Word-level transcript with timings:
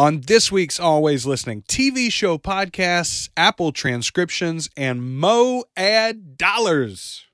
On 0.00 0.22
this 0.22 0.50
week's 0.50 0.80
Always 0.80 1.26
Listening, 1.26 1.60
TV 1.68 2.10
show 2.10 2.38
podcasts, 2.38 3.28
Apple 3.36 3.70
transcriptions, 3.70 4.70
and 4.74 5.18
Mo 5.18 5.64
ad 5.76 6.38
dollars. 6.38 7.26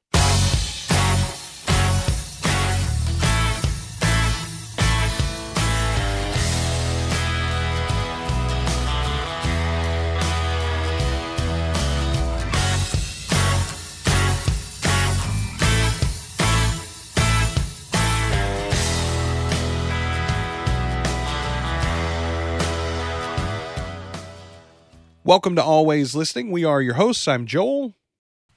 Welcome 25.27 25.57
to 25.57 25.65
Always 25.65 26.15
Listening. 26.15 26.53
We 26.53 26.63
are 26.63 26.81
your 26.81 26.95
hosts. 26.95 27.27
I'm 27.27 27.47
Joel. 27.47 27.97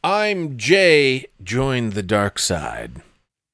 I'm 0.03 0.55
Jay. 0.55 1.25
Join 1.41 1.89
the 1.89 2.03
dark 2.03 2.37
side. 2.37 3.01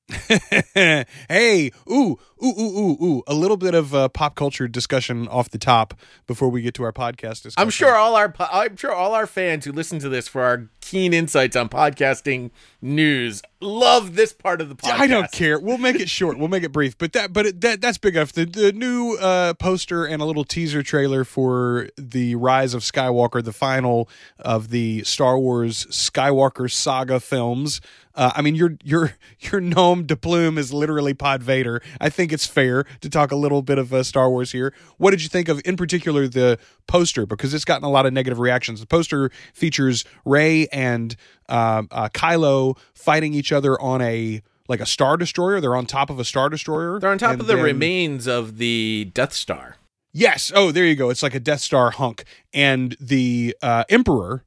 hey, 0.73 1.71
ooh, 1.89 2.19
ooh, 2.45 2.61
ooh, 2.61 2.79
ooh, 2.79 3.05
ooh. 3.05 3.23
A 3.27 3.33
little 3.33 3.57
bit 3.57 3.73
of 3.73 3.93
uh, 3.95 4.09
pop 4.09 4.35
culture 4.35 4.67
discussion 4.67 5.27
off 5.27 5.49
the 5.49 5.57
top 5.57 5.93
before 6.27 6.49
we 6.49 6.61
get 6.61 6.73
to 6.75 6.83
our 6.83 6.93
podcast 6.93 7.43
discussion. 7.43 7.55
I'm 7.57 7.69
sure 7.69 7.95
all 7.95 8.15
our 8.15 8.29
po- 8.29 8.47
I'm 8.51 8.75
sure 8.75 8.93
all 8.93 9.13
our 9.13 9.27
fans 9.27 9.65
who 9.65 9.71
listen 9.71 9.99
to 9.99 10.09
this 10.09 10.27
for 10.27 10.43
our 10.43 10.69
keen 10.81 11.13
insights 11.13 11.55
on 11.55 11.69
podcasting 11.69 12.51
news 12.81 13.41
love 13.65 14.15
this 14.15 14.31
part 14.31 14.61
of 14.61 14.69
the 14.69 14.75
podcast. 14.75 14.99
I 14.99 15.07
don't 15.07 15.31
care. 15.31 15.59
We'll 15.59 15.77
make 15.77 15.99
it 15.99 16.09
short. 16.09 16.37
We'll 16.37 16.47
make 16.47 16.63
it 16.63 16.71
brief. 16.71 16.97
But 16.97 17.13
that, 17.13 17.33
but 17.33 17.47
it, 17.47 17.61
that 17.61 17.81
that's 17.81 17.97
big 17.97 18.15
enough. 18.15 18.31
The, 18.31 18.45
the 18.45 18.71
new 18.71 19.15
uh, 19.15 19.53
poster 19.55 20.05
and 20.05 20.21
a 20.21 20.25
little 20.25 20.45
teaser 20.45 20.83
trailer 20.83 21.23
for 21.23 21.89
the 21.97 22.35
Rise 22.35 22.73
of 22.73 22.83
Skywalker, 22.83 23.43
the 23.43 23.53
final 23.53 24.07
of 24.39 24.69
the 24.69 25.03
Star 25.03 25.37
Wars 25.37 25.85
Skywalker 25.87 26.71
saga 26.71 27.19
films. 27.19 27.81
Uh, 28.13 28.31
I 28.33 28.41
mean, 28.41 28.55
your 28.55 28.77
your 28.83 29.13
your 29.39 29.59
nom 29.59 30.05
de 30.05 30.15
plume 30.15 30.57
is 30.57 30.71
literally 30.71 31.13
Pod 31.13 31.43
Vader. 31.43 31.81
I 31.99 32.09
think 32.09 32.31
it's 32.35 32.45
fair 32.45 32.85
to 33.01 33.09
talk 33.09 33.31
a 33.31 33.35
little 33.35 33.63
bit 33.63 33.79
of 33.79 33.91
uh, 33.91 34.03
Star 34.03 34.29
Wars 34.29 34.51
here. 34.51 34.71
What 34.97 35.09
did 35.11 35.23
you 35.23 35.29
think 35.29 35.49
of, 35.49 35.59
in 35.65 35.75
particular, 35.75 36.27
the 36.27 36.59
poster? 36.87 37.25
Because 37.25 37.55
it's 37.55 37.65
gotten 37.65 37.83
a 37.83 37.89
lot 37.89 38.05
of 38.05 38.13
negative 38.13 38.37
reactions. 38.37 38.79
The 38.79 38.85
poster 38.85 39.31
features 39.55 40.05
Rey 40.25 40.67
and 40.67 41.15
uh, 41.49 41.83
uh, 41.89 42.09
Kylo 42.09 42.77
fighting 42.93 43.33
each 43.33 43.51
other 43.51 43.81
on 43.81 44.01
a 44.03 44.43
like 44.67 44.79
a 44.79 44.85
star 44.85 45.17
destroyer. 45.17 45.59
They're 45.59 45.75
on 45.75 45.85
top 45.87 46.09
of 46.11 46.19
a 46.19 46.25
star 46.25 46.49
destroyer. 46.49 46.99
They're 46.99 47.09
on 47.11 47.17
top 47.17 47.39
of 47.39 47.47
the 47.47 47.55
then- 47.55 47.63
remains 47.63 48.27
of 48.27 48.57
the 48.57 49.09
Death 49.13 49.33
Star. 49.33 49.77
Yes. 50.11 50.51
Oh, 50.55 50.71
there 50.71 50.85
you 50.85 50.95
go. 50.95 51.09
It's 51.09 51.21
like 51.23 51.35
a 51.35 51.39
Death 51.39 51.59
Star 51.61 51.91
hunk, 51.91 52.23
and 52.53 52.95
the 52.99 53.55
uh, 53.61 53.83
Emperor. 53.89 54.43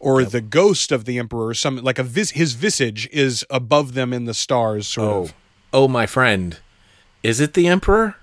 Or 0.00 0.22
the 0.22 0.40
ghost 0.40 0.92
of 0.92 1.06
the 1.06 1.18
emperor, 1.18 1.52
some 1.54 1.78
like 1.78 1.98
a 1.98 2.04
vis- 2.04 2.30
his 2.30 2.52
visage 2.52 3.08
is 3.12 3.44
above 3.50 3.94
them 3.94 4.12
in 4.12 4.26
the 4.26 4.32
stars, 4.32 4.86
sort 4.86 5.08
Oh, 5.08 5.22
of. 5.24 5.34
oh, 5.72 5.88
my 5.88 6.06
friend, 6.06 6.56
is 7.22 7.40
it 7.40 7.54
the 7.54 7.66
Emperor? 7.68 8.16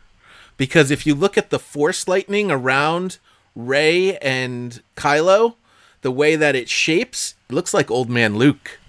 Because 0.58 0.90
if 0.92 1.06
you 1.06 1.16
look 1.16 1.38
at 1.38 1.50
the 1.50 1.60
Force 1.60 2.08
lightning 2.08 2.50
around 2.52 3.18
Rey 3.56 4.18
and 4.18 4.82
Kylo, 4.96 5.56
the 6.02 6.12
way 6.12 6.36
that 6.36 6.56
it 6.56 6.70
shapes, 6.70 7.36
it 7.50 7.54
looks 7.54 7.74
like 7.74 7.92
Old 7.92 8.10
Man 8.10 8.38
Luke. 8.38 8.80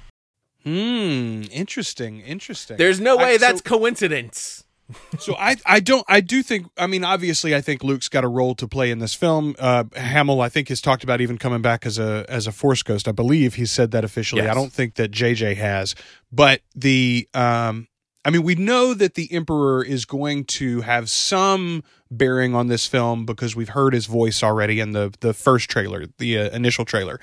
Hmm. 0.63 1.43
Interesting. 1.53 2.21
Interesting. 2.21 2.77
There's 2.77 3.01
no 3.01 3.17
I- 3.19 3.23
way 3.25 3.33
so- 3.39 3.47
that's 3.47 3.61
coincidence. 3.61 4.63
So 5.19 5.35
I 5.37 5.57
I 5.67 5.81
don't 5.81 6.05
I 6.09 6.21
do 6.21 6.45
think 6.45 6.69
I 6.79 6.87
mean 6.87 7.03
obviously 7.03 7.57
I 7.57 7.61
think 7.61 7.83
Luke's 7.83 8.09
got 8.09 8.23
a 8.23 8.29
role 8.29 8.55
to 8.55 8.69
play 8.69 8.93
in 8.93 9.01
this 9.01 9.15
film. 9.15 9.57
Uh, 9.59 9.83
Hamill 9.97 10.41
I 10.41 10.49
think 10.49 10.69
has 10.69 10.81
talked 10.81 11.03
about 11.03 11.21
even 11.21 11.39
coming 11.39 11.61
back 11.61 11.85
as 11.85 11.99
a 11.99 12.25
as 12.29 12.47
a 12.47 12.53
Force 12.53 12.85
ghost. 12.85 13.09
I 13.09 13.11
believe 13.13 13.55
he 13.55 13.67
said 13.67 13.91
that 13.91 14.05
officially. 14.05 14.43
Yes. 14.43 14.53
I 14.53 14.55
don't 14.55 14.73
think 14.73 14.95
that 14.95 15.11
JJ 15.11 15.57
has, 15.57 15.97
but 16.31 16.61
the 16.77 17.29
um 17.35 17.89
I 18.27 18.31
mean 18.31 18.43
we 18.43 18.57
know 18.57 18.93
that 18.93 19.15
the 19.15 19.33
Emperor 19.33 19.85
is 19.85 20.05
going 20.05 20.47
to 20.47 20.81
have 20.81 21.09
some 21.09 21.85
bearing 22.11 22.57
on 22.57 22.67
this 22.67 22.85
film 22.85 23.25
because 23.25 23.55
we've 23.55 23.69
heard 23.69 23.95
his 23.95 24.07
voice 24.07 24.43
already 24.43 24.81
in 24.81 24.91
the 24.91 25.15
the 25.21 25.33
first 25.33 25.71
trailer, 25.71 26.07
the 26.19 26.39
uh, 26.39 26.51
initial 26.51 26.85
trailer. 26.85 27.21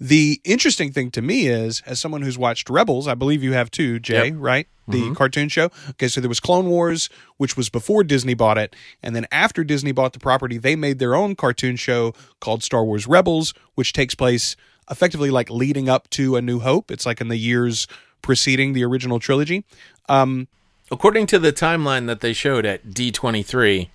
The 0.00 0.40
interesting 0.44 0.90
thing 0.92 1.12
to 1.12 1.22
me 1.22 1.46
is, 1.46 1.82
as 1.86 2.00
someone 2.00 2.22
who's 2.22 2.36
watched 2.38 2.68
Rebels, 2.68 3.06
I 3.06 3.14
believe 3.14 3.44
you 3.44 3.52
have 3.52 3.70
too, 3.70 4.00
Jay, 4.00 4.28
Yep. 4.28 4.34
right? 4.38 4.66
The 4.88 5.14
cartoon 5.14 5.48
show. 5.48 5.70
Okay, 5.90 6.08
so 6.08 6.20
there 6.20 6.28
was 6.28 6.40
Clone 6.40 6.66
Wars, 6.66 7.08
which 7.36 7.56
was 7.56 7.68
before 7.68 8.02
Disney 8.02 8.34
bought 8.34 8.58
it, 8.58 8.74
and 9.04 9.14
then 9.14 9.26
after 9.30 9.62
Disney 9.62 9.92
bought 9.92 10.14
the 10.14 10.18
property, 10.18 10.58
they 10.58 10.74
made 10.74 10.98
their 10.98 11.14
own 11.14 11.36
cartoon 11.36 11.76
show 11.76 12.12
called 12.40 12.64
Star 12.64 12.82
Wars 12.84 13.06
Rebels, 13.06 13.54
which 13.76 13.92
takes 13.92 14.16
place 14.16 14.56
effectively 14.90 15.30
like 15.30 15.48
leading 15.48 15.88
up 15.88 16.10
to 16.10 16.34
A 16.34 16.42
New 16.42 16.58
Hope. 16.58 16.90
It's 16.90 17.06
like 17.06 17.20
in 17.20 17.28
the 17.28 17.36
years 17.36 17.86
preceding 18.22 18.72
the 18.72 18.84
original 18.84 19.20
trilogy. 19.20 19.64
Um, 20.10 20.48
According 20.92 21.26
to 21.28 21.38
the 21.38 21.52
timeline 21.52 22.06
that 22.08 22.20
they 22.20 22.32
showed 22.32 22.66
at 22.66 22.88
D23, 22.88 23.88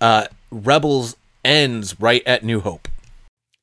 uh, 0.00 0.26
Rebels 0.52 1.16
ends 1.44 1.98
right 2.00 2.22
at 2.26 2.44
New 2.44 2.60
Hope. 2.60 2.86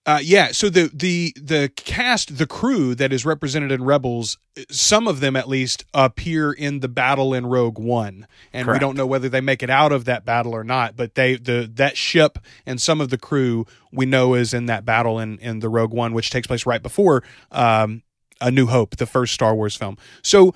Uh, 0.05 0.19
yeah. 0.21 0.51
So 0.51 0.69
the 0.69 0.91
the 0.93 1.33
the 1.41 1.71
cast, 1.75 2.37
the 2.37 2.45
crew 2.45 2.93
that 2.95 3.11
is 3.11 3.25
represented 3.25 3.71
in 3.71 3.83
Rebels, 3.83 4.37
some 4.69 5.07
of 5.07 5.19
them 5.19 5.35
at 5.35 5.47
least 5.47 5.83
appear 5.95 6.51
in 6.51 6.81
the 6.81 6.87
battle 6.87 7.33
in 7.33 7.47
Rogue 7.47 7.79
One, 7.79 8.27
and 8.53 8.67
we 8.67 8.77
don't 8.77 8.95
know 8.95 9.07
whether 9.07 9.29
they 9.29 9.41
make 9.41 9.63
it 9.63 9.69
out 9.71 9.91
of 9.91 10.05
that 10.05 10.23
battle 10.23 10.53
or 10.53 10.63
not. 10.63 10.95
But 10.95 11.15
they 11.15 11.37
the 11.37 11.71
that 11.75 11.97
ship 11.97 12.37
and 12.67 12.79
some 12.79 13.01
of 13.01 13.09
the 13.09 13.17
crew 13.17 13.65
we 13.91 14.05
know 14.05 14.35
is 14.35 14.53
in 14.53 14.67
that 14.67 14.85
battle 14.85 15.17
in 15.17 15.39
in 15.39 15.59
the 15.59 15.69
Rogue 15.69 15.93
One, 15.93 16.13
which 16.13 16.29
takes 16.29 16.45
place 16.45 16.67
right 16.67 16.83
before 16.83 17.23
um, 17.51 18.03
A 18.41 18.51
New 18.51 18.67
Hope, 18.67 18.97
the 18.97 19.07
first 19.07 19.33
Star 19.33 19.55
Wars 19.55 19.75
film. 19.77 19.97
So. 20.21 20.53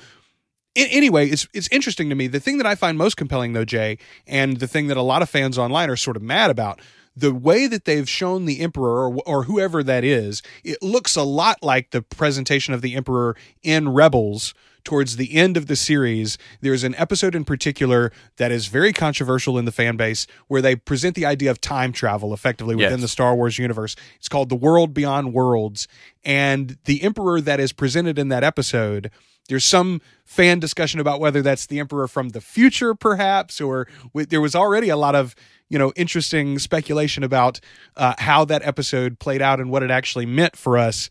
Anyway, 0.90 1.30
it's 1.30 1.48
it's 1.54 1.68
interesting 1.72 2.10
to 2.10 2.16
me. 2.16 2.28
The 2.28 2.40
thing 2.40 2.58
that 2.58 2.68
I 2.68 2.76
find 2.76 2.98
most 2.98 3.18
compelling, 3.18 3.54
though, 3.54 3.66
Jay, 3.66 3.98
and 4.28 4.58
the 4.58 4.68
thing 4.68 4.88
that 4.88 4.98
a 4.98 5.02
lot 5.02 5.22
of 5.22 5.30
fans 5.30 5.58
online 5.58 5.90
are 5.90 5.96
sort 5.96 6.16
of 6.18 6.24
mad 6.24 6.50
about, 6.50 6.80
the 7.16 7.34
way 7.34 7.68
that 7.68 7.86
they've 7.86 8.08
shown 8.08 8.46
the 8.46 8.62
emperor 8.62 9.10
or, 9.10 9.18
or 9.26 9.44
whoever 9.44 9.84
that 9.84 10.04
is, 10.04 10.42
it 10.64 10.82
looks 10.82 11.16
a 11.16 11.24
lot 11.24 11.62
like 11.62 11.92
the 11.92 12.02
presentation 12.02 12.74
of 12.74 12.82
the 12.82 12.96
emperor 12.96 13.36
in 13.64 13.90
Rebels 13.90 14.54
towards 14.86 15.18
the 15.18 15.36
end 15.36 15.58
of 15.58 15.68
the 15.68 15.76
series. 15.76 16.38
There's 16.62 16.86
an 16.86 16.96
episode 16.96 17.36
in 17.36 17.44
particular 17.44 18.14
that 18.38 18.52
is 18.52 18.68
very 18.68 18.94
controversial 18.94 19.58
in 19.58 19.66
the 19.66 19.72
fan 19.74 19.98
base 19.98 20.26
where 20.48 20.62
they 20.62 20.76
present 20.76 21.16
the 21.16 21.26
idea 21.26 21.52
of 21.52 21.60
time 21.60 21.92
travel 21.92 22.34
effectively 22.34 22.76
within 22.76 22.94
Yes. 22.94 23.02
the 23.02 23.08
Star 23.10 23.36
Wars 23.36 23.58
universe. 23.60 23.96
It's 24.18 24.30
called 24.30 24.48
The 24.48 24.56
World 24.56 24.94
Beyond 24.94 25.34
Worlds. 25.34 25.88
And 26.24 26.78
the 26.86 27.04
emperor 27.04 27.42
that 27.42 27.60
is 27.60 27.74
presented 27.74 28.18
in 28.18 28.30
that 28.30 28.44
episode 28.44 29.12
there's 29.50 29.66
some 29.66 30.02
fan 30.24 30.60
discussion 30.60 31.02
about 31.02 31.20
whether 31.20 31.42
that's 31.42 31.66
the 31.66 31.80
emperor 31.80 32.08
from 32.08 32.30
the 32.30 32.40
future 32.40 32.96
perhaps 32.96 33.60
or 33.60 33.88
there 34.14 34.40
was 34.40 34.56
already 34.56 34.88
a 34.88 34.96
lot 34.96 35.16
of 35.16 35.36
you 35.68 35.78
know 35.78 35.92
interesting 35.98 36.58
speculation 36.58 37.24
about 37.24 37.60
uh, 37.98 38.14
how 38.20 38.46
that 38.46 38.62
episode 38.64 39.20
played 39.20 39.42
out 39.42 39.60
and 39.60 39.70
what 39.70 39.84
it 39.84 39.92
actually 39.92 40.26
meant 40.26 40.56
for 40.56 40.78
us 40.78 41.10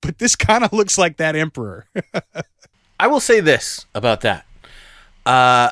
but 0.00 0.18
this 0.18 0.34
kind 0.48 0.64
of 0.64 0.72
looks 0.72 0.96
like 0.96 1.18
that 1.18 1.36
emperor 1.36 1.86
I 2.98 3.08
will 3.08 3.20
say 3.20 3.40
this 3.40 3.84
about 3.94 4.22
that. 4.22 4.46
Uh 5.26 5.70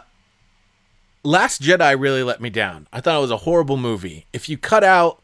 Last 1.26 1.62
Jedi 1.62 1.98
really 1.98 2.22
let 2.22 2.42
me 2.42 2.50
down. 2.50 2.86
I 2.92 3.00
thought 3.00 3.16
it 3.16 3.22
was 3.22 3.30
a 3.30 3.38
horrible 3.38 3.78
movie. 3.78 4.26
If 4.34 4.46
you 4.46 4.58
cut 4.58 4.84
out 4.84 5.22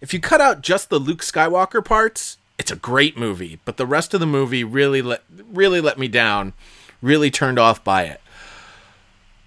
if 0.00 0.12
you 0.12 0.20
cut 0.20 0.40
out 0.40 0.60
just 0.60 0.90
the 0.90 0.98
Luke 0.98 1.20
Skywalker 1.20 1.84
parts, 1.84 2.36
it's 2.58 2.70
a 2.70 2.76
great 2.76 3.16
movie, 3.16 3.58
but 3.64 3.76
the 3.76 3.86
rest 3.86 4.14
of 4.14 4.20
the 4.20 4.26
movie 4.26 4.64
really 4.64 5.02
let 5.02 5.22
really 5.52 5.80
let 5.80 5.98
me 5.98 6.08
down. 6.08 6.52
Really 7.02 7.30
turned 7.30 7.58
off 7.58 7.84
by 7.84 8.04
it. 8.04 8.20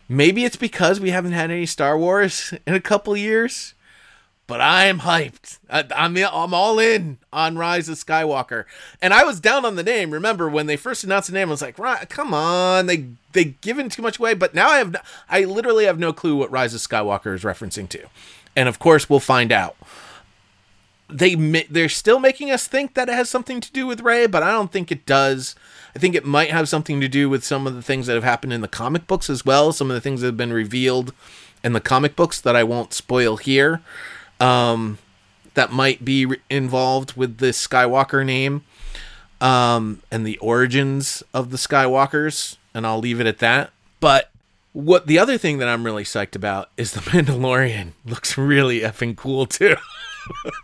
Maybe 0.08 0.44
it's 0.46 0.56
because 0.56 1.00
we 1.00 1.12
haven't 1.12 1.34
had 1.34 1.52
any 1.52 1.66
Star 1.66 1.98
Wars 1.98 2.54
in 2.66 2.74
a 2.74 2.80
couple 2.80 3.16
years, 3.18 3.74
but 4.48 4.62
I 4.62 4.86
am 4.86 5.02
hyped. 5.02 5.60
I, 5.70 5.86
I'm 5.96 6.18
I'm 6.18 6.54
all 6.54 6.80
in 6.80 7.20
on 7.32 7.58
Rise 7.58 7.90
of 7.90 7.98
Skywalker, 7.98 8.66
and 9.02 9.14
I 9.14 9.24
was 9.24 9.40
down 9.40 9.66
on 9.66 9.76
the 9.76 9.84
name. 9.84 10.12
Remember 10.12 10.50
when 10.50 10.66
they 10.66 10.78
first 10.78 11.04
announced 11.04 11.28
the 11.30 11.36
name? 11.36 11.50
I 11.50 11.52
was 11.52 11.62
like, 11.62 11.78
"Right, 11.78 12.08
come 12.10 12.34
on, 12.34 12.88
they 12.88 13.06
they 13.34 13.46
given 13.62 13.90
too 13.90 14.02
much 14.02 14.18
away." 14.20 14.34
But 14.34 14.56
now 14.56 14.70
I 14.70 14.78
have 14.78 14.92
no- 14.92 15.02
I 15.30 15.44
literally 15.44 15.86
have 15.86 16.00
no 16.00 16.14
clue 16.14 16.36
what 16.36 16.52
Rise 16.52 16.74
of 16.74 16.82
Skywalker 16.82 17.34
is 17.36 17.44
referencing 17.44 17.88
to, 17.90 18.08
and 18.56 18.68
of 18.70 18.80
course 18.80 19.10
we'll 19.10 19.20
find 19.20 19.52
out. 19.52 19.76
They 21.12 21.36
they're 21.36 21.90
still 21.90 22.20
making 22.20 22.52
us 22.52 22.68
think 22.68 22.94
that 22.94 23.10
it 23.10 23.14
has 23.16 23.30
something 23.30 23.62
to 23.62 23.72
do 23.72 23.88
with 23.88 24.02
Rey, 24.02 24.28
but 24.28 24.44
I 24.44 24.52
don't 24.52 24.72
think 24.72 24.92
it 24.92 25.06
does. 25.06 25.56
I 25.96 26.00
think 26.00 26.14
it 26.16 26.26
might 26.26 26.52
have 26.52 26.70
something 26.70 27.02
to 27.02 27.08
do 27.08 27.30
with 27.30 27.44
some 27.44 27.66
of 27.66 27.74
the 27.76 27.82
things 27.82 28.06
that 28.08 28.14
have 28.14 28.24
happened 28.24 28.54
in 28.54 28.62
the 28.62 28.68
comic 28.68 29.08
books 29.08 29.30
as 29.30 29.44
well. 29.44 29.72
Some 29.72 29.90
of 29.90 29.96
the 29.96 30.02
things 30.02 30.22
that 30.22 30.28
have 30.28 30.38
been 30.38 30.54
revealed 30.54 31.14
in 31.64 31.74
the 31.74 31.82
comic 31.82 32.16
books 32.16 32.40
that 32.42 32.56
I 32.56 32.64
won't 32.64 32.94
spoil 32.94 33.38
here. 33.38 33.82
Um, 34.40 35.00
that 35.56 35.72
might 35.72 36.06
be 36.06 36.26
re- 36.26 36.38
involved 36.50 37.18
with 37.18 37.40
the 37.40 37.48
Skywalker 37.48 38.26
name 38.26 38.64
um, 39.42 40.02
and 40.12 40.26
the 40.26 40.38
origins 40.38 41.24
of 41.34 41.50
the 41.50 41.58
Skywalkers, 41.58 42.58
and 42.74 42.86
I'll 42.86 43.00
leave 43.00 43.20
it 43.20 43.28
at 43.28 43.40
that. 43.40 43.72
But 44.00 44.30
What 44.72 45.08
the 45.08 45.18
other 45.20 45.38
thing 45.38 45.58
that 45.58 45.68
I'm 45.68 45.84
really 45.84 46.04
psyched 46.04 46.36
about 46.36 46.70
is 46.78 46.92
the 46.94 47.00
Mandalorian 47.12 47.94
looks 48.06 48.38
really 48.38 48.82
effing 48.82 49.18
cool 49.18 49.46
too. 49.48 49.76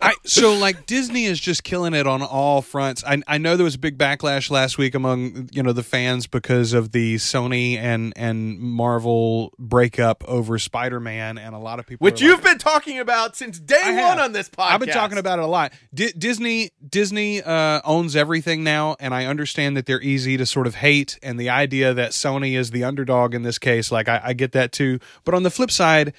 I, 0.01 0.13
so 0.23 0.53
like 0.55 0.85
Disney 0.85 1.25
is 1.25 1.39
just 1.39 1.63
killing 1.63 1.93
it 1.93 2.07
on 2.07 2.21
all 2.21 2.61
fronts. 2.61 3.03
I, 3.03 3.21
I 3.27 3.37
know 3.37 3.57
there 3.57 3.63
was 3.63 3.75
a 3.75 3.79
big 3.79 3.97
backlash 3.97 4.49
last 4.49 4.77
week 4.77 4.95
among 4.95 5.49
you 5.51 5.63
know 5.63 5.73
the 5.73 5.83
fans 5.83 6.27
because 6.27 6.73
of 6.73 6.91
the 6.91 7.15
Sony 7.15 7.77
and 7.77 8.13
and 8.15 8.59
Marvel 8.59 9.53
breakup 9.59 10.23
over 10.27 10.57
Spider 10.59 10.99
Man, 10.99 11.37
and 11.37 11.55
a 11.55 11.59
lot 11.59 11.79
of 11.79 11.87
people 11.87 12.05
Which 12.05 12.21
you've 12.21 12.43
like, 12.43 12.53
been 12.53 12.57
talking 12.57 12.99
about 12.99 13.35
since 13.35 13.59
day 13.59 13.79
I 13.83 13.91
one 13.91 14.17
have. 14.17 14.19
on 14.19 14.31
this 14.31 14.49
podcast. 14.49 14.71
I've 14.71 14.79
been 14.79 14.89
talking 14.89 15.17
about 15.17 15.39
it 15.39 15.43
a 15.43 15.47
lot. 15.47 15.73
Di- 15.93 16.13
Disney 16.17 16.71
Disney 16.87 17.41
uh, 17.41 17.81
owns 17.83 18.15
everything 18.15 18.63
now, 18.63 18.95
and 18.99 19.13
I 19.13 19.25
understand 19.25 19.77
that 19.77 19.85
they're 19.85 20.01
easy 20.01 20.37
to 20.37 20.45
sort 20.45 20.67
of 20.67 20.75
hate, 20.75 21.19
and 21.23 21.39
the 21.39 21.49
idea 21.49 21.93
that 21.93 22.11
Sony 22.11 22.57
is 22.57 22.71
the 22.71 22.83
underdog 22.83 23.33
in 23.33 23.43
this 23.43 23.57
case, 23.57 23.91
like 23.91 24.07
I, 24.07 24.21
I 24.23 24.33
get 24.33 24.51
that 24.53 24.71
too. 24.71 24.99
But 25.23 25.33
on 25.33 25.43
the 25.43 25.51
flip 25.51 25.71
side, 25.71 26.13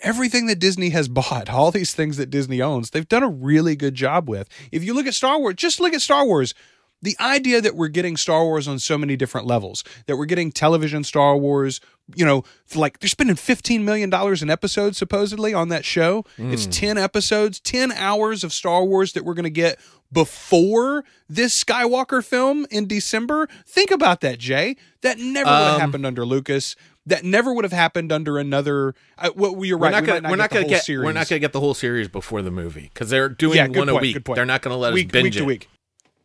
everything 0.00 0.46
that 0.46 0.58
Disney 0.58 0.90
has 0.90 1.08
bought, 1.20 1.48
all 1.50 1.70
these 1.70 1.94
things 1.94 2.16
that 2.16 2.30
Disney 2.30 2.60
owns, 2.62 2.90
they've 2.90 3.08
done 3.08 3.22
a 3.22 3.28
really 3.28 3.76
good 3.76 3.94
job 3.94 4.28
with. 4.28 4.48
If 4.72 4.84
you 4.84 4.94
look 4.94 5.06
at 5.06 5.14
Star 5.14 5.38
Wars, 5.38 5.54
just 5.56 5.80
look 5.80 5.94
at 5.94 6.00
Star 6.00 6.24
Wars. 6.26 6.54
The 7.00 7.16
idea 7.20 7.60
that 7.60 7.76
we're 7.76 7.86
getting 7.86 8.16
Star 8.16 8.42
Wars 8.44 8.66
on 8.66 8.80
so 8.80 8.98
many 8.98 9.14
different 9.14 9.46
levels, 9.46 9.84
that 10.06 10.16
we're 10.16 10.24
getting 10.24 10.50
television 10.50 11.04
Star 11.04 11.36
Wars, 11.36 11.80
you 12.16 12.24
know, 12.24 12.42
like 12.74 12.98
they're 12.98 13.08
spending 13.08 13.36
$15 13.36 13.82
million 13.82 14.12
an 14.12 14.50
episode 14.50 14.96
supposedly 14.96 15.54
on 15.54 15.68
that 15.68 15.84
show. 15.84 16.24
It's 16.38 16.66
10 16.66 16.98
episodes, 16.98 17.60
10 17.60 17.92
hours 17.92 18.42
of 18.42 18.52
Star 18.52 18.84
Wars 18.84 19.12
that 19.12 19.24
we're 19.24 19.34
going 19.34 19.44
to 19.44 19.50
get 19.50 19.78
before 20.12 21.04
this 21.28 21.62
Skywalker 21.62 22.24
film 22.24 22.66
in 22.70 22.88
December. 22.88 23.48
Think 23.64 23.92
about 23.92 24.20
that, 24.22 24.38
Jay. 24.40 24.76
That 25.02 25.18
never 25.18 25.48
would 25.48 25.54
have 25.56 25.74
Um, 25.74 25.80
happened 25.80 26.04
under 26.06 26.26
Lucas. 26.26 26.74
That 27.08 27.24
never 27.24 27.52
would 27.54 27.64
have 27.64 27.72
happened 27.72 28.12
under 28.12 28.38
another. 28.38 28.94
Uh, 29.18 29.30
well, 29.34 29.64
you're 29.64 29.76
We're 29.78 29.84
right. 29.86 29.90
not 29.92 30.02
we 30.02 30.06
gonna 30.06 30.20
might 30.22 30.30
we're 30.30 30.36
not 30.36 30.50
gonna 30.50 30.68
get 30.68 30.84
series. 30.84 31.04
we're 31.04 31.12
not 31.12 31.28
gonna 31.28 31.38
get 31.40 31.52
the 31.52 31.60
whole 31.60 31.74
series 31.74 32.06
before 32.08 32.42
the 32.42 32.50
movie 32.50 32.90
because 32.92 33.10
they're 33.10 33.28
doing 33.28 33.56
Yeah, 33.56 33.66
one 33.68 33.88
a 33.88 33.96
week. 33.96 34.24
They're 34.24 34.44
not 34.46 34.62
gonna 34.62 34.76
let 34.76 34.92
week, 34.92 35.06
us 35.08 35.12
binge 35.12 35.24
week 35.24 35.32
to 35.34 35.42
it. 35.42 35.46
week. 35.46 35.68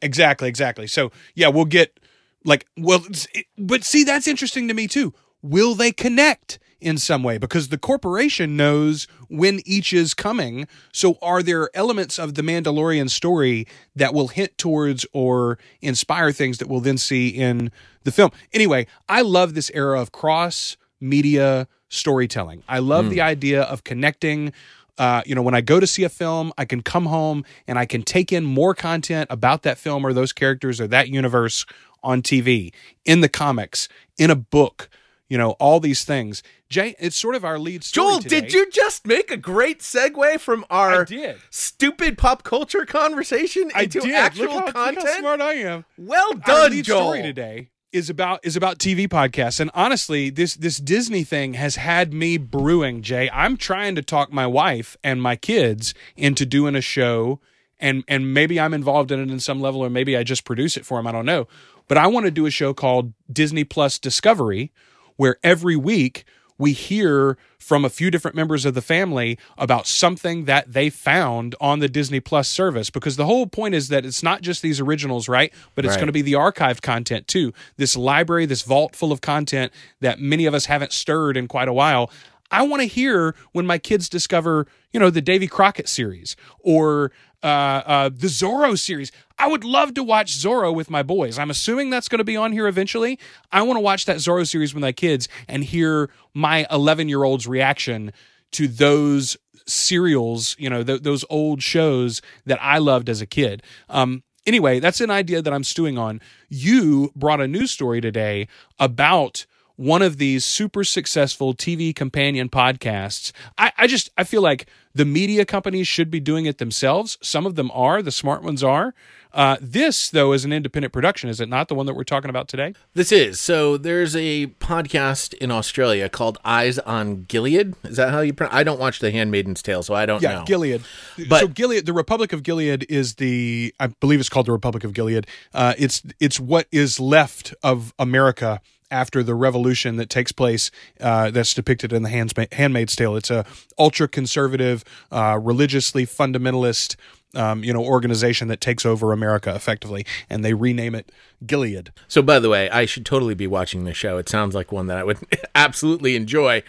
Exactly, 0.02 0.50
exactly. 0.50 0.88
So 0.88 1.12
yeah, 1.36 1.48
we'll 1.48 1.66
get 1.66 2.00
like 2.46 2.66
well, 2.78 3.04
it- 3.34 3.46
but 3.58 3.84
see, 3.84 4.04
that's 4.04 4.28
interesting 4.28 4.68
to 4.68 4.74
me 4.74 4.88
too. 4.88 5.14
Will 5.42 5.76
they 5.76 5.92
connect 5.92 6.60
in 6.84 6.98
some 6.98 7.24
way 7.24 7.38
because 7.38 7.70
the 7.70 7.78
corporation 7.78 8.56
knows 8.58 9.08
when 9.30 9.62
each 9.66 9.94
is 9.94 10.14
coming? 10.14 10.68
So 10.92 11.18
are 11.22 11.42
there 11.42 11.70
elements 11.74 12.20
of 12.20 12.36
the 12.36 12.42
Mandalorian 12.42 13.10
story 13.10 13.68
that 13.96 14.14
will 14.14 14.28
hint 14.28 14.58
towards 14.58 15.06
or 15.14 15.58
inspire 15.82 16.32
things 16.32 16.58
that 16.60 16.68
we'll 16.68 16.82
then 16.82 16.98
see 16.98 17.30
in 17.30 17.72
the 18.04 18.12
film? 18.12 18.32
Anyway, 18.54 18.88
I 19.08 19.22
love 19.22 19.54
this 19.54 19.72
era 19.74 20.02
of 20.02 20.12
cross 20.12 20.78
media 21.00 21.68
storytelling. 21.90 22.64
I 22.68 22.80
love 22.80 23.10
the 23.10 23.22
idea 23.22 23.64
of 23.64 23.84
connecting 23.84 24.52
uh, 24.98 25.24
you 25.26 25.34
know, 25.34 25.42
when 25.42 25.56
I 25.56 25.62
go 25.62 25.80
to 25.80 25.88
see 25.88 26.04
a 26.04 26.10
film, 26.10 26.54
I 26.58 26.66
can 26.66 26.84
come 26.84 27.08
home 27.08 27.46
and 27.68 27.80
I 27.80 27.86
can 27.86 28.04
take 28.04 28.32
in 28.32 28.44
more 28.44 28.76
content 28.76 29.28
about 29.32 29.64
that 29.64 29.78
film 29.78 30.06
or 30.06 30.14
those 30.14 30.32
characters 30.32 30.80
or 30.80 30.88
that 30.88 31.10
universe 31.10 31.66
on 32.04 32.22
TV, 32.22 32.74
in 33.06 33.22
the 33.22 33.30
comics, 33.30 33.88
in 34.18 34.30
a 34.30 34.36
book, 34.36 34.90
you 35.30 35.38
know, 35.38 35.52
all 35.52 35.80
these 35.80 36.04
things. 36.04 36.44
Jay, 36.70 36.96
it's 37.00 37.16
sort 37.16 37.36
of 37.36 37.46
our 37.46 37.58
lead 37.58 37.84
story. 37.84 38.12
Joel, 38.12 38.22
today. 38.22 38.42
did 38.42 38.54
you 38.54 38.70
just 38.70 39.08
make 39.08 39.32
a 39.32 39.38
great 39.38 39.80
segue 39.80 40.40
from 40.40 40.66
our 40.70 41.08
stupid 41.50 42.18
pop 42.18 42.44
culture 42.44 42.86
conversation 42.86 43.72
I 43.74 43.84
into 43.84 44.02
did. 44.02 44.16
actual 44.16 44.46
look 44.46 44.52
how, 44.52 44.66
look 44.66 44.76
how 44.76 44.86
content? 44.86 45.20
smart 45.20 45.42
I 45.42 45.54
am. 45.54 45.86
well 45.98 46.30
Our 46.34 46.40
done, 46.40 46.72
lead 46.72 46.86
Joel. 46.86 47.00
story 47.00 47.22
today 47.22 47.70
is 47.94 48.10
about 48.10 48.40
is 48.44 48.56
about 48.56 48.80
TV 48.80 49.08
podcasts, 49.08 49.60
and 49.60 49.70
honestly, 49.74 50.30
this 50.30 50.56
this 50.56 50.78
Disney 50.78 51.24
thing 51.24 51.54
has 51.54 51.76
had 51.78 52.12
me 52.14 52.38
brewing. 52.38 53.04
Jay, 53.04 53.30
I'm 53.32 53.56
trying 53.56 53.96
to 53.96 54.02
talk 54.02 54.34
my 54.34 54.48
wife 54.48 54.98
and 55.04 55.22
my 55.22 55.36
kids 55.36 55.94
into 56.18 56.46
doing 56.46 56.76
a 56.76 56.82
show, 56.82 57.40
and 57.80 58.04
and 58.08 58.34
maybe 58.34 58.60
I'm 58.60 58.74
involved 58.74 59.12
in 59.12 59.20
it 59.20 59.30
in 59.30 59.40
some 59.40 59.62
level, 59.62 59.82
or 59.86 59.90
maybe 59.90 60.18
I 60.18 60.24
just 60.24 60.44
produce 60.44 60.76
it 60.76 60.86
for 60.86 60.98
them. 60.98 61.08
I 61.08 61.12
don't 61.12 61.26
know, 61.26 61.48
but 61.88 61.98
I 61.98 62.08
want 62.08 62.26
to 62.26 62.32
do 62.32 62.48
a 62.48 62.52
show 62.52 62.74
called 62.74 63.14
Disney 63.32 63.64
Plus 63.64 64.00
Discovery, 64.00 64.72
where 65.18 65.38
every 65.44 65.76
week 65.76 66.26
we 66.58 66.72
hear 66.72 67.38
from 67.58 67.84
a 67.84 67.90
few 67.90 68.12
different 68.12 68.36
members 68.36 68.64
of 68.66 68.74
the 68.74 68.82
family 68.82 69.40
about 69.58 69.88
something 69.88 70.46
that 70.46 70.72
they 70.74 70.90
found 70.90 71.56
on 71.60 71.80
the 71.80 71.88
Disney 71.90 72.20
Plus 72.20 72.48
service 72.48 72.90
because 72.90 73.16
the 73.16 73.26
whole 73.26 73.48
point 73.48 73.74
is 73.74 73.88
that 73.88 74.06
it's 74.06 74.22
not 74.22 74.42
just 74.42 74.62
these 74.62 74.80
originals, 74.80 75.28
right? 75.28 75.52
But 75.74 75.86
it's 75.86 75.94
Right. 75.94 76.00
going 76.00 76.08
to 76.08 76.14
be 76.14 76.22
the 76.22 76.34
archived 76.34 76.82
content 76.82 77.28
too. 77.28 77.54
This 77.78 77.96
library, 77.98 78.46
this 78.46 78.62
vault 78.62 78.96
full 78.96 79.12
of 79.12 79.22
content 79.22 79.72
that 80.02 80.20
many 80.20 80.46
of 80.46 80.54
us 80.54 80.66
haven't 80.66 80.92
stirred 80.92 81.38
in 81.38 81.48
quite 81.48 81.68
a 81.68 81.74
while. 81.74 82.12
I 82.52 82.62
want 82.64 82.82
to 82.82 82.88
hear 82.88 83.34
when 83.54 83.66
my 83.66 83.80
kids 83.80 84.08
discover, 84.08 84.68
you 84.92 85.00
know, 85.00 85.10
the 85.10 85.22
Davy 85.22 85.48
Crockett 85.48 85.90
series 85.90 86.36
or 86.60 87.12
uh, 87.44 87.84
uh, 87.86 88.10
the 88.10 88.28
Zorro 88.28 88.78
series. 88.80 89.12
I 89.38 89.48
would 89.48 89.64
love 89.64 89.94
to 89.96 90.04
watch 90.04 90.32
Zorro 90.32 90.74
with 90.74 90.90
my 90.90 91.04
boys. 91.04 91.38
I'm 91.38 91.50
assuming 91.50 91.90
that's 91.90 92.08
going 92.08 92.20
to 92.20 92.24
be 92.24 92.38
on 92.38 92.52
here 92.54 92.68
eventually. 92.68 93.20
I 93.52 93.62
want 93.64 93.78
to 93.78 93.82
watch 93.82 94.06
that 94.06 94.18
Zorro 94.18 94.48
series 94.48 94.74
with 94.74 94.82
my 94.82 94.92
kids 94.92 95.28
and 95.48 95.64
hear 95.64 96.10
my 96.34 96.66
11 96.72 97.10
year 97.10 97.24
old's 97.24 97.46
reaction 97.46 98.14
to 98.52 98.68
those 98.68 99.36
serials, 99.68 100.56
you 100.60 100.70
know, 100.70 100.84
th- 100.84 101.02
those 101.02 101.26
old 101.30 101.62
shows 101.62 102.22
that 102.46 102.60
I 102.62 102.78
loved 102.78 103.10
as 103.10 103.22
a 103.22 103.26
kid. 103.26 103.64
Um, 103.90 104.24
anyway, 104.46 104.80
that's 104.80 105.02
an 105.02 105.12
idea 105.12 105.42
that 105.42 105.54
I'm 105.54 105.64
stewing 105.64 105.98
on. 105.98 106.22
You 106.50 107.12
brought 107.16 107.42
a 107.42 107.48
news 107.48 107.72
story 107.72 108.02
today 108.02 108.48
about 108.80 109.46
one 109.76 110.02
of 110.02 110.18
these 110.18 110.46
super 110.46 110.84
successful 110.84 111.54
TV 111.54 111.96
companion 111.96 112.50
podcasts. 112.50 113.32
I, 113.58 113.72
I 113.78 113.88
just 113.88 114.10
I 114.18 114.24
feel 114.24 114.42
like 114.42 114.68
the 114.96 115.06
media 115.06 115.46
companies 115.46 115.88
should 115.88 116.12
be 116.12 116.20
doing 116.20 116.46
it 116.46 116.60
themselves. 116.60 117.18
Some 117.22 117.46
of 117.48 117.56
them 117.56 117.72
are, 117.74 118.02
the 118.04 118.12
smart 118.12 118.44
ones 118.44 118.64
are. 118.64 118.94
Uh, 119.34 119.58
this 119.60 120.12
though 120.12 120.32
is 120.32 120.46
an 120.46 120.54
independent 120.54 120.94
production, 120.94 121.28
is 121.28 121.42
it 121.42 121.50
not? 121.50 121.68
The 121.68 121.74
one 121.74 121.88
that 121.88 121.96
we're 121.96 122.04
talking 122.04 122.30
about 122.30 122.48
today. 122.48 122.76
This 122.94 123.12
is 123.12 123.40
so. 123.42 123.78
There's 123.78 124.16
a 124.16 124.46
podcast 124.60 125.34
in 125.34 125.50
Australia 125.50 126.08
called 126.08 126.38
Eyes 126.46 126.78
on 126.78 127.24
Gilead. 127.28 127.74
Is 127.84 127.96
that 127.98 128.12
how 128.12 128.20
you 128.20 128.32
pronounce? 128.32 128.54
I 128.56 128.64
don't 128.64 128.80
watch 128.80 129.00
The 129.00 129.10
Handmaid's 129.10 129.64
Tale, 129.64 129.82
so 129.82 129.96
I 129.96 130.06
don't 130.06 130.22
Yeah, 130.22 130.36
know. 130.36 130.44
Gilead. 130.46 130.84
But- 131.28 131.40
so 131.40 131.48
Gilead, 131.48 131.88
the 131.88 131.94
Republic 131.94 132.32
of 132.32 132.44
Gilead 132.44 132.86
is 132.90 133.16
the 133.16 133.74
I 133.80 133.88
believe 133.88 134.20
it's 134.20 134.30
called 134.30 134.46
the 134.46 134.52
Republic 134.52 134.84
of 134.84 134.94
Gilead. 134.94 135.26
Uh, 135.52 135.74
it's 135.80 136.04
it's 136.20 136.40
what 136.40 136.68
is 136.72 137.00
left 137.00 137.56
of 137.64 137.92
America 137.98 138.62
after 138.94 139.24
the 139.24 139.34
revolution 139.34 139.98
that 139.98 140.10
takes 140.10 140.32
place 140.32 140.72
uh, 141.02 141.32
that's 141.32 141.54
depicted 141.54 141.92
in 141.92 142.04
the 142.04 142.10
Handsma- 142.10 142.54
Handmaid's 142.54 142.96
Tale. 142.96 143.16
It's 143.18 143.32
a 143.32 143.46
ultra 143.78 144.08
conservative, 144.08 144.84
uh, 145.12 145.40
religiously 145.42 146.06
fundamentalist. 146.06 146.96
Um, 147.36 147.64
you 147.64 147.74
know, 147.74 147.84
organization 147.84 148.48
that 148.50 148.62
takes 148.62 148.86
over 148.86 149.12
America 149.12 149.56
effectively, 149.56 150.06
and 150.30 150.46
they 150.46 150.54
rename 150.54 150.94
it 150.94 151.12
Gilead. 151.48 151.92
So, 152.08 152.22
by 152.22 152.38
the 152.38 152.48
way, 152.48 152.70
I 152.70 152.86
should 152.86 153.08
totally 153.08 153.34
be 153.34 153.48
watching 153.48 153.86
this 153.86 153.98
show. 153.98 154.20
It 154.20 154.30
sounds 154.30 154.54
like 154.54 154.72
one 154.72 154.86
that 154.86 155.00
I 155.00 155.04
would 155.04 155.18
absolutely 155.56 156.16
enjoy. 156.16 156.62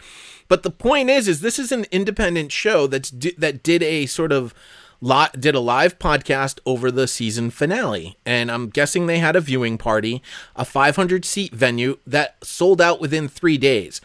But 0.49 0.63
the 0.63 0.71
point 0.71 1.11
is, 1.11 1.29
is 1.29 1.43
this 1.43 1.59
is 1.59 1.71
an 1.71 1.85
independent 1.91 2.51
show 2.51 2.87
that's 2.87 3.11
di- 3.11 3.35
that 3.37 3.63
did 3.63 3.83
a 3.83 4.07
sort 4.07 4.33
of 4.33 4.55
lot 5.01 5.41
did 5.41 5.55
a 5.55 5.61
live 5.61 5.99
podcast 5.99 6.59
over 6.67 6.91
the 6.91 7.07
season 7.07 7.51
finale, 7.51 8.17
and 8.25 8.51
I'm 8.51 8.69
guessing 8.69 9.07
they 9.07 9.19
had 9.19 9.37
a 9.37 9.41
viewing 9.41 9.79
party, 9.79 10.23
a 10.57 10.65
500 10.65 11.25
seat 11.25 11.53
venue 11.53 11.99
that 12.07 12.37
sold 12.45 12.81
out 12.81 13.01
within 13.01 13.29
three 13.29 13.59
days. 13.59 14.01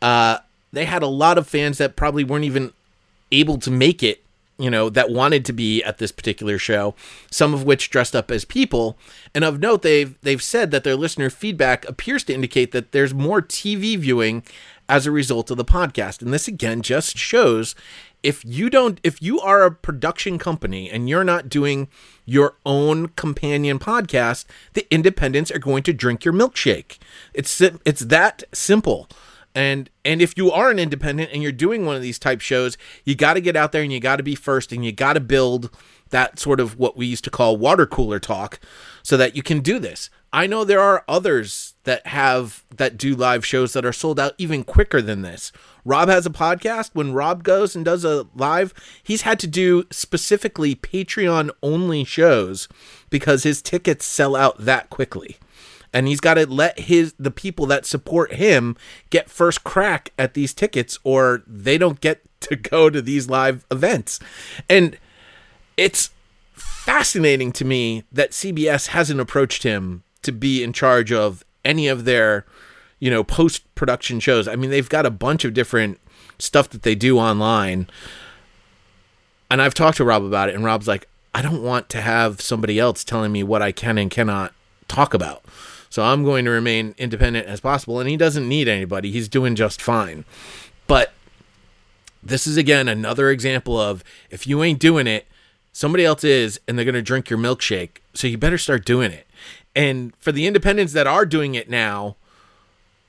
Uh, 0.00 0.38
they 0.72 0.84
had 0.84 1.02
a 1.02 1.08
lot 1.08 1.38
of 1.38 1.48
fans 1.48 1.78
that 1.78 1.96
probably 1.96 2.24
weren't 2.24 2.44
even 2.44 2.72
able 3.32 3.58
to 3.58 3.70
make 3.70 4.02
it 4.02 4.22
you 4.58 4.70
know 4.70 4.88
that 4.88 5.10
wanted 5.10 5.44
to 5.44 5.52
be 5.52 5.82
at 5.82 5.98
this 5.98 6.12
particular 6.12 6.58
show 6.58 6.94
some 7.30 7.52
of 7.52 7.64
which 7.64 7.90
dressed 7.90 8.16
up 8.16 8.30
as 8.30 8.44
people 8.44 8.96
and 9.34 9.44
of 9.44 9.60
note 9.60 9.82
they've 9.82 10.18
they've 10.22 10.42
said 10.42 10.70
that 10.70 10.84
their 10.84 10.96
listener 10.96 11.28
feedback 11.28 11.86
appears 11.88 12.24
to 12.24 12.32
indicate 12.32 12.72
that 12.72 12.92
there's 12.92 13.12
more 13.12 13.42
TV 13.42 13.98
viewing 13.98 14.42
as 14.88 15.06
a 15.06 15.10
result 15.10 15.50
of 15.50 15.56
the 15.56 15.64
podcast 15.64 16.22
and 16.22 16.32
this 16.32 16.48
again 16.48 16.80
just 16.80 17.18
shows 17.18 17.74
if 18.26 18.44
you 18.44 18.68
don't 18.68 18.98
if 19.04 19.22
you 19.22 19.38
are 19.38 19.62
a 19.62 19.70
production 19.70 20.36
company 20.36 20.90
and 20.90 21.08
you're 21.08 21.22
not 21.22 21.48
doing 21.48 21.86
your 22.24 22.56
own 22.66 23.06
companion 23.10 23.78
podcast 23.78 24.44
the 24.72 24.84
independents 24.92 25.50
are 25.52 25.60
going 25.60 25.84
to 25.84 25.92
drink 25.92 26.24
your 26.24 26.34
milkshake 26.34 26.98
it's 27.32 27.60
it's 27.60 28.00
that 28.00 28.42
simple 28.52 29.08
and 29.54 29.88
and 30.04 30.20
if 30.20 30.36
you 30.36 30.50
are 30.50 30.70
an 30.70 30.78
independent 30.80 31.30
and 31.32 31.40
you're 31.42 31.50
doing 31.50 31.86
one 31.86 31.96
of 31.96 32.02
these 32.02 32.18
type 32.18 32.42
shows, 32.42 32.76
you 33.04 33.14
got 33.14 33.34
to 33.34 33.40
get 33.40 33.56
out 33.56 33.72
there 33.72 33.82
and 33.82 33.90
you 33.90 34.00
got 34.00 34.16
to 34.16 34.22
be 34.22 34.34
first 34.34 34.70
and 34.70 34.84
you 34.84 34.92
got 34.92 35.14
to 35.14 35.20
build 35.20 35.70
that 36.10 36.38
sort 36.38 36.60
of 36.60 36.78
what 36.78 36.94
we 36.94 37.06
used 37.06 37.24
to 37.24 37.30
call 37.30 37.56
water 37.56 37.86
cooler 37.86 38.20
talk 38.20 38.60
so 39.02 39.16
that 39.16 39.34
you 39.34 39.42
can 39.42 39.60
do 39.60 39.78
this. 39.78 40.10
I 40.36 40.46
know 40.46 40.64
there 40.64 40.82
are 40.82 41.02
others 41.08 41.76
that 41.84 42.06
have 42.08 42.62
that 42.76 42.98
do 42.98 43.16
live 43.16 43.42
shows 43.42 43.72
that 43.72 43.86
are 43.86 43.92
sold 43.92 44.20
out 44.20 44.34
even 44.36 44.64
quicker 44.64 45.00
than 45.00 45.22
this. 45.22 45.50
Rob 45.82 46.10
has 46.10 46.26
a 46.26 46.30
podcast. 46.30 46.90
When 46.92 47.14
Rob 47.14 47.42
goes 47.42 47.74
and 47.74 47.82
does 47.82 48.04
a 48.04 48.26
live, 48.34 48.74
he's 49.02 49.22
had 49.22 49.38
to 49.40 49.46
do 49.46 49.84
specifically 49.90 50.74
Patreon 50.74 51.48
only 51.62 52.04
shows 52.04 52.68
because 53.08 53.44
his 53.44 53.62
tickets 53.62 54.04
sell 54.04 54.36
out 54.36 54.58
that 54.58 54.90
quickly. 54.90 55.38
and 55.90 56.06
he's 56.06 56.20
got 56.20 56.34
to 56.34 56.46
let 56.46 56.80
his 56.80 57.14
the 57.18 57.30
people 57.30 57.64
that 57.64 57.86
support 57.86 58.34
him 58.34 58.76
get 59.08 59.30
first 59.30 59.64
crack 59.64 60.12
at 60.18 60.34
these 60.34 60.52
tickets 60.52 60.98
or 61.02 61.44
they 61.46 61.78
don't 61.78 62.02
get 62.02 62.20
to 62.40 62.56
go 62.56 62.90
to 62.90 63.00
these 63.00 63.30
live 63.30 63.64
events 63.70 64.20
and 64.68 64.98
it's 65.78 66.10
fascinating 66.52 67.52
to 67.52 67.64
me 67.64 68.04
that 68.12 68.32
CBS 68.32 68.88
hasn't 68.88 69.20
approached 69.20 69.62
him 69.62 70.02
to 70.26 70.32
be 70.32 70.62
in 70.62 70.72
charge 70.72 71.10
of 71.10 71.44
any 71.64 71.88
of 71.88 72.04
their 72.04 72.44
you 72.98 73.10
know 73.10 73.24
post 73.24 73.62
production 73.74 74.20
shows. 74.20 74.46
I 74.46 74.56
mean 74.56 74.70
they've 74.70 74.88
got 74.88 75.06
a 75.06 75.10
bunch 75.10 75.44
of 75.44 75.54
different 75.54 75.98
stuff 76.38 76.68
that 76.70 76.82
they 76.82 76.94
do 76.94 77.18
online. 77.18 77.88
And 79.50 79.62
i've 79.62 79.74
talked 79.74 79.98
to 79.98 80.04
rob 80.04 80.24
about 80.24 80.48
it 80.48 80.54
and 80.54 80.64
rob's 80.64 80.88
like 80.88 81.08
i 81.32 81.40
don't 81.40 81.62
want 81.62 81.88
to 81.90 82.00
have 82.00 82.40
somebody 82.40 82.80
else 82.80 83.04
telling 83.04 83.30
me 83.30 83.44
what 83.44 83.62
i 83.62 83.70
can 83.70 83.96
and 83.98 84.10
cannot 84.10 84.52
talk 84.88 85.14
about. 85.14 85.44
So 85.88 86.02
i'm 86.02 86.24
going 86.24 86.44
to 86.44 86.50
remain 86.50 86.94
independent 86.98 87.46
as 87.46 87.60
possible. 87.60 88.00
And 88.00 88.08
he 88.08 88.16
doesn't 88.16 88.48
need 88.48 88.68
anybody. 88.68 89.10
He's 89.10 89.28
doing 89.28 89.54
just 89.54 89.80
fine. 89.80 90.24
But 90.86 91.12
this 92.22 92.46
is 92.46 92.56
again 92.56 92.88
another 92.88 93.30
example 93.30 93.80
of 93.80 94.02
if 94.30 94.46
you 94.46 94.62
ain't 94.62 94.80
doing 94.80 95.06
it 95.06 95.26
somebody 95.72 96.06
else 96.06 96.24
is 96.24 96.58
and 96.66 96.78
they're 96.78 96.86
going 96.86 96.94
to 96.94 97.02
drink 97.02 97.28
your 97.28 97.38
milkshake. 97.38 97.98
So 98.14 98.26
you 98.26 98.38
better 98.38 98.56
start 98.56 98.86
doing 98.86 99.12
it 99.12 99.25
and 99.76 100.12
for 100.18 100.32
the 100.32 100.46
independents 100.46 100.92
that 100.92 101.06
are 101.06 101.24
doing 101.24 101.54
it 101.54 101.70
now 101.70 102.16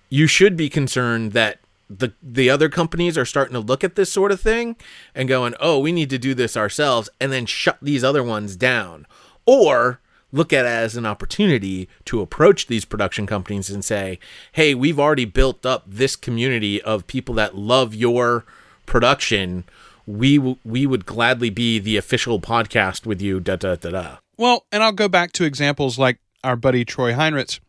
you 0.09 0.27
should 0.27 0.55
be 0.55 0.69
concerned 0.69 1.31
that 1.31 1.59
the 1.89 2.13
the 2.21 2.50
other 2.50 2.69
companies 2.69 3.17
are 3.17 3.25
starting 3.25 3.53
to 3.53 3.59
look 3.59 3.83
at 3.83 3.95
this 3.95 4.12
sort 4.12 4.31
of 4.31 4.41
thing 4.41 4.75
and 5.15 5.29
going, 5.29 5.55
"Oh, 5.59 5.79
we 5.79 5.91
need 5.91 6.09
to 6.09 6.17
do 6.17 6.33
this 6.33 6.57
ourselves," 6.57 7.09
and 7.19 7.31
then 7.31 7.45
shut 7.45 7.77
these 7.81 8.03
other 8.03 8.24
ones 8.24 8.55
down, 8.55 9.05
or 9.45 10.00
look 10.33 10.51
at 10.51 10.65
it 10.65 10.69
as 10.69 10.97
an 10.97 11.05
opportunity 11.05 11.88
to 12.05 12.21
approach 12.21 12.67
these 12.67 12.83
production 12.83 13.25
companies 13.25 13.69
and 13.69 13.86
say, 13.86 14.19
"Hey, 14.51 14.75
we've 14.75 15.00
already 15.00 15.25
built 15.25 15.65
up 15.65 15.86
this 15.88 16.15
community 16.15 16.81
of 16.81 17.07
people 17.07 17.36
that 17.36 17.55
love 17.55 17.95
your 17.95 18.43
production. 18.86 19.63
We 20.05 20.38
w- 20.38 20.57
we 20.65 20.86
would 20.86 21.05
gladly 21.05 21.50
be 21.50 21.79
the 21.79 21.95
official 21.95 22.39
podcast 22.41 23.05
with 23.05 23.21
you." 23.21 23.39
Da 23.39 23.55
da 23.55 23.75
da 23.75 23.91
da. 23.91 24.17
Well, 24.38 24.65
and 24.71 24.83
I'll 24.83 24.91
go 24.91 25.07
back 25.07 25.31
to 25.33 25.45
examples 25.45 25.97
like 25.97 26.19
our 26.44 26.56
buddy 26.56 26.86
Troy 26.86 27.13
Heinrichs 27.13 27.60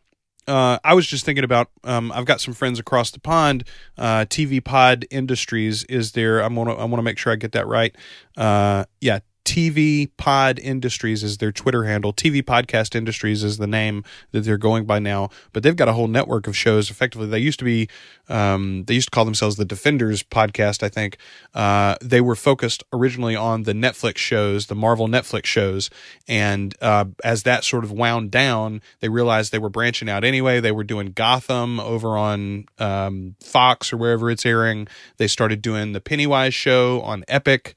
uh, 0.49 0.79
I 0.83 0.95
was 0.95 1.05
just 1.05 1.25
thinking 1.25 1.43
about. 1.43 1.69
Um, 1.83 2.11
I've 2.11 2.25
got 2.25 2.41
some 2.41 2.53
friends 2.53 2.79
across 2.79 3.11
the 3.11 3.19
pond. 3.19 3.63
Uh, 3.97 4.25
TV 4.25 4.63
Pod 4.63 5.05
Industries 5.11 5.83
is 5.83 6.13
there. 6.13 6.39
I'm 6.39 6.55
gonna. 6.55 6.73
I 6.73 6.85
want 6.85 6.95
to 6.95 7.03
make 7.03 7.19
sure 7.19 7.31
I 7.31 7.35
get 7.35 7.51
that 7.51 7.67
right. 7.67 7.95
Uh, 8.35 8.85
yeah, 8.99 9.19
TV 9.49 10.11
Pod 10.15 10.59
Industries 10.59 11.23
is 11.23 11.39
their 11.39 11.51
Twitter 11.51 11.85
handle. 11.85 12.13
TV 12.13 12.43
Podcast 12.43 12.93
Industries 12.93 13.43
is 13.43 13.57
the 13.57 13.65
name 13.65 14.03
that 14.31 14.41
they're 14.41 14.59
going 14.59 14.85
by 14.85 14.99
now. 14.99 15.31
But 15.53 15.63
they've 15.63 15.75
got 15.75 15.87
a 15.87 15.93
whole 15.93 16.07
network 16.07 16.45
of 16.45 16.55
shows. 16.55 16.91
Effectively, 16.91 17.25
they 17.25 17.39
used 17.39 17.57
to 17.57 17.65
be, 17.65 17.89
um, 18.29 18.83
they 18.83 18.93
used 18.93 19.07
to 19.07 19.11
call 19.11 19.25
themselves 19.25 19.55
the 19.55 19.65
Defenders 19.65 20.21
Podcast. 20.21 20.83
I 20.83 20.89
think 20.89 21.17
uh, 21.55 21.95
they 21.99 22.21
were 22.21 22.35
focused 22.35 22.83
originally 22.93 23.35
on 23.35 23.63
the 23.63 23.73
Netflix 23.73 24.17
shows, 24.17 24.67
the 24.67 24.75
Marvel 24.75 25.07
Netflix 25.07 25.45
shows, 25.45 25.89
and 26.27 26.75
uh, 26.79 27.05
as 27.23 27.41
that 27.41 27.63
sort 27.63 27.83
of 27.83 27.91
wound 27.91 28.29
down, 28.29 28.83
they 28.99 29.09
realized 29.09 29.51
they 29.51 29.57
were 29.57 29.67
branching 29.67 30.09
out 30.09 30.23
anyway. 30.23 30.59
They 30.59 30.71
were 30.71 30.83
doing 30.83 31.11
Gotham 31.13 31.79
over 31.79 32.19
on 32.19 32.65
um, 32.77 33.35
Fox 33.41 33.91
or 33.91 33.97
wherever 33.97 34.29
it's 34.29 34.45
airing. 34.45 34.87
They 35.17 35.27
started 35.27 35.63
doing 35.63 35.93
the 35.93 36.01
Pennyworth 36.01 36.53
show 36.53 37.01
on 37.01 37.25
Epic. 37.27 37.75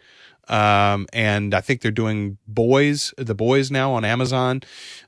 Um, 0.48 1.06
and 1.12 1.54
I 1.54 1.60
think 1.60 1.80
they're 1.80 1.90
doing 1.90 2.38
Boys, 2.46 3.14
the 3.16 3.34
Boys 3.34 3.70
now 3.70 3.92
on 3.92 4.04
Amazon. 4.04 4.62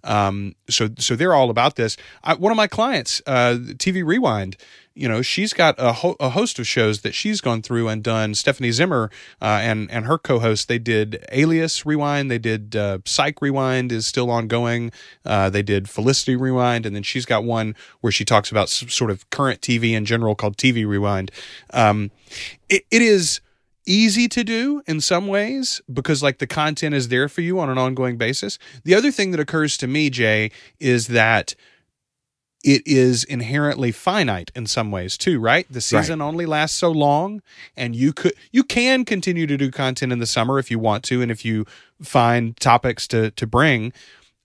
Um, 0.05 0.55
so 0.71 0.89
so 0.99 1.17
they're 1.17 1.35
all 1.35 1.51
about 1.51 1.77
this. 1.77 1.97
I, 2.23 2.35
one 2.35 2.53
of 2.53 2.57
my 2.57 2.67
clients, 2.67 3.21
uh, 3.27 3.57
TV 3.77 4.05
Rewind, 4.05 4.57
you 4.95 5.09
know, 5.09 5.23
she's 5.23 5.53
got 5.53 5.75
a, 5.77 5.93
ho- 5.93 6.17
a 6.21 6.31
host 6.31 6.59
of 6.61 6.67
shows 6.69 7.01
that 7.01 7.15
she's 7.15 7.41
gone 7.41 7.63
through 7.63 7.89
and 7.89 8.03
done. 8.03 8.35
Stephanie 8.35 8.71
Zimmer 8.71 9.11
uh, 9.43 9.59
and 9.61 9.91
and 9.91 10.07
her 10.07 10.19
co-host, 10.19 10.69
they 10.69 10.79
did 10.79 11.25
Alias 11.33 11.85
Rewind, 11.85 12.31
they 12.31 12.39
did 12.39 12.77
uh, 12.77 12.99
Psych 13.05 13.43
Rewind 13.43 13.91
is 13.91 14.07
still 14.07 14.31
ongoing. 14.31 14.93
Uh, 15.25 15.51
they 15.51 15.63
did 15.63 15.89
Felicity 15.89 16.37
Rewind, 16.37 16.87
and 16.87 16.95
then 16.95 17.03
she's 17.03 17.27
got 17.27 17.43
one 17.43 17.75
where 18.01 18.13
she 18.13 18.25
talks 18.25 18.53
about 18.53 18.69
sort 18.69 19.11
of 19.11 19.29
current 19.31 19.61
TV 19.61 19.93
in 19.93 20.05
general 20.05 20.37
called 20.37 20.57
TV 20.57 20.87
Rewind. 20.87 21.33
Um, 21.73 22.13
it, 22.69 22.85
it 22.91 23.03
is 23.03 23.41
easy 23.87 24.29
to 24.29 24.45
do 24.45 24.83
in 24.87 25.01
some 25.01 25.27
ways 25.27 25.81
because 25.93 26.23
like 26.23 26.39
the 26.39 26.47
content 26.47 26.95
is 26.95 27.09
there 27.09 27.29
for 27.29 27.41
you 27.41 27.59
on 27.59 27.71
an 27.71 27.79
ongoing 27.79 28.17
basis. 28.17 28.59
The 28.85 28.95
other 28.95 29.11
thing 29.11 29.31
that 29.33 29.41
occurs 29.41 29.77
to 29.79 29.87
me, 29.87 30.11
Jay, 30.11 30.51
is 30.81 31.09
that 31.09 31.55
it 32.63 32.83
is 32.87 33.25
inherently 33.25 33.93
finite 33.93 34.51
in 34.55 34.67
some 34.67 34.91
ways 34.91 35.19
too, 35.19 35.39
right? 35.39 35.67
The 35.71 35.83
season 35.83 36.21
right. 36.21 36.27
only 36.27 36.47
lasts 36.47 36.79
so 36.79 36.91
long 36.91 37.43
and 37.77 37.95
you 37.95 38.13
could 38.13 38.33
you 38.53 38.65
can 38.65 39.05
continue 39.05 39.47
to 39.47 39.57
do 39.57 39.71
content 39.71 40.13
in 40.13 40.19
the 40.19 40.27
summer 40.27 40.59
if 40.59 40.71
you 40.71 40.79
want 40.79 41.05
to 41.05 41.21
and 41.21 41.31
if 41.31 41.45
you 41.45 41.67
find 42.03 42.57
topics 42.57 43.07
to 43.09 43.31
to 43.33 43.47
bring 43.47 43.93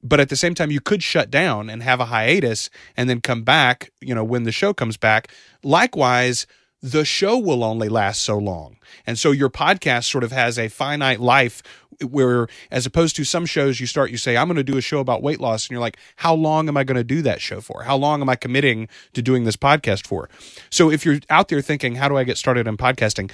but 0.01 0.19
at 0.19 0.29
the 0.29 0.35
same 0.35 0.55
time 0.55 0.71
you 0.71 0.79
could 0.79 1.03
shut 1.03 1.29
down 1.29 1.69
and 1.69 1.83
have 1.83 1.99
a 1.99 2.05
hiatus 2.05 2.69
and 2.95 3.09
then 3.09 3.21
come 3.21 3.43
back, 3.43 3.91
you 4.01 4.15
know, 4.15 4.23
when 4.23 4.43
the 4.43 4.51
show 4.51 4.73
comes 4.73 4.97
back. 4.97 5.31
Likewise, 5.63 6.47
the 6.81 7.03
show 7.03 7.37
will 7.37 7.63
only 7.63 7.89
last 7.89 8.21
so 8.21 8.37
long. 8.37 8.77
And 9.05 9.17
so 9.17 9.31
your 9.31 9.49
podcast 9.49 10.05
sort 10.05 10.23
of 10.23 10.31
has 10.31 10.57
a 10.57 10.69
finite 10.69 11.19
life 11.19 11.61
where, 12.01 12.47
as 12.71 12.85
opposed 12.85 13.15
to 13.17 13.23
some 13.25 13.45
shows, 13.45 13.79
you 13.79 13.87
start, 13.87 14.11
you 14.11 14.17
say, 14.17 14.37
I'm 14.37 14.47
going 14.47 14.55
to 14.55 14.63
do 14.63 14.77
a 14.77 14.81
show 14.81 14.99
about 14.99 15.21
weight 15.21 15.41
loss. 15.41 15.65
And 15.65 15.71
you're 15.71 15.81
like, 15.81 15.97
how 16.17 16.33
long 16.33 16.67
am 16.69 16.77
I 16.77 16.83
going 16.83 16.95
to 16.95 17.03
do 17.03 17.21
that 17.23 17.41
show 17.41 17.59
for? 17.59 17.83
How 17.83 17.97
long 17.97 18.21
am 18.21 18.29
I 18.29 18.35
committing 18.35 18.87
to 19.13 19.21
doing 19.21 19.43
this 19.43 19.57
podcast 19.57 20.07
for? 20.07 20.29
So 20.69 20.89
if 20.89 21.05
you're 21.05 21.19
out 21.29 21.49
there 21.49 21.61
thinking, 21.61 21.95
how 21.95 22.07
do 22.07 22.17
I 22.17 22.23
get 22.23 22.37
started 22.37 22.67
in 22.67 22.77
podcasting? 22.77 23.31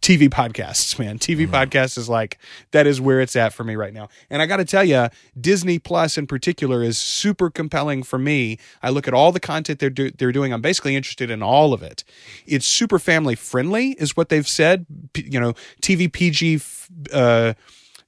TV 0.00 0.28
podcasts, 0.28 0.98
man. 0.98 1.18
TV 1.18 1.46
mm-hmm. 1.46 1.54
podcasts 1.54 1.96
is 1.96 2.08
like 2.08 2.38
that 2.72 2.86
is 2.86 3.00
where 3.00 3.20
it's 3.20 3.36
at 3.36 3.52
for 3.52 3.64
me 3.64 3.76
right 3.76 3.92
now. 3.92 4.08
And 4.30 4.42
I 4.42 4.46
got 4.46 4.56
to 4.56 4.64
tell 4.64 4.84
you, 4.84 5.08
Disney 5.40 5.78
Plus 5.78 6.18
in 6.18 6.26
particular 6.26 6.82
is 6.82 6.98
super 6.98 7.50
compelling 7.50 8.02
for 8.02 8.18
me. 8.18 8.58
I 8.82 8.90
look 8.90 9.06
at 9.06 9.14
all 9.14 9.32
the 9.32 9.40
content 9.40 9.78
they're 9.78 9.90
do- 9.90 10.10
they're 10.10 10.32
doing. 10.32 10.52
I'm 10.52 10.62
basically 10.62 10.96
interested 10.96 11.30
in 11.30 11.42
all 11.42 11.72
of 11.72 11.82
it. 11.82 12.04
It's 12.46 12.66
super 12.66 12.98
family 12.98 13.34
friendly, 13.34 13.92
is 13.92 14.16
what 14.16 14.28
they've 14.28 14.48
said. 14.48 14.86
P- 15.12 15.28
you 15.30 15.40
know, 15.40 15.52
TV 15.80 16.12
PG. 16.12 16.60
Uh, 17.12 17.54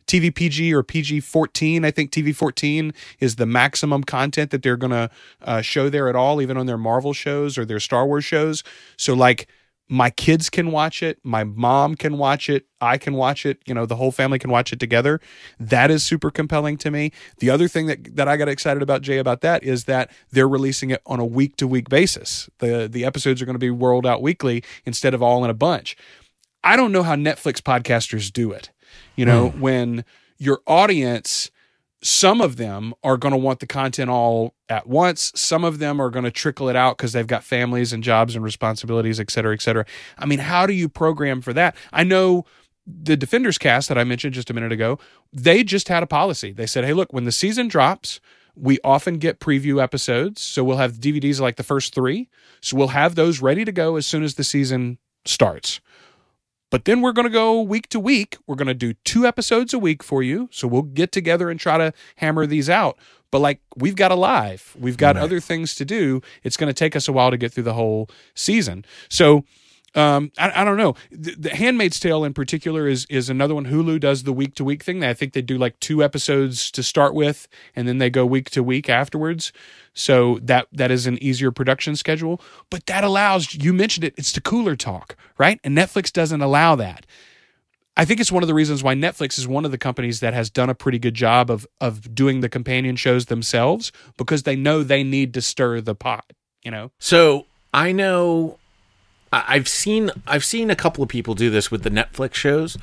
TV 0.08 0.34
PG 0.34 0.72
or 0.72 0.82
PG 0.82 1.20
14. 1.20 1.84
I 1.84 1.90
think 1.90 2.10
TV 2.10 2.34
14 2.34 2.94
is 3.20 3.36
the 3.36 3.44
maximum 3.44 4.02
content 4.02 4.50
that 4.50 4.62
they're 4.62 4.78
going 4.78 4.90
to 4.90 5.10
uh, 5.42 5.60
show 5.60 5.90
there 5.90 6.08
at 6.08 6.16
all, 6.16 6.40
even 6.40 6.56
on 6.56 6.64
their 6.64 6.78
Marvel 6.78 7.12
shows 7.12 7.58
or 7.58 7.66
their 7.66 7.78
Star 7.78 8.06
Wars 8.06 8.24
shows. 8.24 8.64
So, 8.96 9.12
like, 9.12 9.48
my 9.88 10.10
kids 10.10 10.50
can 10.50 10.70
watch 10.70 11.02
it 11.02 11.18
my 11.24 11.44
mom 11.44 11.94
can 11.94 12.18
watch 12.18 12.50
it 12.50 12.66
i 12.80 12.98
can 12.98 13.14
watch 13.14 13.46
it 13.46 13.58
you 13.66 13.74
know 13.74 13.86
the 13.86 13.96
whole 13.96 14.12
family 14.12 14.38
can 14.38 14.50
watch 14.50 14.72
it 14.72 14.80
together. 14.80 15.20
That 15.58 15.90
is 15.90 16.02
super 16.02 16.30
compelling 16.30 16.76
to 16.78 16.90
me. 16.90 17.12
The 17.38 17.50
other 17.50 17.68
thing 17.68 17.86
that, 17.86 18.16
that 18.16 18.28
i 18.28 18.36
got 18.36 18.48
excited 18.48 18.82
about 18.82 19.02
jay 19.02 19.18
about 19.18 19.40
that 19.40 19.64
is 19.64 19.84
that 19.84 20.10
they're 20.30 20.48
releasing 20.48 20.90
it 20.90 21.02
on 21.06 21.20
a 21.20 21.24
week 21.24 21.56
to 21.56 21.66
week 21.66 21.88
basis. 21.88 22.48
The 22.58 22.88
the 22.90 23.04
episodes 23.04 23.40
are 23.40 23.46
going 23.46 23.54
to 23.54 23.58
be 23.58 23.70
rolled 23.70 24.06
out 24.06 24.22
weekly 24.22 24.62
instead 24.84 25.14
of 25.14 25.22
all 25.22 25.44
in 25.44 25.50
a 25.50 25.54
bunch. 25.54 25.96
I 26.62 26.76
don't 26.76 26.92
know 26.92 27.02
how 27.02 27.14
netflix 27.14 27.60
podcasters 27.60 28.32
do 28.32 28.52
it. 28.52 28.70
You 29.16 29.24
know 29.24 29.50
mm. 29.50 29.60
when 29.60 30.04
your 30.38 30.60
audience 30.66 31.50
some 32.02 32.40
of 32.40 32.56
them 32.56 32.94
are 33.02 33.16
going 33.16 33.32
to 33.32 33.38
want 33.38 33.60
the 33.60 33.66
content 33.66 34.08
all 34.10 34.54
at 34.68 34.86
once. 34.86 35.32
Some 35.34 35.64
of 35.64 35.78
them 35.78 36.00
are 36.00 36.10
going 36.10 36.24
to 36.24 36.30
trickle 36.30 36.68
it 36.68 36.76
out 36.76 36.96
because 36.96 37.12
they've 37.12 37.26
got 37.26 37.42
families 37.42 37.92
and 37.92 38.02
jobs 38.04 38.34
and 38.36 38.44
responsibilities, 38.44 39.18
et 39.18 39.30
cetera, 39.30 39.52
et 39.52 39.62
cetera. 39.62 39.84
I 40.16 40.26
mean, 40.26 40.38
how 40.38 40.66
do 40.66 40.72
you 40.72 40.88
program 40.88 41.40
for 41.40 41.52
that? 41.54 41.76
I 41.92 42.04
know 42.04 42.44
the 42.86 43.16
Defenders 43.16 43.58
cast 43.58 43.88
that 43.88 43.98
I 43.98 44.04
mentioned 44.04 44.34
just 44.34 44.48
a 44.50 44.54
minute 44.54 44.72
ago, 44.72 44.98
they 45.32 45.62
just 45.64 45.88
had 45.88 46.02
a 46.02 46.06
policy. 46.06 46.52
They 46.52 46.66
said, 46.66 46.84
hey, 46.84 46.92
look, 46.92 47.12
when 47.12 47.24
the 47.24 47.32
season 47.32 47.68
drops, 47.68 48.20
we 48.54 48.78
often 48.82 49.18
get 49.18 49.40
preview 49.40 49.82
episodes. 49.82 50.40
So 50.40 50.64
we'll 50.64 50.78
have 50.78 50.94
DVDs 50.94 51.40
like 51.40 51.56
the 51.56 51.62
first 51.62 51.94
three. 51.94 52.28
So 52.60 52.76
we'll 52.76 52.88
have 52.88 53.14
those 53.14 53.42
ready 53.42 53.64
to 53.64 53.72
go 53.72 53.96
as 53.96 54.06
soon 54.06 54.22
as 54.22 54.34
the 54.34 54.44
season 54.44 54.98
starts. 55.24 55.80
But 56.70 56.84
then 56.84 57.00
we're 57.00 57.12
going 57.12 57.26
to 57.26 57.32
go 57.32 57.60
week 57.60 57.88
to 57.90 58.00
week. 58.00 58.36
We're 58.46 58.56
going 58.56 58.68
to 58.68 58.74
do 58.74 58.94
two 59.04 59.26
episodes 59.26 59.72
a 59.72 59.78
week 59.78 60.02
for 60.02 60.22
you. 60.22 60.48
So 60.52 60.68
we'll 60.68 60.82
get 60.82 61.12
together 61.12 61.50
and 61.50 61.58
try 61.58 61.78
to 61.78 61.92
hammer 62.16 62.46
these 62.46 62.68
out. 62.68 62.98
But 63.30 63.40
like 63.40 63.60
we've 63.76 63.96
got 63.96 64.10
a 64.10 64.14
live, 64.14 64.76
we've 64.78 64.96
got 64.96 65.16
right. 65.16 65.22
other 65.22 65.40
things 65.40 65.74
to 65.76 65.84
do. 65.84 66.22
It's 66.42 66.56
going 66.56 66.68
to 66.68 66.74
take 66.74 66.96
us 66.96 67.08
a 67.08 67.12
while 67.12 67.30
to 67.30 67.36
get 67.36 67.52
through 67.52 67.64
the 67.64 67.74
whole 67.74 68.08
season. 68.34 68.84
So 69.08 69.44
um, 69.94 70.30
I, 70.36 70.62
I, 70.62 70.64
don't 70.64 70.76
know. 70.76 70.94
The, 71.10 71.34
the, 71.36 71.50
Handmaid's 71.50 71.98
Tale 71.98 72.24
in 72.24 72.34
particular 72.34 72.86
is 72.86 73.06
is 73.08 73.30
another 73.30 73.54
one. 73.54 73.66
Hulu 73.66 74.00
does 74.00 74.24
the 74.24 74.32
week 74.32 74.54
to 74.56 74.64
week 74.64 74.82
thing. 74.82 75.02
I 75.02 75.14
think 75.14 75.32
they 75.32 75.42
do 75.42 75.56
like 75.56 75.80
two 75.80 76.04
episodes 76.04 76.70
to 76.72 76.82
start 76.82 77.14
with, 77.14 77.48
and 77.74 77.88
then 77.88 77.98
they 77.98 78.10
go 78.10 78.26
week 78.26 78.50
to 78.50 78.62
week 78.62 78.88
afterwards. 78.88 79.52
So 79.94 80.38
that 80.42 80.68
that 80.72 80.90
is 80.90 81.06
an 81.06 81.20
easier 81.22 81.50
production 81.50 81.96
schedule. 81.96 82.40
But 82.70 82.86
that 82.86 83.02
allows 83.02 83.54
you 83.54 83.72
mentioned 83.72 84.04
it. 84.04 84.14
It's 84.18 84.32
the 84.32 84.42
cooler 84.42 84.76
talk, 84.76 85.16
right? 85.38 85.58
And 85.64 85.76
Netflix 85.76 86.12
doesn't 86.12 86.42
allow 86.42 86.76
that. 86.76 87.06
I 87.96 88.04
think 88.04 88.20
it's 88.20 88.30
one 88.30 88.44
of 88.44 88.46
the 88.46 88.54
reasons 88.54 88.84
why 88.84 88.94
Netflix 88.94 89.38
is 89.38 89.48
one 89.48 89.64
of 89.64 89.72
the 89.72 89.78
companies 89.78 90.20
that 90.20 90.32
has 90.32 90.50
done 90.50 90.70
a 90.70 90.74
pretty 90.74 90.98
good 90.98 91.14
job 91.14 91.50
of 91.50 91.66
of 91.80 92.14
doing 92.14 92.40
the 92.40 92.48
companion 92.50 92.94
shows 92.96 93.26
themselves 93.26 93.90
because 94.18 94.42
they 94.42 94.54
know 94.54 94.82
they 94.82 95.02
need 95.02 95.32
to 95.34 95.40
stir 95.40 95.80
the 95.80 95.94
pot. 95.94 96.30
You 96.62 96.70
know. 96.70 96.92
So 96.98 97.46
I 97.72 97.92
know 97.92 98.58
I've 99.32 99.68
seen 99.68 100.10
I've 100.26 100.44
seen 100.44 100.70
a 100.70 100.76
couple 100.76 101.02
of 101.02 101.08
people 101.08 101.34
do 101.34 101.50
this 101.50 101.70
with 101.70 101.82
the 101.82 101.90
Netflix 101.90 102.34
shows. 102.34 102.78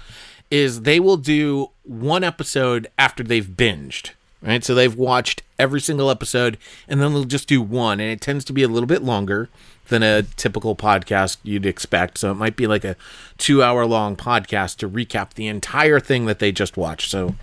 Is 0.51 0.81
they 0.81 0.99
will 0.99 1.17
do 1.17 1.71
one 1.83 2.23
episode 2.23 2.87
after 2.99 3.23
they've 3.23 3.47
binged, 3.47 4.11
right? 4.43 4.63
So 4.63 4.75
they've 4.75 4.95
watched 4.95 5.41
every 5.57 5.81
single 5.81 6.11
episode, 6.11 6.57
and 6.87 7.01
then 7.01 7.13
they'll 7.13 7.23
just 7.23 7.47
do 7.47 7.61
one, 7.61 7.99
and 7.99 8.11
it 8.11 8.21
tends 8.21 8.45
to 8.45 8.53
be 8.53 8.61
a 8.61 8.67
little 8.67 8.87
bit 8.87 9.01
longer 9.01 9.49
than 9.87 10.03
a 10.03 10.23
typical 10.23 10.75
podcast 10.75 11.37
you'd 11.43 11.65
expect. 11.65 12.19
So 12.19 12.31
it 12.31 12.35
might 12.35 12.55
be 12.55 12.67
like 12.67 12.83
a 12.83 12.95
two 13.37 13.63
hour 13.63 13.85
long 13.85 14.15
podcast 14.15 14.77
to 14.77 14.89
recap 14.89 15.33
the 15.33 15.47
entire 15.47 15.99
thing 15.99 16.25
that 16.25 16.39
they 16.39 16.51
just 16.51 16.77
watched. 16.77 17.09
So 17.09 17.35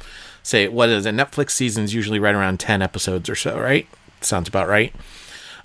say 0.44 0.68
what 0.68 0.88
is 0.88 1.06
a 1.06 1.10
Netflix 1.10 1.50
season's 1.50 1.94
usually 1.94 2.18
right 2.20 2.34
around 2.34 2.60
ten 2.60 2.82
episodes 2.82 3.28
or 3.28 3.36
so, 3.36 3.58
right? 3.58 3.88
Sounds 4.20 4.48
about 4.48 4.68
right. 4.68 4.94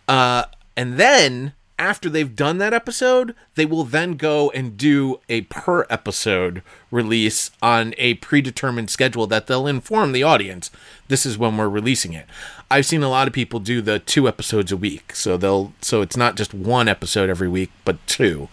Uh, 0.08 0.44
and 0.76 0.98
then 0.98 1.54
after 1.80 2.10
they've 2.10 2.36
done 2.36 2.58
that 2.58 2.74
episode, 2.74 3.36
they 3.56 3.66
will 3.66 3.84
then 3.84 4.14
go 4.14 4.50
and 4.52 4.78
do 4.78 5.20
a 5.30 5.42
per 5.42 5.86
episode 5.90 6.64
release 6.90 7.52
on 7.62 7.94
a 7.98 8.16
predetermined 8.16 8.90
schedule 8.90 9.28
that 9.28 9.48
they'll 9.48 9.68
inform 9.68 10.12
the 10.12 10.24
audience. 10.24 10.72
This 11.08 11.26
is 11.26 11.38
when 11.38 11.58
we're 11.58 11.70
releasing 11.70 12.14
it. 12.14 12.26
I've 12.70 12.86
seen 12.86 13.04
a 13.04 13.10
lot 13.10 13.28
of 13.28 13.34
people 13.34 13.60
do 13.60 13.82
the 13.82 14.00
two 14.00 14.28
episodes 14.28 14.72
a 14.72 14.78
week, 14.78 15.16
so 15.16 15.38
they'll 15.38 15.74
so 15.82 16.02
it's 16.02 16.18
not 16.18 16.36
just 16.36 16.54
one 16.54 16.88
episode 16.88 17.30
every 17.30 17.48
week, 17.48 17.72
but 17.86 18.06
two. 18.08 18.50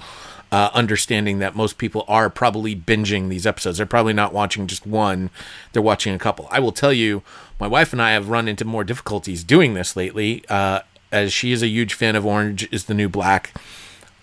Uh, 0.52 0.70
understanding 0.72 1.40
that 1.40 1.56
most 1.56 1.78
people 1.78 2.04
are 2.06 2.30
probably 2.30 2.76
binging 2.76 3.28
these 3.28 3.44
episodes. 3.44 3.78
They're 3.78 3.86
probably 3.86 4.12
not 4.12 4.32
watching 4.32 4.68
just 4.68 4.86
one, 4.86 5.30
they're 5.72 5.82
watching 5.82 6.14
a 6.14 6.18
couple. 6.18 6.46
I 6.48 6.60
will 6.60 6.70
tell 6.70 6.92
you, 6.92 7.24
my 7.58 7.66
wife 7.66 7.92
and 7.92 8.00
I 8.00 8.12
have 8.12 8.28
run 8.28 8.46
into 8.46 8.64
more 8.64 8.84
difficulties 8.84 9.42
doing 9.42 9.74
this 9.74 9.96
lately, 9.96 10.44
uh, 10.48 10.80
as 11.12 11.32
she 11.32 11.52
is 11.52 11.62
a 11.62 11.68
huge 11.68 11.94
fan 11.94 12.16
of 12.16 12.26
Orange 12.26 12.68
is 12.72 12.84
the 12.84 12.94
New 12.94 13.08
Black. 13.08 13.54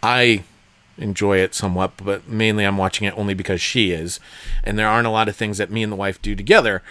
I 0.04 0.44
enjoy 0.98 1.38
it 1.38 1.54
somewhat, 1.56 1.94
but 1.98 2.28
mainly 2.28 2.64
I'm 2.64 2.78
watching 2.78 3.08
it 3.08 3.18
only 3.18 3.34
because 3.34 3.62
she 3.62 3.92
is. 3.92 4.20
And 4.64 4.78
there 4.78 4.88
aren't 4.88 5.08
a 5.08 5.12
lot 5.12 5.30
of 5.30 5.36
things 5.36 5.58
that 5.58 5.72
me 5.72 5.84
and 5.84 5.92
the 5.92 5.98
wife 5.98 6.22
do 6.22 6.36
together. 6.36 6.84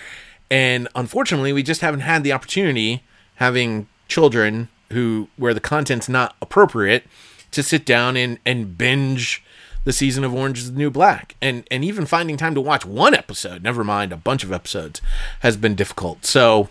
And 0.50 0.88
unfortunately, 0.94 1.52
we 1.52 1.62
just 1.62 1.80
haven't 1.80 2.00
had 2.00 2.25
the 2.25 2.32
opportunity, 2.32 3.04
having 3.37 3.87
children 4.09 4.68
who 4.92 5.28
where 5.37 5.54
the 5.54 5.61
content's 5.61 6.09
not 6.09 6.35
appropriate, 6.42 7.04
to 7.52 7.62
sit 7.62 7.85
down 7.85 8.16
and, 8.16 8.38
and 8.44 8.76
binge 8.76 9.44
the 9.85 9.92
season 9.92 10.25
of 10.25 10.35
Orange 10.35 10.59
is 10.59 10.73
the 10.73 10.78
New 10.78 10.90
Black. 10.90 11.37
And 11.40 11.66
and 11.70 11.85
even 11.85 12.06
finding 12.06 12.37
time 12.37 12.54
to 12.54 12.61
watch 12.61 12.85
one 12.85 13.14
episode, 13.14 13.62
never 13.62 13.85
mind 13.85 14.12
a 14.12 14.16
bunch 14.16 14.42
of 14.44 14.52
episodes, 14.52 15.00
has 15.40 15.56
been 15.56 15.75
difficult. 15.75 16.25
So 16.26 16.68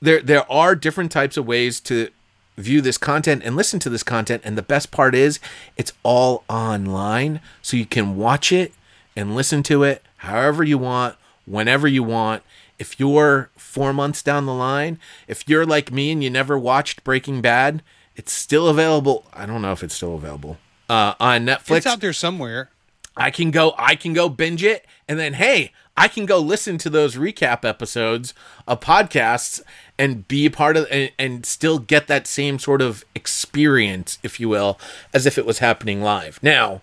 there 0.00 0.20
there 0.20 0.50
are 0.50 0.74
different 0.74 1.12
types 1.12 1.36
of 1.36 1.46
ways 1.46 1.80
to 1.80 2.08
view 2.56 2.80
this 2.80 2.98
content 2.98 3.42
and 3.44 3.56
listen 3.56 3.80
to 3.80 3.88
this 3.88 4.02
content 4.02 4.42
and 4.44 4.56
the 4.56 4.62
best 4.62 4.90
part 4.90 5.14
is 5.14 5.40
it's 5.76 5.92
all 6.02 6.44
online 6.48 7.40
so 7.62 7.76
you 7.76 7.86
can 7.86 8.16
watch 8.16 8.52
it 8.52 8.72
and 9.16 9.34
listen 9.34 9.62
to 9.62 9.82
it 9.82 10.02
however 10.18 10.62
you 10.62 10.78
want 10.78 11.16
whenever 11.46 11.88
you 11.88 12.02
want. 12.02 12.42
If 12.78 12.98
you're 12.98 13.50
4 13.56 13.92
months 13.92 14.22
down 14.22 14.46
the 14.46 14.54
line 14.54 14.98
if 15.28 15.48
you're 15.48 15.66
like 15.66 15.92
me 15.92 16.10
and 16.10 16.22
you 16.22 16.30
never 16.30 16.58
watched 16.58 17.04
Breaking 17.04 17.40
Bad 17.40 17.82
it's 18.16 18.32
still 18.32 18.68
available. 18.68 19.26
I 19.32 19.46
don't 19.46 19.62
know 19.62 19.72
if 19.72 19.82
it's 19.82 19.94
still 19.94 20.14
available 20.14 20.58
uh, 20.90 21.14
on 21.18 21.46
Netflix. 21.46 21.78
It's 21.78 21.86
out 21.86 22.00
there 22.00 22.12
somewhere. 22.12 22.68
I 23.16 23.30
can 23.30 23.50
go 23.50 23.74
I 23.78 23.94
can 23.94 24.12
go 24.12 24.28
binge 24.28 24.62
it 24.62 24.86
and 25.08 25.18
then 25.18 25.34
hey, 25.34 25.72
I 26.00 26.08
can 26.08 26.24
go 26.24 26.38
listen 26.38 26.78
to 26.78 26.88
those 26.88 27.16
recap 27.16 27.62
episodes 27.62 28.32
of 28.66 28.80
podcasts 28.80 29.60
and 29.98 30.26
be 30.26 30.48
part 30.48 30.78
of 30.78 30.86
and, 30.90 31.12
and 31.18 31.44
still 31.44 31.78
get 31.78 32.06
that 32.06 32.26
same 32.26 32.58
sort 32.58 32.80
of 32.80 33.04
experience, 33.14 34.18
if 34.22 34.40
you 34.40 34.48
will, 34.48 34.80
as 35.12 35.26
if 35.26 35.36
it 35.36 35.44
was 35.44 35.58
happening 35.58 36.00
live. 36.00 36.42
Now, 36.42 36.80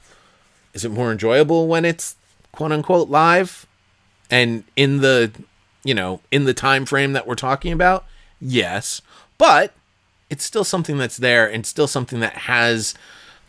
is 0.75 0.85
it 0.85 0.91
more 0.91 1.11
enjoyable 1.11 1.67
when 1.67 1.83
it's 1.83 2.15
quote 2.51 2.71
unquote 2.71 3.09
live 3.09 3.65
and 4.29 4.63
in 4.75 4.97
the 5.01 5.31
you 5.83 5.95
know, 5.95 6.21
in 6.29 6.45
the 6.45 6.53
time 6.53 6.85
frame 6.85 7.13
that 7.13 7.25
we're 7.25 7.33
talking 7.33 7.73
about? 7.73 8.05
Yes. 8.39 9.01
But 9.39 9.73
it's 10.29 10.43
still 10.43 10.63
something 10.63 10.99
that's 10.99 11.17
there 11.17 11.51
and 11.51 11.65
still 11.65 11.87
something 11.87 12.19
that 12.19 12.33
has 12.33 12.93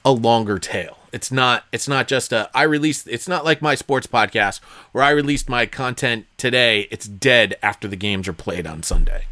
a 0.04 0.12
longer 0.12 0.58
tail. 0.58 0.98
It's 1.12 1.32
not 1.32 1.64
it's 1.72 1.88
not 1.88 2.06
just 2.06 2.32
a 2.32 2.50
I 2.54 2.64
released 2.64 3.08
it's 3.08 3.28
not 3.28 3.44
like 3.44 3.62
my 3.62 3.74
sports 3.74 4.06
podcast 4.06 4.60
where 4.92 5.04
I 5.04 5.10
released 5.10 5.48
my 5.48 5.66
content 5.66 6.26
today, 6.36 6.86
it's 6.90 7.06
dead 7.06 7.56
after 7.62 7.88
the 7.88 7.96
games 7.96 8.28
are 8.28 8.32
played 8.32 8.66
on 8.66 8.82
Sunday. 8.82 9.24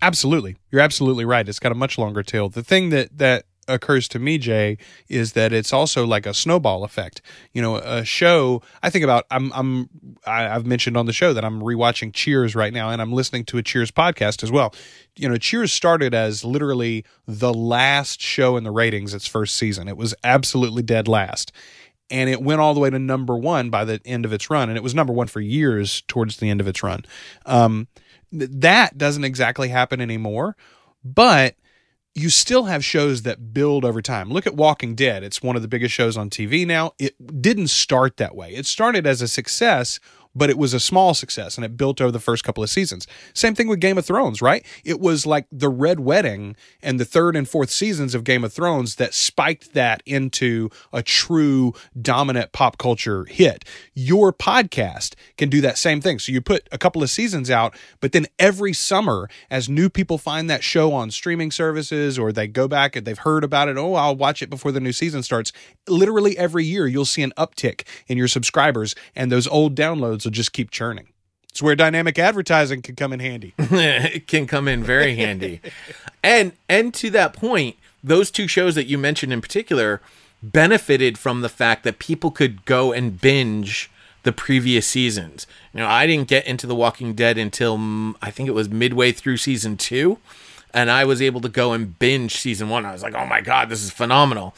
Absolutely. 0.00 0.56
You're 0.70 0.82
absolutely 0.82 1.24
right. 1.24 1.48
It's 1.48 1.58
got 1.58 1.72
a 1.72 1.76
much 1.76 1.98
longer 1.98 2.22
tail. 2.22 2.48
The 2.48 2.62
thing 2.62 2.90
that 2.90 3.18
that 3.18 3.44
occurs 3.68 4.08
to 4.08 4.18
me, 4.18 4.38
Jay, 4.38 4.78
is 5.08 5.32
that 5.32 5.52
it's 5.52 5.72
also 5.72 6.06
like 6.06 6.26
a 6.26 6.34
snowball 6.34 6.84
effect. 6.84 7.22
You 7.52 7.62
know, 7.62 7.76
a 7.76 8.04
show 8.04 8.62
I 8.82 8.90
think 8.90 9.04
about 9.04 9.24
I'm 9.30 9.52
I'm 9.52 9.88
I, 10.26 10.48
I've 10.48 10.66
mentioned 10.66 10.96
on 10.96 11.06
the 11.06 11.12
show 11.12 11.32
that 11.32 11.44
I'm 11.44 11.60
rewatching 11.60 12.12
Cheers 12.12 12.54
right 12.54 12.72
now 12.72 12.90
and 12.90 13.00
I'm 13.00 13.12
listening 13.12 13.44
to 13.46 13.58
a 13.58 13.62
Cheers 13.62 13.90
podcast 13.90 14.42
as 14.42 14.50
well. 14.50 14.74
You 15.16 15.28
know, 15.28 15.36
Cheers 15.36 15.72
started 15.72 16.14
as 16.14 16.44
literally 16.44 17.04
the 17.26 17.52
last 17.52 18.20
show 18.20 18.56
in 18.56 18.64
the 18.64 18.70
ratings 18.70 19.14
its 19.14 19.26
first 19.26 19.56
season. 19.56 19.88
It 19.88 19.96
was 19.96 20.14
absolutely 20.24 20.82
dead 20.82 21.08
last. 21.08 21.52
And 22.08 22.30
it 22.30 22.40
went 22.40 22.60
all 22.60 22.72
the 22.72 22.78
way 22.78 22.88
to 22.88 23.00
number 23.00 23.36
one 23.36 23.68
by 23.68 23.84
the 23.84 24.00
end 24.04 24.24
of 24.24 24.32
its 24.32 24.48
run, 24.48 24.68
and 24.68 24.76
it 24.76 24.82
was 24.82 24.94
number 24.94 25.12
one 25.12 25.26
for 25.26 25.40
years 25.40 26.02
towards 26.02 26.36
the 26.36 26.48
end 26.48 26.60
of 26.60 26.68
its 26.68 26.80
run. 26.84 27.04
Um, 27.46 27.88
th- 28.30 28.50
that 28.52 28.96
doesn't 28.96 29.24
exactly 29.24 29.68
happen 29.70 30.00
anymore, 30.00 30.56
but 31.04 31.56
you 32.16 32.30
still 32.30 32.64
have 32.64 32.82
shows 32.82 33.22
that 33.22 33.52
build 33.52 33.84
over 33.84 34.00
time. 34.00 34.30
Look 34.30 34.46
at 34.46 34.54
Walking 34.54 34.94
Dead. 34.94 35.22
It's 35.22 35.42
one 35.42 35.54
of 35.54 35.60
the 35.60 35.68
biggest 35.68 35.94
shows 35.94 36.16
on 36.16 36.30
TV 36.30 36.66
now. 36.66 36.92
It 36.98 37.42
didn't 37.42 37.68
start 37.68 38.16
that 38.16 38.34
way. 38.34 38.54
It 38.54 38.64
started 38.64 39.06
as 39.06 39.20
a 39.20 39.28
success, 39.28 40.00
but 40.36 40.50
it 40.50 40.58
was 40.58 40.74
a 40.74 40.78
small 40.78 41.14
success 41.14 41.56
and 41.56 41.64
it 41.64 41.76
built 41.76 42.00
over 42.00 42.12
the 42.12 42.20
first 42.20 42.44
couple 42.44 42.62
of 42.62 42.68
seasons. 42.68 43.06
Same 43.32 43.54
thing 43.54 43.68
with 43.68 43.80
Game 43.80 43.96
of 43.96 44.04
Thrones, 44.04 44.42
right? 44.42 44.64
It 44.84 45.00
was 45.00 45.26
like 45.26 45.46
the 45.50 45.70
Red 45.70 45.98
Wedding 45.98 46.54
and 46.82 47.00
the 47.00 47.06
third 47.06 47.34
and 47.34 47.48
fourth 47.48 47.70
seasons 47.70 48.14
of 48.14 48.22
Game 48.22 48.44
of 48.44 48.52
Thrones 48.52 48.96
that 48.96 49.14
spiked 49.14 49.72
that 49.72 50.02
into 50.04 50.68
a 50.92 51.02
true 51.02 51.72
dominant 52.00 52.52
pop 52.52 52.76
culture 52.76 53.24
hit. 53.24 53.64
Your 53.94 54.32
podcast 54.32 55.14
can 55.38 55.48
do 55.48 55.62
that 55.62 55.78
same 55.78 56.02
thing. 56.02 56.18
So 56.18 56.32
you 56.32 56.42
put 56.42 56.68
a 56.70 56.78
couple 56.78 57.02
of 57.02 57.08
seasons 57.08 57.50
out, 57.50 57.74
but 58.00 58.12
then 58.12 58.26
every 58.38 58.74
summer, 58.74 59.30
as 59.50 59.70
new 59.70 59.88
people 59.88 60.18
find 60.18 60.50
that 60.50 60.62
show 60.62 60.92
on 60.92 61.10
streaming 61.10 61.50
services 61.50 62.18
or 62.18 62.30
they 62.30 62.46
go 62.46 62.68
back 62.68 62.94
and 62.94 63.06
they've 63.06 63.18
heard 63.18 63.42
about 63.42 63.68
it, 63.68 63.78
oh, 63.78 63.94
I'll 63.94 64.16
watch 64.16 64.42
it 64.42 64.50
before 64.50 64.70
the 64.70 64.80
new 64.80 64.92
season 64.92 65.22
starts. 65.22 65.50
Literally 65.88 66.36
every 66.36 66.64
year, 66.64 66.86
you'll 66.86 67.06
see 67.06 67.22
an 67.22 67.32
uptick 67.38 67.86
in 68.06 68.18
your 68.18 68.28
subscribers, 68.28 68.94
and 69.14 69.32
those 69.32 69.46
old 69.46 69.74
downloads 69.74 70.25
will 70.26 70.32
just 70.32 70.52
keep 70.52 70.70
churning. 70.70 71.08
It's 71.48 71.62
where 71.62 71.74
dynamic 71.74 72.18
advertising 72.18 72.82
can 72.82 72.96
come 72.96 73.14
in 73.14 73.20
handy. 73.20 73.54
it 73.58 74.26
can 74.26 74.46
come 74.46 74.68
in 74.68 74.84
very 74.84 75.16
handy. 75.16 75.62
And 76.22 76.54
and 76.68 76.92
to 76.94 77.08
that 77.10 77.34
point, 77.34 77.76
those 78.02 78.32
two 78.32 78.48
shows 78.48 78.74
that 78.74 78.86
you 78.86 78.98
mentioned 78.98 79.32
in 79.32 79.40
particular 79.40 80.00
benefited 80.42 81.18
from 81.18 81.40
the 81.40 81.48
fact 81.48 81.84
that 81.84 82.00
people 82.00 82.32
could 82.32 82.64
go 82.64 82.92
and 82.92 83.20
binge 83.20 83.88
the 84.24 84.32
previous 84.32 84.88
seasons. 84.88 85.46
You 85.72 85.80
know, 85.80 85.86
I 85.86 86.04
didn't 86.04 86.26
get 86.26 86.44
into 86.48 86.66
The 86.66 86.74
Walking 86.74 87.14
Dead 87.14 87.38
until 87.38 87.76
I 88.20 88.32
think 88.32 88.48
it 88.48 88.56
was 88.56 88.68
midway 88.68 89.12
through 89.12 89.36
season 89.36 89.76
2, 89.76 90.18
and 90.74 90.90
I 90.90 91.04
was 91.04 91.22
able 91.22 91.40
to 91.42 91.48
go 91.48 91.72
and 91.72 91.96
binge 91.96 92.34
season 92.34 92.68
1. 92.68 92.84
I 92.84 92.90
was 92.90 93.04
like, 93.04 93.14
"Oh 93.14 93.26
my 93.26 93.40
god, 93.40 93.68
this 93.68 93.84
is 93.84 93.92
phenomenal." 93.92 94.52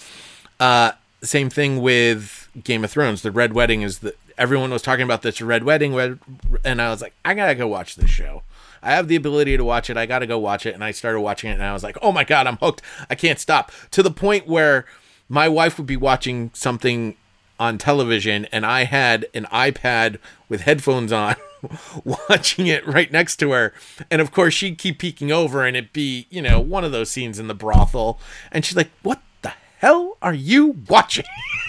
Uh 0.59 0.93
same 1.23 1.51
thing 1.51 1.83
with 1.83 2.49
Game 2.65 2.83
of 2.83 2.91
Thrones. 2.91 3.21
The 3.21 3.31
Red 3.31 3.53
Wedding 3.53 3.83
is 3.83 3.99
the 3.99 4.15
everyone 4.39 4.71
was 4.71 4.83
talking 4.83 5.03
about 5.03 5.23
this 5.23 5.41
Red 5.41 5.65
Wedding, 5.65 5.95
red, 5.95 6.19
and 6.65 6.81
I 6.81 6.91
was 6.91 7.03
like, 7.03 7.15
I 7.25 7.35
gotta 7.35 7.55
go 7.55 7.67
watch 7.67 7.97
this 7.97 8.11
show. 8.11 8.43
I 8.83 8.93
have 8.93 9.09
the 9.09 9.17
ability 9.17 9.57
to 9.57 9.65
watch 9.65 9.91
it. 9.91 9.97
I 9.97 10.07
gotta 10.07 10.27
go 10.27 10.39
watch 10.39 10.65
it, 10.65 10.75
and 10.75 10.85
I 10.85 10.93
started 10.93 11.21
watching 11.21 11.51
it, 11.51 11.55
and 11.55 11.63
I 11.63 11.73
was 11.73 11.83
like, 11.83 11.99
oh 12.01 12.13
my 12.13 12.25
god, 12.25 12.47
I'm 12.47 12.57
hooked. 12.57 12.83
I 13.11 13.15
can't 13.15 13.39
stop. 13.39 13.73
To 13.91 14.03
the 14.03 14.11
point 14.11 14.47
where 14.47 14.87
my 15.29 15.49
wife 15.49 15.77
would 15.77 15.87
be 15.87 15.97
watching 15.97 16.51
something 16.55 17.17
on 17.59 17.77
television, 17.77 18.47
and 18.47 18.65
I 18.65 18.85
had 18.85 19.27
an 19.35 19.45
iPad 19.47 20.19
with 20.49 20.63
headphones 20.63 21.13
on. 21.13 21.37
watching 22.05 22.69
it 22.69 22.87
right 22.87 23.11
next 23.11 23.35
to 23.35 23.51
her 23.51 23.73
and 24.13 24.21
of 24.21 24.31
course 24.31 24.55
she'd 24.55 24.79
keep 24.79 25.01
peeking 25.01 25.33
over 25.33 25.67
and 25.67 25.77
it'd 25.77 25.93
be 25.93 26.25
you 26.31 26.41
know 26.41 26.61
one 26.61 26.85
of 26.85 26.93
those 26.93 27.11
scenes 27.11 27.37
in 27.37 27.49
the 27.49 27.55
brothel 27.55 28.21
and 28.53 28.65
she's 28.65 28.77
like 28.77 28.91
what 29.03 29.21
the 29.43 29.53
hell 29.79 30.17
are 30.23 30.33
you 30.33 30.77
watching 30.89 31.25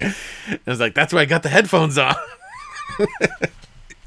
I 0.00 0.14
was 0.66 0.80
like, 0.80 0.94
that's 0.94 1.12
why 1.12 1.20
I 1.20 1.24
got 1.24 1.42
the 1.42 1.48
headphones 1.48 1.98
on. 1.98 2.14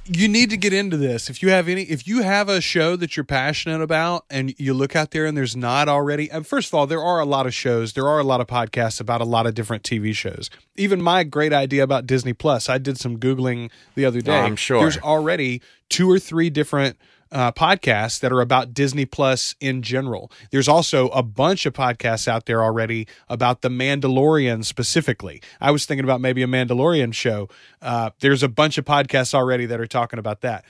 you 0.05 0.27
need 0.27 0.49
to 0.49 0.57
get 0.57 0.73
into 0.73 0.97
this. 0.97 1.29
If 1.29 1.43
you 1.43 1.49
have 1.49 1.67
any, 1.67 1.83
if 1.83 2.07
you 2.07 2.23
have 2.23 2.49
a 2.49 2.61
show 2.61 2.95
that 2.95 3.15
you're 3.15 3.23
passionate 3.23 3.81
about, 3.81 4.25
and 4.29 4.53
you 4.57 4.73
look 4.73 4.95
out 4.95 5.11
there 5.11 5.25
and 5.25 5.37
there's 5.37 5.55
not 5.55 5.87
already. 5.87 6.31
uh, 6.31 6.41
First 6.41 6.69
of 6.69 6.73
all, 6.73 6.87
there 6.87 7.01
are 7.03 7.19
a 7.19 7.25
lot 7.25 7.45
of 7.45 7.53
shows. 7.53 7.93
There 7.93 8.07
are 8.07 8.19
a 8.19 8.23
lot 8.23 8.41
of 8.41 8.47
podcasts 8.47 8.99
about 8.99 9.21
a 9.21 9.25
lot 9.25 9.45
of 9.45 9.53
different 9.53 9.83
TV 9.83 10.15
shows. 10.15 10.49
Even 10.75 11.01
my 11.01 11.23
great 11.23 11.53
idea 11.53 11.83
about 11.83 12.07
Disney 12.07 12.33
Plus, 12.33 12.69
I 12.69 12.77
did 12.79 12.97
some 12.97 13.17
googling 13.19 13.69
the 13.95 14.05
other 14.05 14.21
day. 14.21 14.39
I'm 14.39 14.55
sure. 14.55 14.79
there's 14.81 14.97
already 14.97 15.61
two 15.89 16.09
or 16.09 16.17
three 16.17 16.49
different 16.49 16.97
uh, 17.31 17.51
podcasts 17.51 18.19
that 18.21 18.31
are 18.31 18.41
about 18.41 18.73
Disney 18.73 19.05
Plus 19.05 19.55
in 19.59 19.81
general. 19.81 20.31
There's 20.51 20.67
also 20.67 21.09
a 21.09 21.21
bunch 21.21 21.65
of 21.65 21.73
podcasts 21.73 22.27
out 22.27 22.45
there 22.47 22.63
already 22.63 23.07
about 23.27 23.61
the 23.61 23.69
Mandalorian 23.69 24.65
specifically. 24.65 25.41
I 25.61 25.71
was 25.71 25.85
thinking 25.85 26.03
about 26.03 26.21
maybe 26.21 26.41
a 26.41 26.47
Mandalorian 26.47 27.13
show. 27.13 27.47
Uh, 27.81 28.09
there's 28.19 28.41
a 28.43 28.49
bunch 28.49 28.77
of 28.77 28.85
podcasts 28.85 29.33
already 29.33 29.65
that 29.67 29.79
are 29.79 29.87
talking 29.87 30.17
about 30.19 30.41
that. 30.41 30.65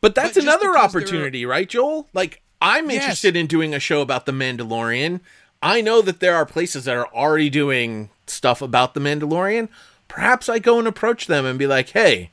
But 0.00 0.14
that's 0.14 0.34
But 0.34 0.42
another 0.42 0.58
because 0.68 0.72
there 0.74 0.80
are- 0.82 0.84
opportunity, 0.84 1.46
right, 1.46 1.68
Joel? 1.68 2.08
Like 2.12 2.42
I'm 2.60 2.90
Yes. 2.90 3.02
interested 3.02 3.36
in 3.36 3.46
doing 3.46 3.74
a 3.74 3.80
show 3.80 4.00
about 4.02 4.26
the 4.26 4.32
Mandalorian. 4.32 5.20
I 5.62 5.80
know 5.80 6.02
that 6.02 6.20
there 6.20 6.34
are 6.36 6.44
places 6.44 6.84
that 6.84 6.96
are 6.96 7.06
already 7.14 7.48
doing 7.48 8.10
stuff 8.26 8.60
about 8.60 8.92
the 8.94 9.00
Mandalorian. 9.00 9.68
Perhaps 10.08 10.48
I 10.50 10.58
go 10.58 10.78
and 10.78 10.86
approach 10.86 11.26
them 11.26 11.46
and 11.46 11.58
be 11.58 11.66
like, 11.66 11.90
"Hey, 11.90 12.28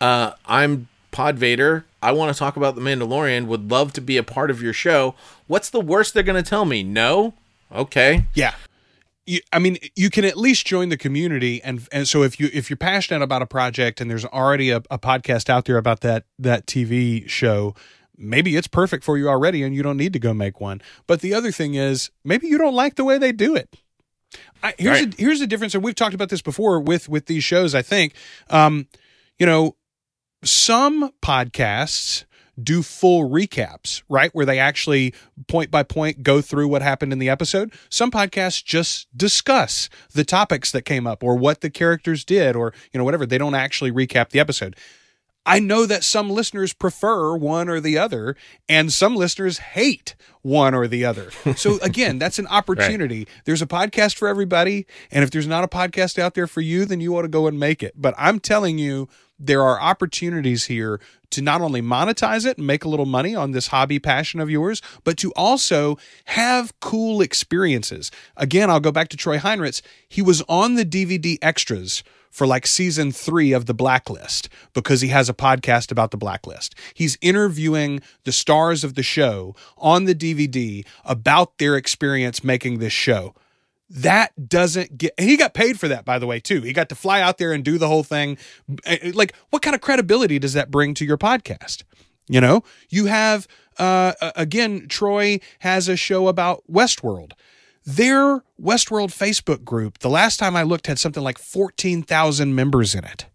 uh, 0.00 0.32
I'm 0.46 0.88
Pod 1.10 1.38
Vader. 1.38 1.86
I 2.02 2.12
want 2.12 2.32
to 2.32 2.38
talk 2.38 2.56
about 2.56 2.74
the 2.74 2.80
Mandalorian. 2.80 3.46
Would 3.46 3.70
love 3.70 3.92
to 3.94 4.00
be 4.00 4.16
a 4.16 4.22
part 4.22 4.50
of 4.50 4.62
your 4.62 4.72
show. 4.72 5.14
What's 5.46 5.70
the 5.70 5.80
worst 5.80 6.14
they're 6.14 6.22
going 6.22 6.42
to 6.42 6.48
tell 6.48 6.64
me? 6.64 6.82
No. 6.82 7.34
Okay. 7.74 8.26
Yeah. 8.34 8.54
You, 9.26 9.40
I 9.52 9.58
mean, 9.58 9.76
you 9.96 10.08
can 10.08 10.24
at 10.24 10.36
least 10.36 10.66
join 10.66 10.88
the 10.88 10.96
community, 10.96 11.60
and 11.64 11.88
and 11.90 12.06
so 12.06 12.22
if 12.22 12.38
you 12.38 12.48
if 12.52 12.70
you're 12.70 12.76
passionate 12.76 13.22
about 13.24 13.42
a 13.42 13.46
project 13.46 14.00
and 14.00 14.08
there's 14.08 14.24
already 14.24 14.70
a, 14.70 14.76
a 14.88 14.98
podcast 15.00 15.50
out 15.50 15.64
there 15.64 15.78
about 15.78 16.00
that 16.02 16.26
that 16.38 16.66
TV 16.66 17.28
show, 17.28 17.74
maybe 18.16 18.54
it's 18.54 18.68
perfect 18.68 19.02
for 19.02 19.18
you 19.18 19.28
already, 19.28 19.64
and 19.64 19.74
you 19.74 19.82
don't 19.82 19.96
need 19.96 20.12
to 20.12 20.20
go 20.20 20.32
make 20.32 20.60
one. 20.60 20.80
But 21.08 21.22
the 21.22 21.34
other 21.34 21.50
thing 21.50 21.74
is, 21.74 22.10
maybe 22.24 22.46
you 22.46 22.56
don't 22.56 22.74
like 22.74 22.94
the 22.94 23.04
way 23.04 23.18
they 23.18 23.32
do 23.32 23.56
it. 23.56 23.74
I, 24.62 24.74
here's 24.78 25.00
Right. 25.00 25.12
a, 25.12 25.16
here's 25.20 25.40
the 25.40 25.46
difference, 25.48 25.74
and 25.74 25.82
we've 25.82 25.94
talked 25.96 26.14
about 26.14 26.28
this 26.28 26.42
before 26.42 26.78
with 26.78 27.08
with 27.08 27.26
these 27.26 27.42
shows. 27.42 27.74
I 27.74 27.82
think, 27.82 28.14
um, 28.50 28.86
you 29.40 29.46
know, 29.46 29.74
some 30.46 31.10
podcasts 31.22 32.24
do 32.62 32.82
full 32.82 33.28
recaps, 33.28 34.02
right? 34.08 34.34
Where 34.34 34.46
they 34.46 34.58
actually 34.58 35.14
point 35.46 35.70
by 35.70 35.82
point 35.82 36.22
go 36.22 36.40
through 36.40 36.68
what 36.68 36.82
happened 36.82 37.12
in 37.12 37.18
the 37.18 37.28
episode. 37.28 37.72
Some 37.90 38.10
podcasts 38.10 38.64
just 38.64 39.08
discuss 39.16 39.88
the 40.12 40.24
topics 40.24 40.72
that 40.72 40.82
came 40.82 41.06
up 41.06 41.22
or 41.22 41.36
what 41.36 41.60
the 41.60 41.70
characters 41.70 42.24
did 42.24 42.56
or, 42.56 42.72
you 42.92 42.98
know, 42.98 43.04
whatever. 43.04 43.26
They 43.26 43.38
don't 43.38 43.54
actually 43.54 43.92
recap 43.92 44.30
the 44.30 44.40
episode. 44.40 44.76
I 45.48 45.60
know 45.60 45.86
that 45.86 46.02
some 46.02 46.28
listeners 46.28 46.72
prefer 46.72 47.36
one 47.36 47.68
or 47.68 47.78
the 47.78 47.96
other, 47.96 48.34
and 48.68 48.92
some 48.92 49.14
listeners 49.14 49.58
hate 49.58 50.16
one 50.42 50.74
or 50.74 50.88
the 50.88 51.04
other. 51.04 51.30
So, 51.56 51.78
again, 51.82 52.18
that's 52.18 52.40
an 52.40 52.48
opportunity. 52.48 53.28
There's 53.44 53.62
a 53.62 53.66
podcast 53.66 54.16
for 54.16 54.26
everybody. 54.26 54.86
And 55.12 55.22
if 55.22 55.30
there's 55.30 55.46
not 55.46 55.62
a 55.62 55.68
podcast 55.68 56.18
out 56.18 56.34
there 56.34 56.48
for 56.48 56.60
you, 56.60 56.84
then 56.84 57.00
you 57.00 57.16
ought 57.16 57.22
to 57.22 57.28
go 57.28 57.46
and 57.46 57.60
make 57.60 57.82
it. 57.82 57.94
But 57.96 58.14
I'm 58.18 58.40
telling 58.40 58.76
you, 58.78 59.08
there 59.38 59.62
are 59.62 59.80
opportunities 59.80 60.64
here 60.64 61.00
to 61.30 61.42
not 61.42 61.60
only 61.60 61.82
monetize 61.82 62.46
it 62.46 62.58
and 62.58 62.66
make 62.66 62.84
a 62.84 62.88
little 62.88 63.06
money 63.06 63.34
on 63.34 63.50
this 63.50 63.68
hobby 63.68 63.98
passion 63.98 64.40
of 64.40 64.50
yours, 64.50 64.80
but 65.04 65.16
to 65.18 65.32
also 65.32 65.98
have 66.26 66.78
cool 66.80 67.20
experiences. 67.20 68.10
Again, 68.36 68.70
I'll 68.70 68.80
go 68.80 68.92
back 68.92 69.08
to 69.08 69.16
Troy 69.16 69.38
Heinrichs. 69.38 69.82
He 70.08 70.22
was 70.22 70.42
on 70.48 70.74
the 70.74 70.84
DVD 70.84 71.38
extras 71.42 72.02
for 72.30 72.46
like 72.46 72.66
season 72.66 73.12
three 73.12 73.52
of 73.52 73.64
The 73.64 73.74
Blacklist 73.74 74.48
because 74.74 75.00
he 75.00 75.08
has 75.08 75.28
a 75.28 75.34
podcast 75.34 75.90
about 75.90 76.10
The 76.10 76.18
Blacklist. 76.18 76.74
He's 76.92 77.16
interviewing 77.22 78.02
the 78.24 78.32
stars 78.32 78.84
of 78.84 78.94
the 78.94 79.02
show 79.02 79.54
on 79.78 80.04
the 80.04 80.14
DVD 80.14 80.86
about 81.04 81.58
their 81.58 81.76
experience 81.76 82.44
making 82.44 82.78
this 82.78 82.92
show. 82.92 83.34
That 83.88 84.48
doesn't 84.48 84.98
get, 84.98 85.12
and 85.16 85.28
he 85.28 85.36
got 85.36 85.54
paid 85.54 85.78
for 85.78 85.86
that, 85.88 86.04
by 86.04 86.18
the 86.18 86.26
way, 86.26 86.40
too. 86.40 86.60
He 86.62 86.72
got 86.72 86.88
to 86.88 86.94
fly 86.96 87.20
out 87.20 87.38
there 87.38 87.52
and 87.52 87.64
do 87.64 87.78
the 87.78 87.86
whole 87.86 88.02
thing. 88.02 88.36
Eh, 88.84 89.12
Like, 89.14 89.34
what 89.50 89.62
kind 89.62 89.74
of 89.76 89.80
credibility 89.80 90.38
does 90.38 90.54
that 90.54 90.70
bring 90.70 90.92
to 90.94 91.04
your 91.04 91.16
podcast? 91.16 91.84
You 92.28 92.40
know, 92.40 92.64
you 92.88 93.06
have, 93.06 93.46
uh, 93.78 94.12
again, 94.34 94.88
Troy 94.88 95.38
has 95.60 95.88
a 95.88 95.94
show 95.96 96.26
about 96.26 96.64
Westworld. 96.68 97.32
Their 97.84 98.42
Westworld 98.60 99.14
Facebook 99.16 99.62
group, 99.64 99.98
the 99.98 100.10
last 100.10 100.38
time 100.38 100.56
I 100.56 100.64
looked, 100.64 100.88
had 100.88 100.98
something 100.98 101.22
like 101.22 101.38
14,000 101.38 102.52
members 102.56 102.96
in 102.96 103.04
it. 103.04 103.26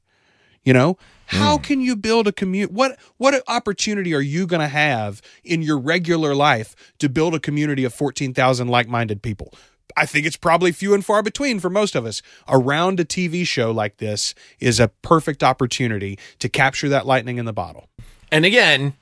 You 0.65 0.73
know, 0.73 0.97
how 1.27 1.57
can 1.57 1.79
you 1.79 1.95
build 1.95 2.27
a 2.27 2.31
community? 2.33 2.71
What 2.71 2.99
what 3.17 3.41
opportunity 3.47 4.13
are 4.13 4.21
you 4.21 4.45
going 4.45 4.59
to 4.59 4.67
have 4.67 5.21
in 5.43 5.61
your 5.61 5.79
regular 5.79 6.35
life 6.35 6.75
to 6.99 7.07
build 7.09 7.33
a 7.33 7.39
community 7.39 7.83
of 7.85 7.93
14,000 7.93 8.67
like-minded 8.67 9.21
people? 9.23 9.53
I 9.95 10.05
think 10.05 10.25
it's 10.25 10.35
probably 10.35 10.71
few 10.71 10.93
and 10.93 11.03
far 11.03 11.23
between 11.23 11.59
for 11.59 11.69
most 11.69 11.95
of 11.95 12.05
us. 12.05 12.21
Around 12.47 12.99
a 12.99 13.05
TV 13.05 13.45
show 13.45 13.71
like 13.71 13.97
this 13.97 14.33
is 14.59 14.79
a 14.79 14.87
perfect 14.87 15.43
opportunity 15.43 16.17
to 16.39 16.49
capture 16.49 16.89
that 16.89 17.05
lightning 17.05 17.37
in 17.37 17.45
the 17.45 17.53
bottle. 17.53 17.87
And 18.31 18.45
again, 18.45 18.93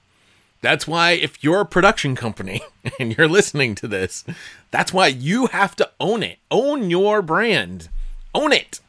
that's 0.62 0.88
why 0.88 1.12
if 1.12 1.44
you're 1.44 1.62
a 1.62 1.66
production 1.66 2.16
company 2.16 2.62
and 3.00 3.18
you're 3.18 3.28
listening 3.28 3.76
to 3.76 3.88
this, 3.88 4.26
that's 4.72 4.94
why 4.94 5.08
you 5.08 5.48
have 5.48 5.76
to 5.78 5.90
own 6.00 6.24
it. 6.24 6.40
Own 6.52 6.90
your 6.90 7.22
brand. 7.22 7.90
Own 8.34 8.52
it. 8.52 8.80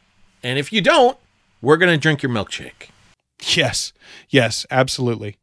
And 0.43 0.57
if 0.59 0.73
you 0.73 0.81
don't, 0.81 1.17
we're 1.61 1.77
going 1.77 1.91
to 1.91 1.97
drink 1.97 2.23
your 2.23 2.31
milkshake. 2.31 2.89
Yes, 3.55 3.93
yes, 4.29 4.65
absolutely. 4.69 5.37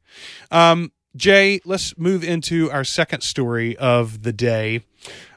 Um, 0.51 0.92
Jay, 1.16 1.61
let's 1.64 1.97
move 1.99 2.23
into 2.23 2.71
our 2.71 2.85
second 2.85 3.23
story 3.23 3.77
of 3.77 4.23
the 4.23 4.33
day. 4.33 4.83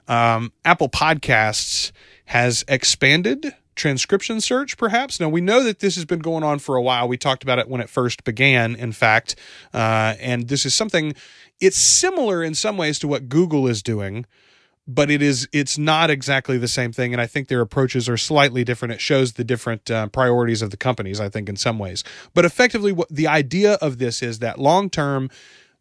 Um, 0.08 0.52
Apple 0.66 0.90
Podcasts 0.90 1.92
has 2.26 2.64
expanded 2.68 3.54
transcription 3.76 4.42
search, 4.42 4.78
perhaps. 4.78 5.20
Now, 5.20 5.30
we 5.30 5.42
know 5.42 5.64
that 5.64 5.80
this 5.80 5.96
has 5.96 6.06
been 6.06 6.20
going 6.20 6.44
on 6.44 6.60
for 6.60 6.76
a 6.76 6.82
while. 6.82 7.08
We 7.08 7.18
talked 7.18 7.44
about 7.44 7.60
it 7.60 7.68
when 7.68 7.82
it 7.82 7.90
first 7.90 8.24
began, 8.24 8.76
in 8.76 8.92
fact. 8.92 9.36
Uh, 9.74 10.16
and 10.20 10.48
this 10.48 10.66
is 10.66 10.74
something, 10.74 11.16
it's 11.60 11.78
similar 11.78 12.44
in 12.44 12.54
some 12.54 12.78
ways 12.78 13.00
to 13.00 13.08
what 13.08 13.30
Google 13.30 13.68
is 13.68 13.82
doing 13.82 14.26
but 14.88 15.12
it 15.12 15.22
is 15.22 15.48
it's 15.54 15.78
not 15.78 16.10
exactly 16.10 16.58
the 16.58 16.68
same 16.68 16.92
thing 16.92 17.14
and 17.14 17.22
i 17.22 17.28
think 17.28 17.48
their 17.48 17.62
approaches 17.62 18.10
are 18.10 18.18
slightly 18.18 18.64
different 18.64 18.94
it 18.94 19.02
shows 19.02 19.34
the 19.34 19.44
different 19.44 19.90
uh, 19.92 20.08
priorities 20.08 20.62
of 20.62 20.72
the 20.72 20.78
companies 20.78 21.20
i 21.20 21.30
think 21.30 21.48
in 21.48 21.56
some 21.56 21.78
ways 21.78 22.04
but 22.34 22.46
effectively 22.46 22.92
what 22.92 23.08
the 23.10 23.28
idea 23.28 23.74
of 23.76 24.00
this 24.00 24.22
is 24.22 24.40
that 24.40 24.60
long 24.60 24.90
term 24.90 25.30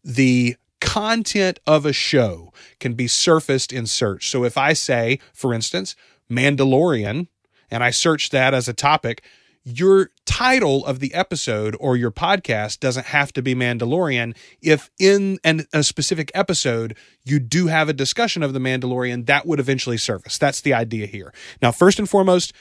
the 0.04 0.56
content 0.80 1.58
of 1.66 1.84
a 1.84 1.92
show 1.92 2.52
can 2.78 2.94
be 2.94 3.06
surfaced 3.06 3.72
in 3.72 3.86
search 3.86 4.28
so 4.28 4.44
if 4.44 4.56
i 4.56 4.72
say 4.72 5.18
for 5.32 5.52
instance 5.52 5.94
mandalorian 6.30 7.28
and 7.70 7.84
i 7.84 7.90
search 7.90 8.30
that 8.30 8.54
as 8.54 8.68
a 8.68 8.72
topic 8.72 9.22
your 9.64 10.10
title 10.24 10.84
of 10.86 11.00
the 11.00 11.12
episode 11.12 11.76
or 11.78 11.96
your 11.96 12.10
podcast 12.10 12.80
doesn't 12.80 13.06
have 13.06 13.32
to 13.34 13.42
be 13.42 13.54
Mandalorian. 13.54 14.34
If 14.62 14.90
in 14.98 15.38
an, 15.44 15.66
a 15.72 15.82
specific 15.82 16.30
episode 16.34 16.96
you 17.24 17.38
do 17.38 17.66
have 17.66 17.88
a 17.88 17.92
discussion 17.92 18.42
of 18.42 18.52
the 18.52 18.58
Mandalorian, 18.58 19.26
that 19.26 19.46
would 19.46 19.60
eventually 19.60 19.98
surface. 19.98 20.38
That's 20.38 20.62
the 20.62 20.72
idea 20.72 21.06
here. 21.06 21.34
Now, 21.60 21.72
first 21.72 21.98
and 21.98 22.08
foremost, 22.08 22.52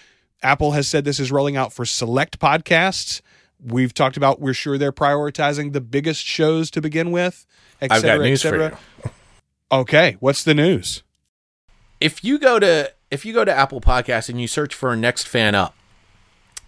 Apple 0.43 0.71
has 0.71 0.87
said 0.87 1.05
this 1.05 1.19
is 1.19 1.31
rolling 1.31 1.55
out 1.55 1.73
for 1.73 1.85
select 1.85 2.39
podcasts. 2.39 3.21
We've 3.63 3.93
talked 3.93 4.17
about 4.17 4.39
we're 4.39 4.53
sure 4.53 4.77
they're 4.77 4.91
prioritizing 4.91 5.73
the 5.73 5.81
biggest 5.81 6.23
shows 6.23 6.71
to 6.71 6.81
begin 6.81 7.11
with, 7.11 7.45
et 7.81 7.91
I've 7.91 8.01
got 8.01 8.07
cetera, 8.07 8.25
et 8.25 8.29
news 8.29 8.41
for 8.41 8.47
cetera. 8.47 8.79
you. 9.03 9.11
Okay, 9.71 10.17
what's 10.19 10.43
the 10.43 10.53
news? 10.53 11.03
If 11.99 12.23
you 12.23 12.39
go 12.39 12.59
to 12.59 12.91
if 13.11 13.25
you 13.25 13.33
go 13.33 13.43
to 13.43 13.53
Apple 13.53 13.81
Podcasts 13.81 14.29
and 14.29 14.39
you 14.39 14.47
search 14.47 14.73
for 14.73 14.95
next 14.95 15.27
fan 15.27 15.55
up, 15.55 15.75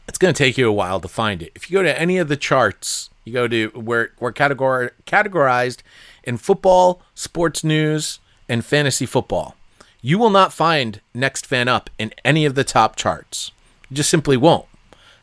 it's 0.08 0.17
going 0.17 0.34
to 0.34 0.38
take 0.38 0.58
you 0.58 0.67
a 0.67 0.73
while 0.73 0.99
to 0.99 1.08
find 1.08 1.41
it. 1.41 1.51
If 1.56 1.69
you 1.69 1.77
go 1.77 1.84
to 1.84 1.99
any 1.99 2.17
of 2.17 2.27
the 2.27 2.36
charts, 2.36 3.10
you 3.23 3.32
go 3.32 3.47
to 3.47 3.67
where 3.69 4.12
we're 4.19 4.34
categor- 4.34 4.91
categorized 5.06 5.80
in 6.23 6.38
football, 6.38 7.01
sports 7.13 7.63
news, 7.63 8.19
and 8.49 8.65
fantasy 8.65 9.06
football. 9.06 9.56
You 10.01 10.17
will 10.17 10.32
not 10.32 10.51
find 10.51 10.99
next 11.13 11.45
fan 11.45 11.67
up 11.67 11.89
in 11.99 12.12
any 12.25 12.45
of 12.45 12.56
the 12.56 12.63
top 12.63 12.95
charts. 12.95 13.51
You 13.89 13.97
just 13.97 14.10
simply 14.10 14.36
won't. 14.36 14.65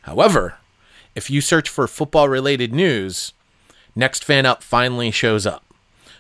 However, 0.03 0.55
if 1.19 1.29
you 1.29 1.41
search 1.41 1.69
for 1.69 1.89
football 1.89 2.29
related 2.29 2.73
news, 2.73 3.33
next 3.97 4.25
fan 4.25 4.47
up 4.47 4.63
finally 4.63 5.11
shows 5.11 5.47
up. 5.47 5.65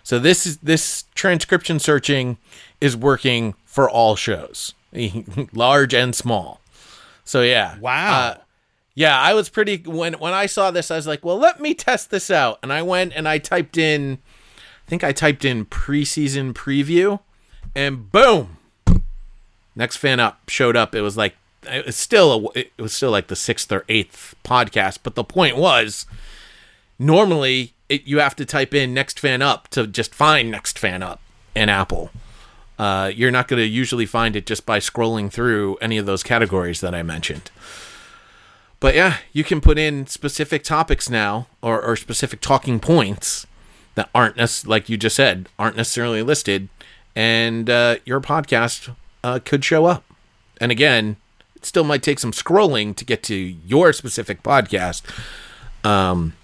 So 0.02 0.18
this 0.18 0.44
is 0.44 0.56
this 0.58 1.04
transcription 1.14 1.78
searching 1.78 2.36
is 2.80 2.96
working 2.96 3.54
for 3.64 3.88
all 3.88 4.16
shows, 4.16 4.74
large 5.52 5.94
and 5.94 6.16
small. 6.16 6.60
So 7.24 7.42
yeah. 7.42 7.78
Wow. 7.78 8.18
Uh, 8.18 8.36
yeah, 8.96 9.20
I 9.20 9.34
was 9.34 9.48
pretty 9.48 9.76
when 9.76 10.14
when 10.14 10.34
I 10.34 10.46
saw 10.46 10.72
this, 10.72 10.90
I 10.90 10.96
was 10.96 11.06
like, 11.06 11.24
well, 11.24 11.38
let 11.38 11.60
me 11.60 11.74
test 11.74 12.10
this 12.10 12.28
out. 12.28 12.58
And 12.64 12.72
I 12.72 12.82
went 12.82 13.12
and 13.14 13.28
I 13.28 13.38
typed 13.38 13.78
in 13.78 14.18
I 14.56 14.88
think 14.88 15.04
I 15.04 15.12
typed 15.12 15.44
in 15.44 15.64
preseason 15.64 16.54
preview 16.54 17.20
and 17.76 18.10
boom. 18.10 18.56
Next 19.76 19.98
fan 19.98 20.18
up 20.18 20.48
showed 20.48 20.76
up. 20.76 20.96
It 20.96 21.02
was 21.02 21.16
like 21.16 21.36
it 21.64 21.86
was 21.86 21.96
still 21.96 22.52
a, 22.54 22.58
it 22.58 22.72
was 22.78 22.92
still 22.92 23.10
like 23.10 23.28
the 23.28 23.36
sixth 23.36 23.70
or 23.72 23.84
eighth 23.88 24.34
podcast, 24.44 24.98
but 25.02 25.14
the 25.14 25.24
point 25.24 25.56
was 25.56 26.06
normally 26.98 27.74
it, 27.88 28.04
you 28.04 28.18
have 28.18 28.36
to 28.36 28.44
type 28.44 28.74
in 28.74 28.94
next 28.94 29.18
fan 29.18 29.42
up 29.42 29.68
to 29.68 29.86
just 29.86 30.14
find 30.14 30.50
next 30.50 30.78
fan 30.78 31.02
up 31.02 31.20
in 31.54 31.68
Apple. 31.68 32.10
Uh, 32.78 33.10
you're 33.12 33.30
not 33.30 33.48
going 33.48 33.60
to 33.60 33.66
usually 33.66 34.06
find 34.06 34.36
it 34.36 34.46
just 34.46 34.64
by 34.64 34.78
scrolling 34.78 35.32
through 35.32 35.76
any 35.80 35.98
of 35.98 36.06
those 36.06 36.22
categories 36.22 36.80
that 36.80 36.94
I 36.94 37.02
mentioned. 37.02 37.50
But 38.80 38.94
yeah, 38.94 39.16
you 39.32 39.42
can 39.42 39.60
put 39.60 39.78
in 39.78 40.06
specific 40.06 40.62
topics 40.62 41.10
now 41.10 41.48
or, 41.60 41.82
or 41.82 41.96
specific 41.96 42.40
talking 42.40 42.78
points 42.78 43.46
that 43.96 44.08
aren't 44.14 44.36
nec- 44.36 44.66
like 44.66 44.88
you 44.88 44.96
just 44.96 45.16
said 45.16 45.48
aren't 45.58 45.76
necessarily 45.76 46.22
listed, 46.22 46.68
and 47.16 47.68
uh, 47.68 47.96
your 48.04 48.20
podcast 48.20 48.94
uh, 49.24 49.40
could 49.44 49.64
show 49.64 49.86
up. 49.86 50.04
And 50.60 50.70
again, 50.70 51.16
it 51.58 51.66
still 51.66 51.84
might 51.84 52.02
take 52.02 52.18
some 52.18 52.32
scrolling 52.32 52.94
to 52.96 53.04
get 53.04 53.22
to 53.24 53.34
your 53.34 53.92
specific 53.92 54.42
podcast. 54.42 55.02
Um, 55.84 56.34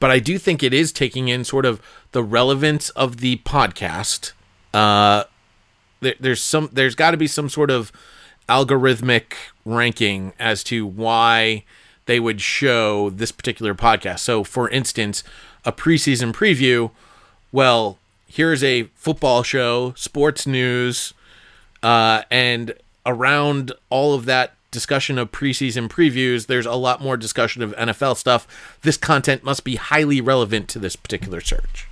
but 0.00 0.10
I 0.10 0.18
do 0.18 0.38
think 0.38 0.62
it 0.62 0.74
is 0.74 0.92
taking 0.92 1.28
in 1.28 1.44
sort 1.44 1.64
of 1.64 1.80
the 2.12 2.22
relevance 2.22 2.90
of 2.90 3.18
the 3.18 3.36
podcast. 3.38 4.32
Uh, 4.74 5.24
there, 6.00 6.14
there's 6.18 6.42
some, 6.42 6.70
there's 6.72 6.94
got 6.94 7.12
to 7.12 7.16
be 7.16 7.26
some 7.26 7.48
sort 7.48 7.70
of 7.70 7.92
algorithmic 8.48 9.34
ranking 9.64 10.32
as 10.38 10.64
to 10.64 10.84
why 10.84 11.64
they 12.06 12.18
would 12.18 12.40
show 12.40 13.10
this 13.10 13.30
particular 13.30 13.74
podcast. 13.74 14.20
So, 14.20 14.42
for 14.42 14.68
instance, 14.68 15.22
a 15.64 15.72
preseason 15.72 16.32
preview. 16.32 16.90
Well, 17.52 17.98
here's 18.26 18.64
a 18.64 18.84
football 18.94 19.44
show, 19.44 19.94
sports 19.96 20.46
news, 20.46 21.14
uh, 21.82 22.22
and 22.30 22.74
around 23.06 23.72
all 23.90 24.14
of 24.14 24.24
that 24.26 24.54
discussion 24.70 25.18
of 25.18 25.30
preseason 25.30 25.88
previews, 25.88 26.46
there's 26.46 26.66
a 26.66 26.74
lot 26.74 27.00
more 27.02 27.16
discussion 27.16 27.62
of 27.62 27.74
NFL 27.76 28.16
stuff. 28.16 28.46
This 28.82 28.96
content 28.96 29.44
must 29.44 29.64
be 29.64 29.76
highly 29.76 30.20
relevant 30.20 30.68
to 30.70 30.78
this 30.78 30.96
particular 30.96 31.40
search. 31.40 31.86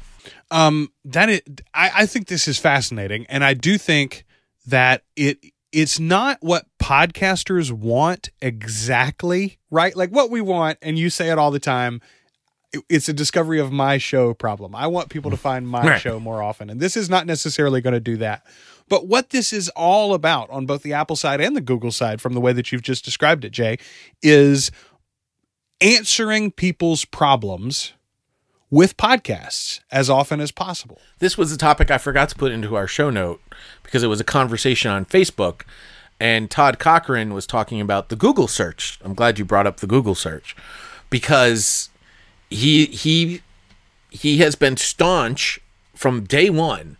Um, 0.51 0.91
that 1.05 1.29
is, 1.29 1.43
I, 1.75 1.91
I 1.95 2.07
think 2.07 2.27
this 2.29 2.49
is 2.49 2.59
fascinating, 2.59 3.27
and 3.29 3.45
I 3.45 3.55
do 3.55 3.79
think 3.79 4.25
that 4.67 5.03
it 5.17 5.39
it's 5.73 6.01
not 6.01 6.39
what 6.41 6.67
podcasters 6.83 7.71
want 7.71 8.31
exactly, 8.43 9.59
right? 9.71 9.95
Like 9.95 10.11
what 10.11 10.31
we 10.31 10.41
want, 10.41 10.79
and 10.83 10.99
you 10.99 11.11
say 11.11 11.31
it 11.31 11.39
all 11.39 11.51
the 11.53 11.61
time. 11.61 12.01
it- 12.73 12.83
It's 12.89 13.09
a 13.09 13.13
discovery 13.13 13.61
of 13.61 13.71
my 13.71 13.99
show 13.99 14.35
problem. 14.35 14.75
I 14.75 14.87
want 14.89 15.11
people 15.11 15.31
to 15.31 15.37
find 15.37 15.69
my 15.69 15.85
Right. 15.87 16.01
show 16.01 16.19
more 16.19 16.43
often, 16.43 16.71
and 16.71 16.81
this 16.81 16.97
is 16.97 17.09
not 17.09 17.27
necessarily 17.27 17.81
going 17.81 17.95
to 17.95 18.01
do 18.01 18.17
that. 18.17 18.45
But 18.91 19.07
what 19.07 19.31
this 19.31 19.55
is 19.55 19.71
all 19.71 20.13
about 20.13 20.51
on 20.51 20.67
both 20.67 20.83
the 20.83 20.93
Apple 20.93 21.17
side 21.17 21.41
and 21.41 21.57
the 21.57 21.63
Google 21.63 21.93
side, 21.93 22.21
from 22.21 22.35
the 22.35 22.41
way 22.41 22.53
that 22.53 22.71
you've 22.73 22.83
just 22.83 23.05
described 23.05 23.45
it, 23.45 23.51
Jay, 23.51 23.79
is 24.21 24.71
answering 25.81 26.51
people's 26.51 27.05
problems 27.07 27.95
with 28.69 28.97
podcasts 28.97 29.81
as 29.93 30.11
often 30.11 30.41
as 30.41 30.51
possible. 30.51 30.99
This 31.21 31.39
was 31.39 31.53
a 31.53 31.57
topic 31.57 31.91
I 31.91 31.99
forgot 31.99 32.29
to 32.31 32.35
put 32.35 32.51
into 32.51 32.75
our 32.75 32.89
show 32.89 33.11
note 33.11 33.41
because 33.85 34.03
it 34.03 34.09
was 34.09 34.21
a 34.21 34.25
conversation 34.25 34.91
on 34.91 35.05
Facebook, 35.05 35.63
and 36.19 36.51
Todd 36.51 36.81
Cochran 36.81 37.33
was 37.33 37.47
talking 37.47 37.81
about 37.81 38.09
the 38.09 38.17
Google 38.17 38.49
search. 38.49 38.99
I'm 39.03 39.15
glad 39.15 39.39
you 39.39 39.45
brought 39.45 39.69
up 39.69 39.79
the 39.79 39.87
Google 39.87 40.17
search 40.17 40.57
because 41.11 41.91
he 42.51 42.87
he 42.87 43.43
he 44.11 44.39
has 44.39 44.57
been 44.57 44.77
staunch 44.77 45.61
from 45.95 46.25
day 46.25 46.51
one. 46.51 46.97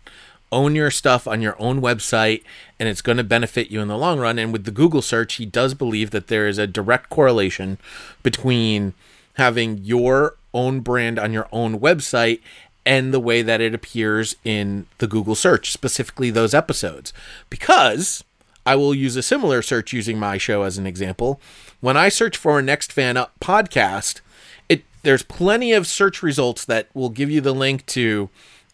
Own 0.51 0.75
your 0.75 0.91
stuff 0.91 1.27
on 1.27 1.41
your 1.41 1.55
own 1.59 1.81
website, 1.81 2.43
and 2.79 2.89
it's 2.89 3.01
going 3.01 3.17
to 3.17 3.23
benefit 3.23 3.71
you 3.71 3.81
in 3.81 3.87
the 3.87 3.97
long 3.97 4.19
run. 4.19 4.37
And 4.37 4.51
with 4.51 4.65
the 4.65 4.71
Google 4.71 5.01
search, 5.01 5.35
he 5.35 5.45
does 5.45 5.73
believe 5.73 6.11
that 6.11 6.27
there 6.27 6.47
is 6.47 6.57
a 6.57 6.67
direct 6.67 7.09
correlation 7.09 7.77
between 8.21 8.93
having 9.35 9.77
your 9.77 10.35
own 10.53 10.81
brand 10.81 11.17
on 11.17 11.31
your 11.31 11.47
own 11.51 11.79
website 11.79 12.41
and 12.85 13.13
the 13.13 13.19
way 13.19 13.41
that 13.41 13.61
it 13.61 13.73
appears 13.73 14.35
in 14.43 14.87
the 14.97 15.07
Google 15.07 15.35
search, 15.35 15.71
specifically 15.71 16.29
those 16.29 16.53
episodes. 16.53 17.13
Because 17.49 18.23
I 18.65 18.75
will 18.75 18.93
use 18.93 19.15
a 19.15 19.23
similar 19.23 19.61
search 19.61 19.93
using 19.93 20.19
my 20.19 20.37
show 20.37 20.63
as 20.63 20.77
an 20.77 20.85
example. 20.85 21.39
When 21.79 21.97
I 21.97 22.09
search 22.09 22.37
for 22.37 22.61
Next 22.61 22.91
Fan 22.91 23.17
Up 23.17 23.33
podcast, 23.39 24.21
it 24.69 24.83
there's 25.03 25.23
plenty 25.23 25.73
of 25.73 25.87
search 25.87 26.21
results 26.21 26.65
that 26.65 26.87
will 26.93 27.09
give 27.09 27.29
you 27.29 27.41
the 27.41 27.53
link 27.53 27.85
to 27.87 28.29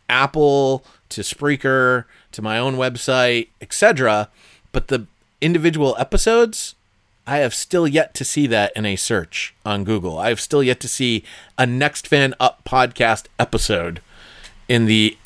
Apple, 0.10 0.86
to 1.10 1.22
Spreaker, 1.22 2.06
to 2.32 2.42
my 2.42 2.58
own 2.58 2.76
website, 2.76 3.48
etc. 3.62 4.30
But 4.72 4.88
the 4.88 5.08
individual 5.42 5.96
episodes, 6.00 6.76
I 7.26 7.38
have 7.38 7.54
still 7.54 7.88
yet 7.88 8.14
to 8.16 8.26
see 8.26 8.48
that 8.48 8.72
in 8.76 8.86
a 8.86 8.96
search 8.96 9.54
on 9.66 9.84
Google. 9.84 10.18
I 10.18 10.30
have 10.30 10.40
still 10.40 10.64
yet 10.64 10.80
to 10.82 10.88
see 10.88 11.24
a 11.58 11.66
Next 11.66 12.08
Fan 12.08 12.34
Up 12.40 12.64
podcast 12.66 13.26
episode 13.40 14.02
in 14.68 14.86
the 14.86 15.18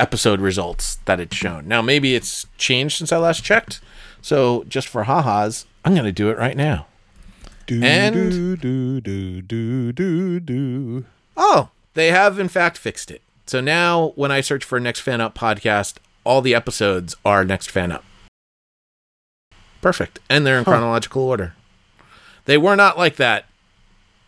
episode 0.00 0.40
results 0.40 0.96
that 1.04 1.20
it's 1.20 1.36
shown. 1.36 1.68
Now, 1.68 1.80
maybe 1.82 2.14
it's 2.14 2.46
changed 2.58 2.98
since 2.98 3.12
I 3.12 3.16
last 3.18 3.44
checked. 3.44 3.80
So, 4.22 4.64
just 4.68 4.88
for 4.88 5.04
ha-has, 5.04 5.66
I'm 5.84 5.92
going 5.94 6.04
to 6.06 6.12
do 6.12 6.30
it 6.30 6.38
right 6.38 6.56
now. 6.56 6.86
Do, 7.66 7.80
And- 7.82 8.14
do, 8.14 8.56
do, 8.56 9.00
do, 9.00 9.42
do, 9.42 9.92
do, 9.92 10.40
do. 10.40 11.04
Oh, 11.36 11.68
they 11.94 12.10
have 12.10 12.38
in 12.38 12.48
fact 12.48 12.76
fixed 12.78 13.10
it. 13.10 13.22
So 13.46 13.60
now 13.60 14.12
when 14.16 14.30
I 14.30 14.40
search 14.40 14.64
for 14.64 14.80
Next 14.80 15.00
Fan 15.00 15.20
Up 15.20 15.36
podcast, 15.36 15.96
all 16.24 16.40
the 16.40 16.54
episodes 16.54 17.14
are 17.24 17.44
Next 17.44 17.70
Fan 17.70 17.92
Up. 17.92 18.04
Perfect. 19.82 20.18
And 20.30 20.46
they're 20.46 20.58
in 20.58 20.64
chronological 20.64 21.22
order. 21.22 21.54
They 22.46 22.56
were 22.56 22.76
not 22.76 22.96
like 22.96 23.16
that 23.16 23.44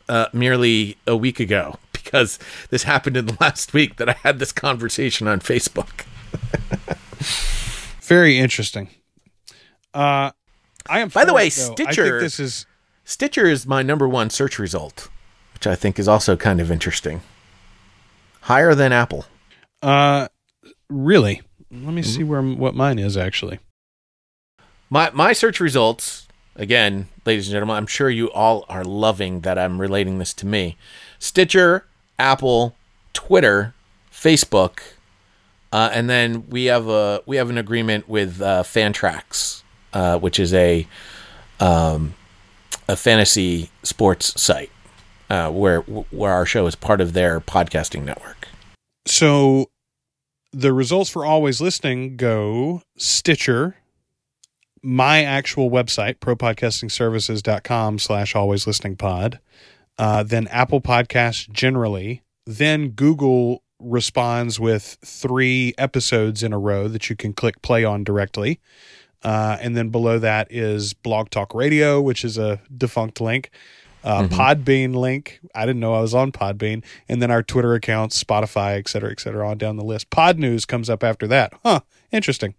uh, 0.09 0.27
merely 0.33 0.97
a 1.07 1.17
week 1.17 1.41
ago 1.41 1.77
because 1.93 2.39
this 2.71 2.83
happened 2.83 3.17
in 3.17 3.27
the 3.27 3.37
last 3.41 3.73
week 3.73 3.97
that 3.97 4.09
I 4.09 4.13
had 4.23 4.39
this 4.39 4.53
conversation 4.53 5.27
on 5.27 5.41
Facebook. 5.41 6.05
Very 8.03 8.39
interesting. 8.39 8.89
Uh, 9.95 10.31
I 10.89 11.01
am. 11.01 11.09
By 11.09 11.25
the 11.25 11.33
way, 11.33 11.49
though. 11.49 11.73
I 11.73 11.75
Stitcher- 11.75 12.05
think 12.11 12.21
this 12.21 12.39
is 12.39 12.67
Stitcher 13.05 13.47
is 13.47 13.67
my 13.67 13.83
number 13.83 14.07
one 14.07 14.31
search 14.31 14.59
result, 14.59 15.09
which 15.55 15.67
I 15.67 15.75
think 15.75 15.99
is 15.99 16.07
also 16.07 16.37
kind 16.37 16.61
of 16.61 16.71
interesting. 16.71 17.23
Higher 18.47 18.75
than 18.75 18.93
Apple. 18.93 19.25
uh, 19.83 20.29
really. 20.89 21.43
Let 21.71 21.93
me 21.95 22.03
see 22.03 22.21
Mm-hmm. 22.21 22.29
where 22.29 22.43
what 22.43 22.75
mine 22.77 22.99
is 23.01 23.17
actually. 23.17 23.59
My 24.89 25.11
my 25.11 25.33
search 25.33 25.59
results, 25.59 26.29
again, 26.55 27.09
ladies 27.25 27.49
and 27.49 27.53
gentlemen, 27.53 27.77
I'm 27.77 27.89
sure 27.89 28.09
you 28.09 28.31
all 28.31 28.65
are 28.69 28.85
loving 28.85 29.41
that 29.41 29.59
I'm 29.59 29.81
relating 29.81 30.19
this 30.19 30.33
to 30.35 30.47
me. 30.47 30.77
Stitcher, 31.19 31.85
Apple, 32.21 32.77
Twitter, 33.13 33.75
Facebook, 34.13 34.79
uh, 35.73 35.91
and 35.93 36.09
then 36.09 36.49
we 36.49 36.67
have 36.67 36.87
a 36.89 37.21
we 37.27 37.37
have 37.37 37.51
an 37.51 37.59
agreement 37.59 38.09
with 38.09 38.41
uh, 38.41 38.63
Fantrax, 38.63 39.63
uh, 39.93 40.19
which 40.21 40.39
is 40.39 40.55
a 40.55 40.87
um, 41.59 42.15
a 42.89 42.95
fantasy 42.95 43.71
sports 43.83 44.41
site 44.41 44.71
uh, 45.31 45.51
where 45.51 45.81
where 45.81 46.33
our 46.33 46.47
show 46.47 46.67
is 46.67 46.75
part 46.75 47.01
of 47.01 47.13
their 47.13 47.41
podcasting 47.41 48.05
network. 48.05 48.49
So, 49.07 49.67
the 50.53 50.73
results 50.73 51.11
for 51.11 51.25
always 51.25 51.61
listening 51.61 52.17
go 52.17 52.83
Stitcher, 52.97 53.77
my 54.83 55.23
actual 55.25 55.71
website, 55.71 56.19
propodcastingservices.com 56.19 57.99
slash 57.99 58.35
always 58.35 58.67
listening 58.67 58.97
pod, 58.97 59.41
uh, 59.99 60.23
then 60.23 60.47
Apple 60.49 60.81
Podcasts 60.81 61.51
generally, 61.51 62.23
then 62.47 62.91
Google 62.91 63.63
responds 63.81 64.59
with 64.59 64.97
three 65.05 65.75
episodes 65.77 66.43
in 66.43 66.53
a 66.53 66.59
row 66.59 66.89
that 66.89 67.11
you 67.11 67.17
can 67.17 67.33
click 67.33 67.61
play 67.63 67.85
on 67.85 68.05
directly. 68.05 68.61
Uh, 69.23 69.59
and 69.61 69.77
then 69.77 69.89
below 69.91 70.19
that 70.19 70.47
is 70.51 70.95
Blog 70.95 71.31
Talk 71.31 71.55
Radio, 71.55 72.01
which 72.01 72.25
is 72.25 72.39
a 72.39 72.61
defunct 72.77 73.21
link. 73.21 73.51
Uh, 74.07 74.29
Podbean 74.29 74.95
link. 74.95 75.41
I 75.55 75.67
didn't 75.67 75.81
know 75.81 75.93
I 75.95 76.01
was 76.01 76.15
on 76.15 76.31
Podbean. 76.31 76.85
And 77.09 77.21
then 77.21 77.31
our 77.31 77.43
Twitter 77.43 77.75
accounts, 77.75 78.23
Spotify, 78.23 78.79
et 78.79 78.89
cetera, 78.89 79.11
et 79.11 79.19
cetera, 79.21 79.49
on 79.49 79.59
down 79.59 79.77
the 79.77 79.85
list. 79.85 80.11
Pod 80.11 80.39
News 80.39 80.65
comes 80.65 80.89
up 80.89 81.03
after 81.03 81.27
that. 81.27 81.53
Huh. 81.65 81.81
Interesting. 82.13 82.55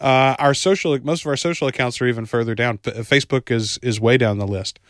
Uh, 0.00 0.34
our 0.38 0.54
social, 0.54 0.98
most 1.04 1.22
of 1.22 1.26
our 1.26 1.36
social 1.36 1.68
accounts 1.68 2.00
are 2.00 2.06
even 2.06 2.24
further 2.24 2.54
down. 2.54 2.78
F- 2.86 2.94
Facebook 3.06 3.50
is 3.50 3.78
is 3.82 4.00
way 4.00 4.16
down 4.16 4.38
the 4.38 4.46
list. 4.46 4.80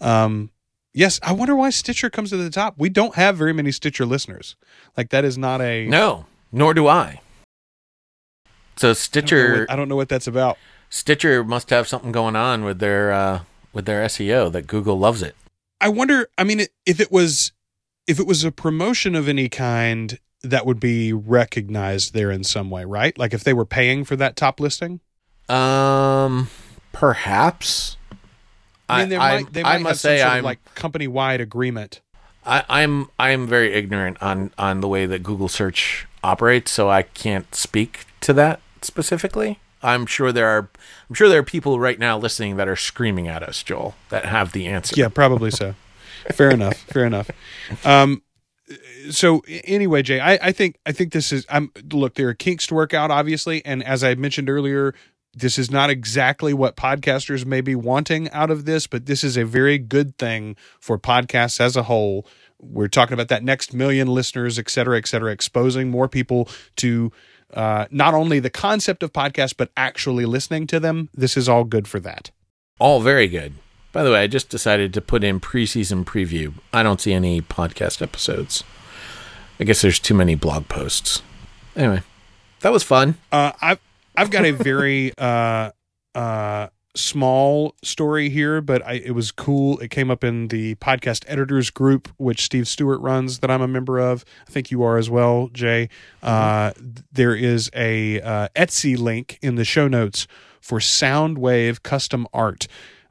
Um, 0.00 0.50
yes, 0.92 1.20
I 1.22 1.30
wonder 1.32 1.54
why 1.54 1.70
Stitcher 1.70 2.10
comes 2.10 2.30
to 2.30 2.36
the 2.36 2.50
top. 2.50 2.74
We 2.76 2.88
don't 2.88 3.14
have 3.14 3.36
very 3.36 3.52
many 3.52 3.70
Stitcher 3.70 4.04
listeners. 4.04 4.56
Like 4.96 5.10
that 5.10 5.24
is 5.24 5.38
not 5.38 5.60
a. 5.60 5.86
No, 5.86 6.26
nor 6.50 6.74
do 6.74 6.88
I. 6.88 7.20
So 8.78 8.88
I 8.88 8.90
don't 8.90 8.90
know 8.90 8.94
Stitcher 8.94 9.58
what- 9.60 9.70
I 9.70 9.76
don't 9.76 9.88
know 9.88 9.96
what 9.96 10.08
that's 10.08 10.26
about. 10.26 10.58
Stitcher 10.88 11.44
must 11.44 11.70
have 11.70 11.86
something 11.86 12.10
going 12.10 12.34
on 12.34 12.64
with 12.64 12.80
their 12.80 13.12
uh, 13.12 13.40
with 13.72 13.86
their 13.86 14.04
SEO 14.06 14.50
that 14.52 14.66
Google 14.66 14.98
loves 14.98 15.22
it. 15.22 15.34
I 15.80 15.88
wonder. 15.88 16.28
I 16.36 16.44
mean, 16.44 16.62
if 16.86 17.00
it 17.00 17.10
was, 17.10 17.52
if 18.06 18.20
it 18.20 18.26
was 18.26 18.44
a 18.44 18.52
promotion 18.52 19.14
of 19.14 19.28
any 19.28 19.48
kind, 19.48 20.18
that 20.42 20.66
would 20.66 20.80
be 20.80 21.12
recognized 21.12 22.14
there 22.14 22.30
in 22.30 22.44
some 22.44 22.70
way, 22.70 22.84
right? 22.84 23.16
Like 23.18 23.34
if 23.34 23.44
they 23.44 23.52
were 23.52 23.64
paying 23.64 24.04
for 24.04 24.16
that 24.16 24.36
top 24.36 24.60
listing. 24.60 25.00
Um, 25.48 26.48
perhaps. 26.92 27.96
I 28.88 29.00
mean, 29.00 29.08
there 29.10 29.20
I, 29.20 29.36
might 29.36 29.52
they 29.52 29.60
I 29.60 29.64
might 29.64 29.72
have 29.72 29.82
must 29.82 30.00
some 30.02 30.08
say 30.10 30.22
I'm 30.22 30.44
like 30.44 30.74
company 30.74 31.06
wide 31.06 31.40
agreement. 31.40 32.00
I, 32.44 32.64
I'm 32.68 33.08
I'm 33.18 33.46
very 33.46 33.72
ignorant 33.72 34.20
on 34.22 34.52
on 34.58 34.80
the 34.80 34.88
way 34.88 35.06
that 35.06 35.22
Google 35.22 35.48
search 35.48 36.06
operates, 36.24 36.70
so 36.70 36.90
I 36.90 37.02
can't 37.02 37.54
speak 37.54 38.06
to 38.22 38.32
that 38.34 38.60
specifically. 38.82 39.58
I'm 39.82 40.06
sure 40.06 40.32
there 40.32 40.48
are 40.48 40.70
I'm 41.08 41.14
sure 41.14 41.28
there 41.28 41.40
are 41.40 41.44
people 41.44 41.80
right 41.80 41.98
now 41.98 42.18
listening 42.18 42.56
that 42.56 42.68
are 42.68 42.76
screaming 42.76 43.28
at 43.28 43.42
us, 43.42 43.62
Joel, 43.62 43.94
that 44.10 44.26
have 44.26 44.52
the 44.52 44.66
answer. 44.66 44.94
Yeah, 44.96 45.08
probably 45.08 45.50
so. 45.50 45.74
fair 46.32 46.50
enough. 46.50 46.76
Fair 46.76 47.04
enough. 47.04 47.30
Um, 47.84 48.22
so 49.10 49.42
anyway, 49.64 50.02
Jay, 50.02 50.20
I, 50.20 50.32
I 50.48 50.52
think 50.52 50.78
I 50.86 50.92
think 50.92 51.12
this 51.12 51.32
is. 51.32 51.46
I'm 51.48 51.72
look. 51.92 52.14
There 52.14 52.28
are 52.28 52.34
kinks 52.34 52.66
to 52.68 52.74
work 52.74 52.94
out, 52.94 53.10
obviously, 53.10 53.64
and 53.64 53.82
as 53.82 54.04
I 54.04 54.14
mentioned 54.14 54.48
earlier, 54.48 54.94
this 55.34 55.58
is 55.58 55.70
not 55.70 55.90
exactly 55.90 56.52
what 56.52 56.76
podcasters 56.76 57.44
may 57.44 57.60
be 57.60 57.74
wanting 57.74 58.30
out 58.30 58.50
of 58.50 58.64
this, 58.64 58.86
but 58.86 59.06
this 59.06 59.24
is 59.24 59.36
a 59.36 59.44
very 59.44 59.78
good 59.78 60.18
thing 60.18 60.56
for 60.80 60.98
podcasts 60.98 61.60
as 61.60 61.76
a 61.76 61.84
whole. 61.84 62.26
We're 62.58 62.88
talking 62.88 63.14
about 63.14 63.28
that 63.28 63.42
next 63.42 63.72
million 63.72 64.08
listeners, 64.08 64.58
et 64.58 64.68
cetera, 64.68 64.98
et 64.98 65.06
cetera, 65.06 65.32
exposing 65.32 65.90
more 65.90 66.08
people 66.08 66.48
to 66.76 67.10
uh, 67.54 67.86
not 67.90 68.14
only 68.14 68.40
the 68.40 68.50
concept 68.50 69.02
of 69.02 69.12
podcasts, 69.12 69.54
but 69.56 69.70
actually 69.76 70.26
listening 70.26 70.66
to 70.68 70.80
them. 70.80 71.08
This 71.14 71.36
is 71.36 71.48
all 71.48 71.64
good 71.64 71.88
for 71.88 72.00
that. 72.00 72.30
All 72.78 73.00
very 73.00 73.28
good. 73.28 73.54
By 73.92 74.04
the 74.04 74.12
way, 74.12 74.22
I 74.22 74.26
just 74.26 74.48
decided 74.48 74.94
to 74.94 75.00
put 75.00 75.24
in 75.24 75.40
preseason 75.40 76.04
preview. 76.04 76.54
I 76.72 76.82
don't 76.82 77.00
see 77.00 77.12
any 77.12 77.42
podcast 77.42 78.00
episodes. 78.00 78.62
I 79.58 79.64
guess 79.64 79.82
there's 79.82 79.98
too 79.98 80.14
many 80.14 80.36
blog 80.36 80.68
posts. 80.68 81.22
Anyway, 81.76 82.02
that 82.60 82.72
was 82.72 82.82
fun. 82.82 83.16
Uh, 83.32 83.52
I've 83.60 83.80
I've 84.16 84.30
got 84.30 84.44
a 84.44 84.52
very 84.52 85.12
uh, 85.18 85.70
uh, 86.14 86.68
small 86.94 87.74
story 87.82 88.28
here, 88.30 88.60
but 88.60 88.84
I, 88.84 88.94
it 88.94 89.12
was 89.12 89.30
cool. 89.30 89.78
It 89.78 89.90
came 89.90 90.10
up 90.10 90.24
in 90.24 90.48
the 90.48 90.74
podcast 90.76 91.24
editors 91.28 91.70
group, 91.70 92.08
which 92.16 92.42
Steve 92.42 92.66
Stewart 92.66 93.00
runs, 93.00 93.38
that 93.40 93.50
I'm 93.50 93.62
a 93.62 93.68
member 93.68 93.98
of. 93.98 94.24
I 94.46 94.50
think 94.50 94.70
you 94.70 94.82
are 94.82 94.98
as 94.98 95.08
well, 95.08 95.48
Jay. 95.52 95.88
Uh, 96.22 96.72
there 97.12 97.34
is 97.34 97.70
a 97.74 98.20
uh, 98.20 98.48
Etsy 98.56 98.98
link 98.98 99.38
in 99.40 99.54
the 99.54 99.64
show 99.64 99.88
notes 99.88 100.26
for 100.60 100.78
Soundwave 100.78 101.82
custom 101.82 102.26
art. 102.32 102.66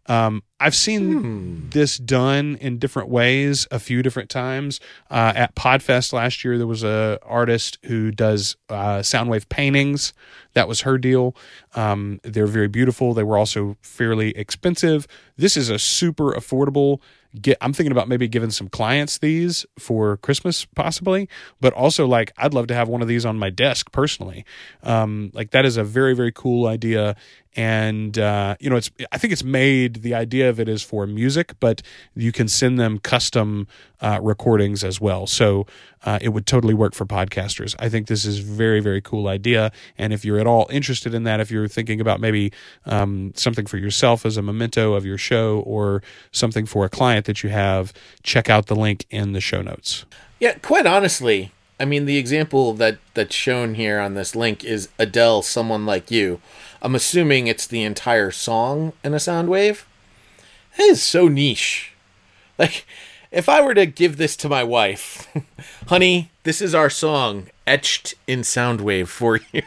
Um, 0.10 0.44
I've 0.60 0.76
seen 0.76 1.14
Hmm. 1.22 1.70
this 1.70 1.98
done 1.98 2.58
in 2.60 2.80
different 2.80 3.08
ways 3.10 3.68
a 3.72 3.80
few 3.80 4.02
different 4.02 4.30
times. 4.30 4.80
Uh, 5.10 5.32
at 5.36 5.56
Podfest 5.56 6.12
last 6.12 6.44
year, 6.44 6.58
there 6.58 6.68
was 6.68 6.84
a 6.84 7.20
artist 7.24 7.78
who 7.86 8.12
does 8.12 8.58
uh, 8.70 9.00
Soundwave 9.00 9.48
paintings. 9.48 10.12
That 10.56 10.68
was 10.68 10.82
her 10.82 10.98
deal. 10.98 11.36
Um, 11.76 12.20
they're 12.24 12.48
very 12.48 12.68
beautiful. 12.68 13.14
They 13.14 13.24
were 13.24 13.38
also 13.38 13.78
fairly 13.82 14.32
expensive. 14.36 15.08
This 15.38 15.56
is 15.56 15.70
a 15.70 15.80
super 15.80 16.34
affordable. 16.34 17.00
Get. 17.40 17.60
I'm 17.62 17.74
thinking 17.74 17.92
about 17.92 18.10
maybe 18.10 18.28
giving 18.28 18.50
some 18.50 18.70
clients 18.70 19.20
these 19.20 19.64
for 19.78 20.18
Christmas, 20.18 20.66
possibly. 20.66 21.30
But 21.62 21.74
also, 21.74 22.08
like, 22.08 22.32
I'd 22.40 22.56
love 22.56 22.66
to 22.68 22.74
have 22.74 22.90
one 22.90 23.04
of 23.04 23.08
these 23.08 23.24
on 23.24 23.38
my 23.38 23.52
desk 23.52 23.92
personally. 23.92 24.46
Um, 24.82 25.30
like 25.36 25.52
that 25.52 25.64
is 25.64 25.78
a 25.78 25.84
very 25.84 26.16
very 26.16 26.32
cool 26.32 26.66
idea 26.66 27.16
and 27.56 28.18
uh, 28.20 28.56
you 28.60 28.70
know 28.70 28.76
it's 28.76 28.92
i 29.12 29.18
think 29.18 29.34
it's 29.34 29.44
made 29.44 30.02
the 30.04 30.14
idea 30.14 30.50
of 30.50 30.60
it 30.60 30.70
is 30.70 30.84
for 30.84 31.08
music 31.08 31.54
but 31.60 31.82
you 32.16 32.32
can 32.32 32.48
send 32.48 32.80
them 32.80 33.00
custom 33.00 33.68
uh, 34.02 34.20
recordings 34.22 34.84
as 34.84 35.02
well. 35.02 35.28
So 35.28 35.66
uh, 36.04 36.20
it 36.22 36.30
would 36.30 36.46
totally 36.46 36.74
work 36.74 36.94
for 36.94 37.06
podcasters. 37.06 37.76
I 37.80 37.90
think 37.90 38.08
this 38.08 38.26
is 38.26 38.40
very 38.40 38.80
very 38.80 39.02
cool 39.02 39.28
idea. 39.28 39.72
And 39.98 40.14
if 40.14 40.24
you're 40.24 40.40
at 40.40 40.48
all 40.48 40.68
interested 40.70 41.14
in 41.14 41.24
that 41.24 41.40
if 41.40 41.52
you're 41.52 41.68
thinking 41.68 42.00
about 42.00 42.20
maybe 42.20 42.52
um, 42.86 43.34
something 43.36 43.66
for 43.66 43.78
yourself 43.78 44.26
as 44.26 44.38
a 44.38 44.42
memento 44.42 44.94
of 44.94 45.06
your 45.06 45.18
show 45.18 45.60
or 45.62 46.02
something 46.32 46.66
for 46.66 46.86
a 46.86 46.90
client 46.90 47.26
that 47.26 47.44
you 47.44 47.50
have 47.50 47.94
check 48.24 48.50
out 48.50 48.68
the 48.68 48.76
link 48.76 49.06
in 49.10 49.34
the 49.34 49.42
show 49.42 49.62
notes. 49.62 50.06
Yeah, 50.40 50.54
quite 50.54 50.86
honestly, 50.86 51.52
I 51.80 51.86
mean 51.86 52.06
the 52.06 52.18
example 52.18 52.74
that 52.74 53.00
that's 53.14 53.36
shown 53.36 53.76
here 53.76 54.00
on 54.00 54.14
this 54.14 54.36
link 54.36 54.64
is 54.64 54.90
Adele, 54.98 55.42
someone 55.42 55.86
like 55.86 56.10
you. 56.10 56.42
I'm 56.82 56.96
assuming 56.96 57.48
it's 57.48 57.68
the 57.68 57.84
entire 57.84 58.32
song 58.32 58.94
in 59.04 59.14
a 59.14 59.20
sound 59.20 59.50
wave. 59.50 59.86
That 60.78 60.84
is 60.84 61.04
so 61.04 61.28
niche. 61.28 61.94
Like, 62.58 62.86
if 63.32 63.50
I 63.50 63.62
were 63.62 63.74
to 63.74 63.86
give 63.86 64.18
this 64.18 64.36
to 64.38 64.50
my 64.50 64.64
wife, 64.64 65.28
honey, 65.88 66.32
this 66.44 66.62
is 66.62 66.74
our 66.74 66.90
song 66.90 67.48
etched 67.68 68.16
in 68.28 68.44
sound 68.44 68.82
wave 68.82 69.10
for 69.10 69.40
you. 69.52 69.62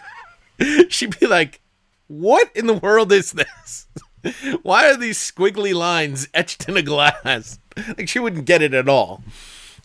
She'd 0.88 1.18
be 1.18 1.27
like, 1.27 1.61
"What 2.09 2.51
in 2.55 2.66
the 2.66 2.75
world 2.75 3.12
is 3.12 3.33
this? 3.33 3.87
Why 4.62 4.90
are 4.90 4.96
these 4.96 5.18
squiggly 5.18 5.75
lines 5.75 6.29
etched 6.35 6.68
in 6.68 6.77
a 6.77 6.83
glass?" 6.83 7.59
Like 7.96 8.09
she 8.09 8.18
wouldn't 8.18 8.46
get 8.46 8.62
it 8.62 8.75
at 8.75 8.88
all. 8.88 9.22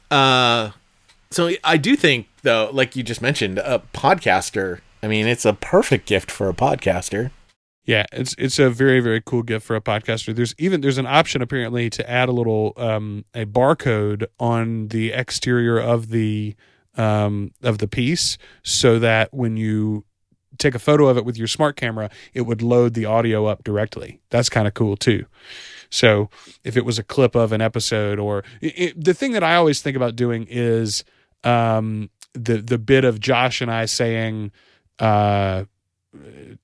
Uh, 0.10 0.72
so 1.30 1.52
I 1.64 1.78
do 1.78 1.96
think, 1.96 2.28
though, 2.44 2.70
like 2.72 2.96
you 2.96 3.04
just 3.04 3.22
mentioned, 3.22 3.60
a 3.60 3.82
podcaster. 3.94 4.80
I 5.08 5.10
mean, 5.10 5.26
it's 5.26 5.46
a 5.46 5.54
perfect 5.54 6.06
gift 6.06 6.30
for 6.30 6.50
a 6.50 6.54
podcaster. 6.54 7.32
Yeah, 7.86 8.06
it's 8.12 8.36
it's 8.38 8.60
a 8.60 8.70
very 8.70 9.00
very 9.00 9.22
cool 9.22 9.42
gift 9.42 9.66
for 9.66 9.78
a 9.78 9.82
podcaster. 9.82 10.36
There's 10.36 10.54
even 10.58 10.82
there's 10.82 10.98
an 10.98 11.06
option 11.06 11.42
apparently 11.42 11.90
to 11.92 12.10
add 12.10 12.28
a 12.28 12.34
little 12.34 12.74
um, 12.76 13.24
a 13.34 13.46
barcode 13.46 14.26
on 14.38 14.90
the 14.90 15.14
exterior 15.14 15.80
of 15.80 16.10
the 16.10 16.58
um, 16.98 17.52
of 17.64 17.78
the 17.78 17.88
piece, 17.88 18.38
so 18.64 19.00
that 19.00 19.34
when 19.34 19.56
you 19.56 20.04
take 20.58 20.76
a 20.76 20.80
photo 20.80 21.08
of 21.08 21.16
it 21.16 21.24
with 21.24 21.38
your 21.38 21.48
smart 21.48 21.78
camera, 21.78 22.10
it 22.34 22.42
would 22.42 22.62
load 22.62 22.94
the 22.94 23.06
audio 23.06 23.46
up 23.46 23.64
directly. 23.64 24.20
That's 24.30 24.50
kind 24.50 24.68
of 24.68 24.74
cool 24.74 24.98
too. 24.98 25.26
So 25.90 26.30
if 26.66 26.76
it 26.76 26.84
was 26.84 27.00
a 27.00 27.04
clip 27.04 27.34
of 27.34 27.54
an 27.54 27.62
episode, 27.62 28.20
or 28.20 28.44
it, 28.60 29.02
the 29.02 29.14
thing 29.14 29.32
that 29.32 29.44
I 29.44 29.56
always 29.56 29.82
think 29.82 29.96
about 29.96 30.18
doing 30.18 30.46
is 30.50 31.06
um, 31.46 32.10
the 32.34 32.58
the 32.58 32.78
bit 32.78 33.06
of 33.06 33.22
Josh 33.22 33.62
and 33.62 33.72
I 33.72 33.86
saying. 33.86 34.52
Uh, 35.00 35.66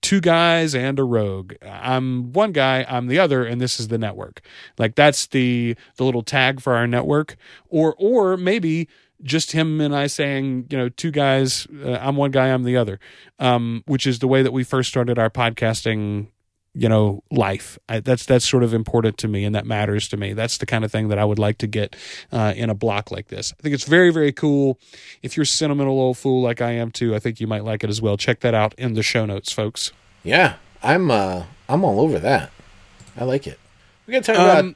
two 0.02 0.22
guys 0.22 0.74
and 0.74 1.00
a 1.00 1.04
rogue. 1.04 1.54
I'm 1.62 2.34
one 2.34 2.52
guy, 2.52 2.86
I'm 2.88 3.08
the 3.08 3.20
other, 3.20 3.46
and 3.46 3.60
this 3.62 3.80
is 3.80 3.88
the 3.90 3.98
network. 3.98 4.42
Like 4.78 4.96
that's 4.96 5.28
the 5.28 5.76
the 5.98 6.04
little 6.04 6.24
tag 6.24 6.62
for 6.62 6.76
our 6.76 6.88
network. 6.88 7.36
Or 7.70 7.96
or 7.98 8.38
maybe 8.38 8.88
just 9.22 9.54
him 9.54 9.80
and 9.80 9.96
I 9.96 10.08
saying, 10.08 10.68
you 10.70 10.78
know, 10.78 10.90
two 10.90 11.12
guys, 11.12 11.66
uh, 11.84 11.98
I'm 12.02 12.18
one 12.18 12.32
guy, 12.32 12.50
I'm 12.50 12.64
the 12.64 12.78
other. 12.78 13.00
Um, 13.40 13.84
which 13.86 14.06
is 14.06 14.20
the 14.20 14.28
way 14.28 14.44
that 14.44 14.52
we 14.52 14.64
first 14.64 14.90
started 14.90 15.18
our 15.18 15.30
podcasting 15.30 16.28
you 16.76 16.90
know 16.90 17.22
life 17.30 17.78
I, 17.88 18.00
that's 18.00 18.26
that's 18.26 18.48
sort 18.50 18.64
of 18.64 18.74
important 18.74 19.18
to 19.20 19.28
me 19.28 19.46
and 19.46 19.54
that 19.54 19.66
matters 19.68 20.08
to 20.10 20.18
me 20.18 20.34
that's 20.34 20.58
the 20.58 20.66
kind 20.66 20.84
of 20.84 20.92
thing 20.92 21.10
that 21.10 21.20
i 21.20 21.24
would 21.26 21.38
like 21.38 21.60
to 21.60 21.68
get 21.68 21.96
uh, 22.32 22.54
in 22.56 22.70
a 22.72 22.74
block 22.74 23.12
like 23.12 23.28
this 23.28 23.54
i 23.60 23.62
think 23.62 23.76
it's 23.76 23.84
very 23.84 24.10
very 24.12 24.32
cool 24.32 24.80
if 25.22 25.38
you're 25.38 25.44
a 25.44 25.48
sentimental 25.48 26.00
old 26.00 26.18
fool 26.18 26.42
like 26.42 26.62
i 26.62 26.72
am 26.72 26.90
too 26.90 27.14
i 27.14 27.20
think 27.20 27.40
you 27.40 27.46
might 27.46 27.64
like 27.64 27.84
it 27.84 27.90
as 27.92 28.02
well 28.02 28.18
check 28.18 28.40
that 28.40 28.56
out 28.56 28.74
in 28.80 28.94
the 28.96 29.04
show 29.04 29.26
notes 29.26 29.52
folks 29.52 29.92
Yeah, 30.24 30.56
I'm 30.82 31.12
uh, 31.12 31.44
I'm 31.70 31.84
all 31.86 32.00
over 32.00 32.18
that. 32.20 32.50
I 33.16 33.24
like 33.26 33.46
it. 33.48 33.60
We 34.08 34.14
gotta 34.14 34.26
talk 34.26 34.36
about 34.36 34.58
Um, 34.60 34.76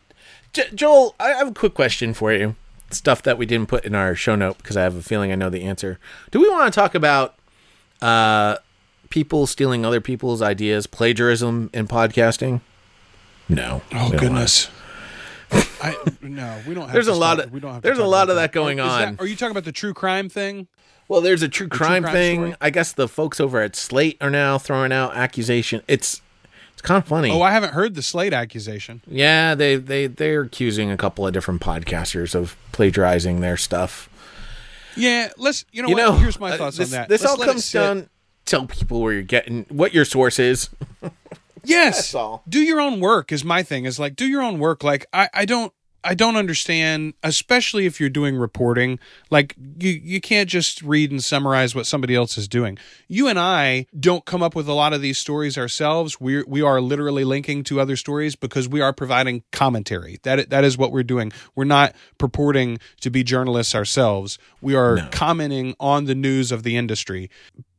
J- 0.54 0.70
Joel. 0.76 1.16
I 1.20 1.30
have 1.30 1.48
a 1.50 1.54
quick 1.54 1.74
question 1.74 2.14
for 2.14 2.32
you. 2.32 2.56
Stuff 2.92 3.24
that 3.24 3.38
we 3.38 3.46
didn't 3.46 3.68
put 3.70 3.84
in 3.86 3.94
our 3.96 4.14
show 4.16 4.36
note 4.36 4.58
because 4.58 4.78
I 4.78 4.84
have 4.84 4.96
a 4.96 5.02
feeling 5.02 5.32
I 5.32 5.36
know 5.36 5.50
the 5.50 5.64
answer. 5.64 6.00
Do 6.32 6.40
we 6.40 6.50
want 6.50 6.72
to 6.72 6.80
talk 6.80 6.96
about 6.96 7.36
uh, 8.02 8.58
people 9.10 9.48
stealing 9.48 9.86
other 9.86 10.02
people's 10.02 10.42
ideas, 10.42 10.88
plagiarism 10.88 11.70
in 11.74 11.88
podcasting? 11.88 12.62
No. 13.50 13.82
Oh 13.94 14.12
goodness. 14.12 14.70
I 15.82 15.96
no, 16.22 16.60
we 16.68 16.74
don't. 16.74 16.86
Have 16.86 16.94
There's 16.94 17.06
to 17.06 17.14
a 17.14 17.14
lot 17.14 17.36
start- 17.38 17.48
of- 17.48 17.54
we 17.54 17.60
don't 17.60 17.74
have 17.74 17.82
there's 17.82 18.00
a 18.00 18.06
lot 18.06 18.30
of 18.30 18.36
that 18.36 18.52
going 18.52 18.80
Is 18.80 18.86
that- 18.86 19.08
on. 19.10 19.16
are 19.20 19.26
you 19.26 19.36
talking 19.36 19.52
about 19.52 19.64
the 19.64 19.72
true 19.72 19.94
crime 19.94 20.28
thing? 20.30 20.68
Well, 21.08 21.22
there's 21.22 21.42
a 21.42 21.48
true 21.48 21.70
crime, 21.70 22.04
crime 22.04 22.14
thing. 22.14 22.40
story? 22.42 22.56
I 22.60 22.70
guess 22.70 22.92
the 22.92 23.08
folks 23.08 23.40
over 23.40 23.62
at 23.62 23.78
Slate 23.78 24.18
are 24.20 24.30
now 24.30 24.58
throwing 24.58 24.92
out 24.92 25.16
accusation. 25.16 25.82
It's 25.88 26.22
it's 26.74 26.82
kind 26.82 27.02
of 27.02 27.08
funny. 27.08 27.32
Oh, 27.32 27.42
I 27.42 27.52
haven't 27.52 27.74
heard 27.74 27.96
the 27.96 28.02
Slate 28.02 28.34
accusation. 28.34 29.02
Yeah, 29.08 29.56
they 29.56 29.78
they 29.78 30.08
they're 30.08 30.42
accusing 30.42 30.92
a 30.92 30.98
couple 30.98 31.26
of 31.26 31.32
different 31.32 31.62
podcasters 31.62 32.36
of 32.36 32.58
plagiarizing 32.74 33.40
their 33.40 33.56
stuff. 33.56 34.10
Yeah, 34.98 35.30
let's. 35.38 35.64
You 35.72 35.84
know, 35.84 35.88
You 35.90 35.96
what? 35.96 36.02
know, 36.02 36.12
here's 36.18 36.40
my 36.42 36.52
uh, 36.52 36.58
thoughts 36.58 36.76
this, 36.78 36.92
on 36.92 37.00
that. 37.00 37.08
This 37.10 37.22
Let's 37.22 37.32
all 37.40 37.46
comes 37.46 37.72
down. 37.72 38.10
Tell 38.48 38.66
people 38.66 39.02
where 39.02 39.14
you're 39.14 39.22
getting 39.22 39.66
what 39.70 39.94
your 39.94 40.06
source 40.06 40.40
is. 40.40 40.70
Yes, 41.64 41.98
That's 41.98 42.16
all. 42.16 42.44
do 42.48 42.60
your 42.62 42.80
own 42.80 43.02
work 43.02 43.34
is 43.34 43.44
my 43.44 43.62
thing. 43.62 43.84
Is 43.84 44.00
like 44.00 44.16
do 44.16 44.26
your 44.26 44.42
own 44.42 44.58
work. 44.58 44.84
Like 44.86 45.06
I, 45.12 45.28
I 45.34 45.44
don't. 45.46 45.74
I 46.04 46.14
don't 46.14 46.38
understand, 46.38 47.16
especially 47.24 47.86
if 47.86 48.00
you're 48.00 48.08
doing 48.10 48.38
reporting. 48.38 48.98
Like 49.30 49.56
you, 49.78 49.90
you 49.90 50.22
can't 50.22 50.48
just 50.48 50.82
read 50.82 51.12
and 51.12 51.22
summarize 51.22 51.76
what 51.76 51.86
somebody 51.86 52.16
else 52.16 52.38
is 52.38 52.48
doing. 52.48 52.78
You 53.10 53.28
and 53.28 53.38
I 53.38 53.88
don't 54.00 54.24
come 54.24 54.42
up 54.42 54.56
with 54.56 54.70
a 54.70 54.74
lot 54.74 54.94
of 54.94 55.02
these 55.02 55.18
stories 55.18 55.58
ourselves. 55.58 56.22
We 56.22 56.44
we 56.44 56.62
are 56.62 56.80
literally 56.80 57.26
linking 57.26 57.66
to 57.66 57.82
other 57.82 57.98
stories 57.98 58.38
because 58.38 58.70
we 58.70 58.80
are 58.80 58.94
providing 58.94 59.44
commentary. 59.52 60.20
That 60.24 60.50
that 60.52 60.64
is 60.64 60.78
what 60.78 60.94
we're 60.94 61.04
doing. 61.04 61.34
We're 61.56 61.66
not 61.66 61.94
purporting 62.18 62.78
to 63.02 63.10
be 63.10 63.26
journalists 63.26 63.76
ourselves. 63.76 64.40
We 64.62 64.74
are 64.76 64.96
No. 64.98 65.08
commenting 65.12 65.76
on 65.82 66.06
the 66.06 66.16
news 66.16 66.54
of 66.54 66.64
the 66.64 66.78
industry. 66.78 67.30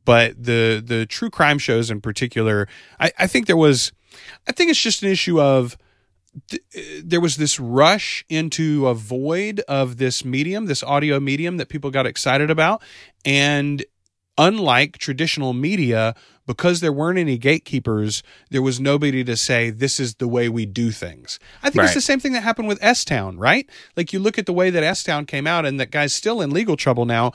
But 0.09 0.43
the 0.43 0.81
the 0.83 1.05
true 1.05 1.29
crime 1.29 1.59
shows 1.59 1.91
in 1.91 2.01
particular, 2.01 2.67
I, 2.99 3.11
I 3.19 3.27
think 3.27 3.45
there 3.45 3.55
was 3.55 3.91
I 4.47 4.51
think 4.51 4.71
it's 4.71 4.81
just 4.81 5.03
an 5.03 5.09
issue 5.09 5.39
of 5.39 5.77
uh, 6.51 6.57
there 7.03 7.21
was 7.21 7.35
this 7.37 7.59
rush 7.59 8.25
into 8.27 8.87
a 8.87 8.95
void 8.95 9.59
of 9.67 9.97
this 9.97 10.25
medium, 10.25 10.65
this 10.65 10.81
audio 10.81 11.19
medium 11.19 11.57
that 11.57 11.69
people 11.69 11.91
got 11.91 12.07
excited 12.07 12.49
about. 12.49 12.81
And 13.23 13.85
unlike 14.35 14.97
traditional 14.97 15.53
media, 15.53 16.15
because 16.47 16.79
there 16.79 16.91
weren't 16.91 17.19
any 17.19 17.37
gatekeepers, 17.37 18.23
there 18.49 18.63
was 18.63 18.79
nobody 18.79 19.23
to 19.23 19.37
say, 19.37 19.69
this 19.69 19.99
is 19.99 20.15
the 20.15 20.27
way 20.27 20.49
we 20.49 20.65
do 20.65 20.89
things. 20.89 21.39
I 21.61 21.69
think 21.69 21.81
right. 21.81 21.85
it's 21.85 21.93
the 21.93 22.01
same 22.01 22.19
thing 22.19 22.33
that 22.33 22.41
happened 22.41 22.67
with 22.67 22.79
S 22.81 23.05
Town, 23.05 23.37
right? 23.37 23.69
Like 23.95 24.11
you 24.11 24.17
look 24.17 24.39
at 24.39 24.47
the 24.47 24.53
way 24.53 24.71
that 24.71 24.81
S 24.81 25.03
Town 25.03 25.27
came 25.27 25.45
out 25.45 25.67
and 25.67 25.79
that 25.79 25.91
guy's 25.91 26.15
still 26.15 26.41
in 26.41 26.49
legal 26.49 26.75
trouble 26.75 27.05
now. 27.05 27.33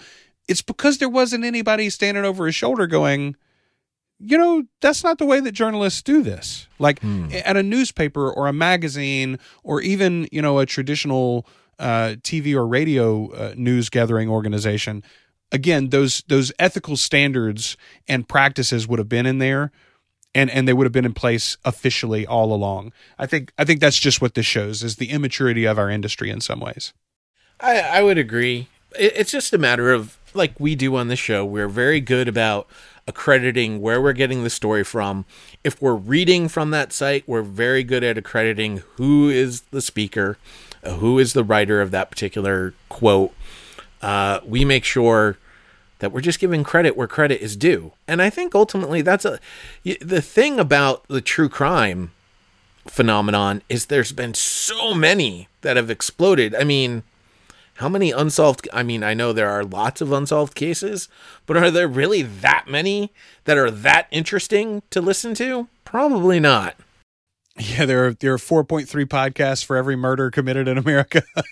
It's 0.49 0.63
because 0.63 0.99
there 0.99 1.09
wasn't 1.09 1.45
anybody 1.45 1.91
standing 1.91 2.25
over 2.25 2.47
his 2.47 2.55
shoulder 2.55 2.87
going, 2.87 3.37
you 4.19 4.39
know, 4.39 4.65
that's 4.81 5.03
not 5.03 5.19
the 5.19 5.27
way 5.27 5.41
that 5.41 5.53
journalists 5.53 6.03
do 6.03 6.23
this. 6.23 6.67
Like 6.79 7.01
hmm. 7.01 7.29
at 7.33 7.57
a 7.57 7.63
newspaper 7.63 8.31
or 8.31 8.47
a 8.47 8.53
magazine 8.53 9.39
or 9.63 9.81
even, 9.81 10.29
you 10.31 10.43
know, 10.43 10.59
a 10.59 10.67
traditional 10.67 11.47
uh, 11.79 12.17
TV 12.21 12.55
or 12.55 12.67
radio 12.67 13.31
uh, 13.33 13.55
news 13.57 13.89
gathering 13.89 14.29
organization. 14.29 15.03
Again, 15.53 15.91
those 15.91 16.23
those 16.27 16.53
ethical 16.59 16.97
standards 16.97 17.77
and 18.09 18.29
practices 18.29 18.89
would 18.89 18.99
have 18.99 19.09
been 19.09 19.27
in 19.27 19.39
there, 19.39 19.71
and 20.35 20.51
and 20.51 20.67
they 20.67 20.73
would 20.73 20.85
have 20.85 20.93
been 20.93 21.05
in 21.05 21.15
place 21.15 21.57
officially 21.65 22.27
all 22.27 22.53
along. 22.53 22.93
I 23.19 23.27
think 23.27 23.53
I 23.59 23.65
think 23.65 23.81
that's 23.81 23.99
just 23.99 24.21
what 24.21 24.35
this 24.35 24.47
shows 24.47 24.83
is 24.83 24.97
the 24.97 25.11
immaturity 25.11 25.65
of 25.65 25.79
our 25.79 25.91
industry 25.91 26.31
in 26.31 26.41
some 26.41 26.61
ways. 26.61 26.93
I 27.61 27.79
I 27.81 28.03
would 28.03 28.19
agree. 28.19 28.69
It's 28.97 29.31
just 29.31 29.53
a 29.53 29.59
matter 29.59 29.93
of 29.93 30.19
like 30.35 30.59
we 30.59 30.75
do 30.75 30.97
on 30.97 31.09
the 31.09 31.17
show. 31.17 31.45
We're 31.45 31.69
very 31.69 32.01
good 32.01 32.29
about 32.29 32.69
accrediting 33.07 33.81
where 33.81 34.01
we're 34.01 34.13
getting 34.13 34.45
the 34.45 34.51
story 34.51 34.85
from. 34.85 35.25
If 35.63 35.81
we're 35.81 35.95
reading 35.95 36.49
from 36.49 36.71
that 36.71 36.93
site, 36.93 37.25
we're 37.27 37.43
very 37.43 37.85
good 37.85 38.03
at 38.03 38.17
accrediting 38.17 38.83
who 38.97 39.29
is 39.29 39.63
the 39.71 39.83
speaker, 39.83 40.39
uh, 40.83 40.95
who 40.95 41.19
is 41.19 41.33
the 41.33 41.45
writer 41.45 41.81
of 41.81 41.91
that 41.91 42.11
particular 42.11 42.75
quote. 42.89 43.33
Uh, 44.01 44.41
we 44.45 44.65
make 44.65 44.85
sure 44.85 45.39
that 45.99 46.13
we're 46.13 46.21
just 46.21 46.41
giving 46.41 46.65
credit 46.65 46.97
where 46.97 47.07
credit 47.07 47.41
is 47.41 47.57
due. 47.57 47.93
And 48.07 48.21
I 48.21 48.31
think 48.31 48.55
ultimately 48.55 49.01
that's 49.03 49.25
a 49.25 49.39
the 49.83 50.21
thing 50.21 50.59
about 50.59 51.07
the 51.09 51.21
true 51.21 51.49
crime 51.49 52.11
phenomenon 52.87 53.63
is 53.69 53.87
there's 53.87 54.13
been 54.13 54.35
so 54.35 54.95
many 54.95 55.49
that 55.63 55.77
have 55.77 55.91
exploded. 55.91 56.55
I 56.55 56.65
mean, 56.65 57.03
how 57.75 57.89
many 57.89 58.11
unsolved 58.11 58.69
i 58.73 58.83
mean 58.83 59.03
i 59.03 59.15
know 59.15 59.33
there 59.33 59.51
are 59.51 59.65
lots 59.65 60.01
of 60.01 60.13
unsolved 60.13 60.55
cases 60.55 61.09
but 61.47 61.57
are 61.57 61.71
there 61.71 61.89
really 61.89 62.23
that 62.23 62.67
many 62.69 63.13
that 63.45 63.59
are 63.59 63.71
that 63.71 64.07
interesting 64.11 64.83
to 64.91 65.01
listen 65.01 65.35
to? 65.35 65.69
Probably 65.85 66.41
not. 66.41 66.77
Yeah 67.59 67.85
there 67.87 68.07
are 68.07 68.13
there 68.15 68.33
are 68.35 68.39
4.3 68.39 68.87
podcasts 69.07 69.65
for 69.65 69.77
every 69.77 69.97
murder 69.97 70.31
committed 70.31 70.69
in 70.69 70.79
america. 70.79 71.23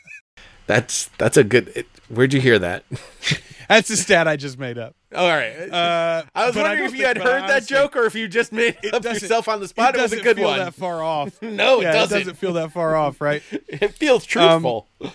That's 0.66 1.10
that's 1.18 1.36
a 1.36 1.44
good 1.44 1.68
it, 1.74 1.86
where'd 2.08 2.32
you 2.32 2.40
hear 2.40 2.58
that? 2.58 2.84
That's 3.68 3.90
a 3.90 3.96
stat 3.96 4.28
i 4.28 4.36
just 4.36 4.58
made 4.58 4.78
up. 4.78 4.94
All 5.14 5.28
right. 5.28 5.52
Uh, 5.70 6.22
i 6.34 6.46
was 6.46 6.54
wondering 6.54 6.82
I 6.82 6.84
if 6.84 6.94
you 6.94 7.04
had 7.04 7.18
heard 7.18 7.48
that 7.48 7.66
joke 7.66 7.96
or 7.96 8.04
if 8.04 8.14
you 8.14 8.28
just 8.28 8.52
made 8.52 8.76
it 8.82 8.94
up 8.94 9.04
yourself 9.04 9.48
on 9.48 9.60
the 9.60 9.68
spot. 9.68 9.94
It, 9.94 9.98
it 9.98 10.02
was 10.02 10.12
a 10.12 10.20
good 10.20 10.36
feel 10.36 10.46
one. 10.46 10.58
that 10.58 10.74
far 10.74 11.02
off. 11.02 11.40
No 11.42 11.80
it, 11.80 11.84
yeah, 11.84 11.92
doesn't. 11.92 12.16
it 12.16 12.20
doesn't. 12.20 12.36
feel 12.36 12.52
that 12.54 12.72
far 12.72 12.94
off 12.96 13.20
right? 13.20 13.42
It 13.68 13.94
feels 13.94 14.24
truthful. 14.24 14.88
um, 15.00 15.10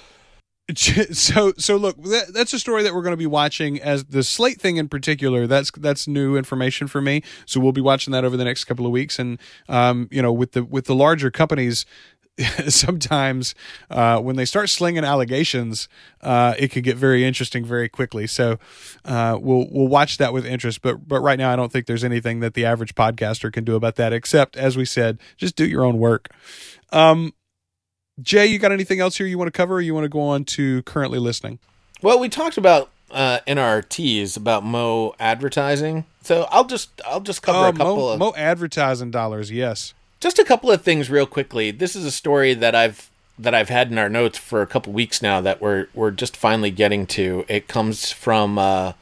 so 0.75 1.53
so 1.57 1.77
look 1.77 1.95
that, 2.03 2.33
that's 2.33 2.51
a 2.51 2.59
story 2.59 2.83
that 2.83 2.93
we're 2.93 3.01
going 3.01 3.13
to 3.13 3.17
be 3.17 3.25
watching 3.25 3.81
as 3.81 4.03
the 4.05 4.21
slate 4.21 4.59
thing 4.59 4.75
in 4.75 4.89
particular 4.89 5.47
that's 5.47 5.71
that's 5.71 6.09
new 6.09 6.35
information 6.35 6.87
for 6.87 6.99
me 6.99 7.23
so 7.45 7.61
we'll 7.61 7.71
be 7.71 7.79
watching 7.79 8.11
that 8.11 8.25
over 8.25 8.35
the 8.35 8.43
next 8.43 8.65
couple 8.65 8.85
of 8.85 8.91
weeks 8.91 9.17
and 9.17 9.39
um 9.69 10.09
you 10.11 10.21
know 10.21 10.33
with 10.33 10.51
the 10.51 10.65
with 10.65 10.85
the 10.85 10.95
larger 10.95 11.31
companies 11.31 11.85
sometimes 12.67 13.55
uh, 13.89 14.19
when 14.19 14.35
they 14.35 14.45
start 14.45 14.69
slinging 14.69 15.03
allegations, 15.03 15.89
uh, 16.21 16.53
it 16.57 16.69
could 16.69 16.83
get 16.83 16.95
very 16.95 17.25
interesting 17.25 17.65
very 17.65 17.89
quickly. 17.89 18.27
So 18.27 18.59
uh, 19.05 19.37
we'll 19.41 19.67
we'll 19.71 19.87
watch 19.87 20.17
that 20.17 20.33
with 20.33 20.45
interest. 20.45 20.81
But 20.81 21.07
but 21.07 21.21
right 21.21 21.37
now, 21.37 21.51
I 21.51 21.55
don't 21.55 21.71
think 21.71 21.87
there's 21.87 22.03
anything 22.03 22.39
that 22.41 22.53
the 22.53 22.65
average 22.65 22.95
podcaster 22.95 23.51
can 23.51 23.63
do 23.63 23.75
about 23.75 23.95
that, 23.95 24.13
except 24.13 24.55
as 24.55 24.77
we 24.77 24.85
said, 24.85 25.19
just 25.35 25.55
do 25.55 25.65
your 25.65 25.83
own 25.83 25.97
work. 25.97 26.29
Um, 26.91 27.33
Jay, 28.21 28.47
you 28.47 28.57
got 28.59 28.71
anything 28.71 28.99
else 28.99 29.17
here 29.17 29.27
you 29.27 29.37
want 29.37 29.47
to 29.47 29.55
cover, 29.55 29.75
or 29.75 29.81
you 29.81 29.93
want 29.93 30.05
to 30.05 30.09
go 30.09 30.21
on 30.21 30.43
to 30.45 30.81
currently 30.83 31.19
listening? 31.19 31.59
Well, 32.01 32.19
we 32.19 32.29
talked 32.29 32.57
about 32.57 32.89
uh, 33.11 33.39
in 33.45 33.57
our 33.57 33.81
teas 33.81 34.35
about 34.35 34.63
Mo 34.63 35.15
advertising, 35.19 36.05
so 36.21 36.47
I'll 36.49 36.65
just 36.65 36.89
I'll 37.05 37.21
just 37.21 37.41
cover 37.41 37.59
uh, 37.59 37.69
a 37.69 37.73
couple 37.73 37.95
Mo, 37.95 38.09
of 38.09 38.19
Mo 38.19 38.33
advertising 38.35 39.11
dollars. 39.11 39.51
Yes, 39.51 39.93
just 40.19 40.39
a 40.39 40.43
couple 40.43 40.71
of 40.71 40.81
things 40.81 41.09
real 41.09 41.25
quickly. 41.25 41.71
This 41.71 41.95
is 41.95 42.05
a 42.05 42.11
story 42.11 42.53
that 42.53 42.75
I've 42.75 43.09
that 43.39 43.53
I've 43.53 43.69
had 43.69 43.91
in 43.91 43.97
our 43.97 44.09
notes 44.09 44.37
for 44.37 44.61
a 44.61 44.67
couple 44.67 44.93
weeks 44.93 45.21
now 45.21 45.41
that 45.41 45.61
we're 45.61 45.87
we're 45.93 46.11
just 46.11 46.35
finally 46.35 46.71
getting 46.71 47.05
to. 47.07 47.45
It 47.47 47.67
comes 47.67 48.11
from 48.11 48.57
uh, 48.57 48.93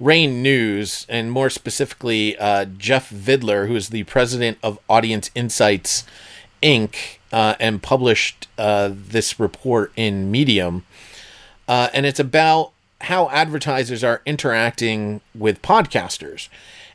Rain 0.00 0.42
News, 0.42 1.06
and 1.08 1.30
more 1.30 1.50
specifically, 1.50 2.36
uh, 2.38 2.64
Jeff 2.64 3.10
Vidler, 3.10 3.68
who 3.68 3.76
is 3.76 3.90
the 3.90 4.04
president 4.04 4.58
of 4.62 4.78
Audience 4.88 5.30
Insights 5.34 6.04
Inc 6.62 6.94
uh, 7.32 7.54
and 7.60 7.82
published 7.82 8.48
uh, 8.58 8.90
this 8.92 9.38
report 9.38 9.92
in 9.96 10.30
Medium. 10.30 10.84
Uh, 11.66 11.88
and 11.92 12.06
it's 12.06 12.20
about 12.20 12.72
how 13.02 13.28
advertisers 13.30 14.02
are 14.02 14.22
interacting 14.26 15.20
with 15.34 15.62
podcasters. 15.62 16.48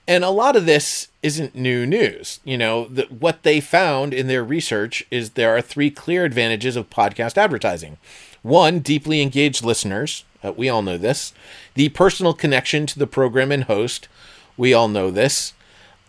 And 0.08 0.24
a 0.24 0.30
lot 0.30 0.56
of 0.56 0.66
this 0.66 1.08
isn't 1.22 1.56
new 1.56 1.86
news. 1.86 2.42
You 2.44 2.58
know, 2.58 2.86
the, 2.86 3.04
what 3.04 3.44
they 3.44 3.62
found 3.62 4.14
in 4.14 4.28
their 4.28 4.44
research 4.44 5.06
is 5.10 5.32
there 5.32 5.56
are 5.56 5.62
three 5.62 5.90
clear 5.90 6.26
advantages 6.26 6.76
of 6.76 6.90
podcast 6.90 7.38
advertising. 7.38 7.98
One, 8.42 8.80
deeply 8.80 9.22
engaged 9.22 9.64
listeners. 9.64 10.26
Uh, 10.44 10.52
we 10.52 10.68
all 10.68 10.82
know 10.82 10.98
this. 10.98 11.32
The 11.76 11.90
personal 11.90 12.34
connection 12.34 12.86
to 12.88 13.00
the 13.00 13.08
program 13.08 13.52
and 13.52 13.64
host. 13.64 14.10
We 14.58 14.74
all 14.74 14.90
know 14.90 15.10
this. 15.10 15.54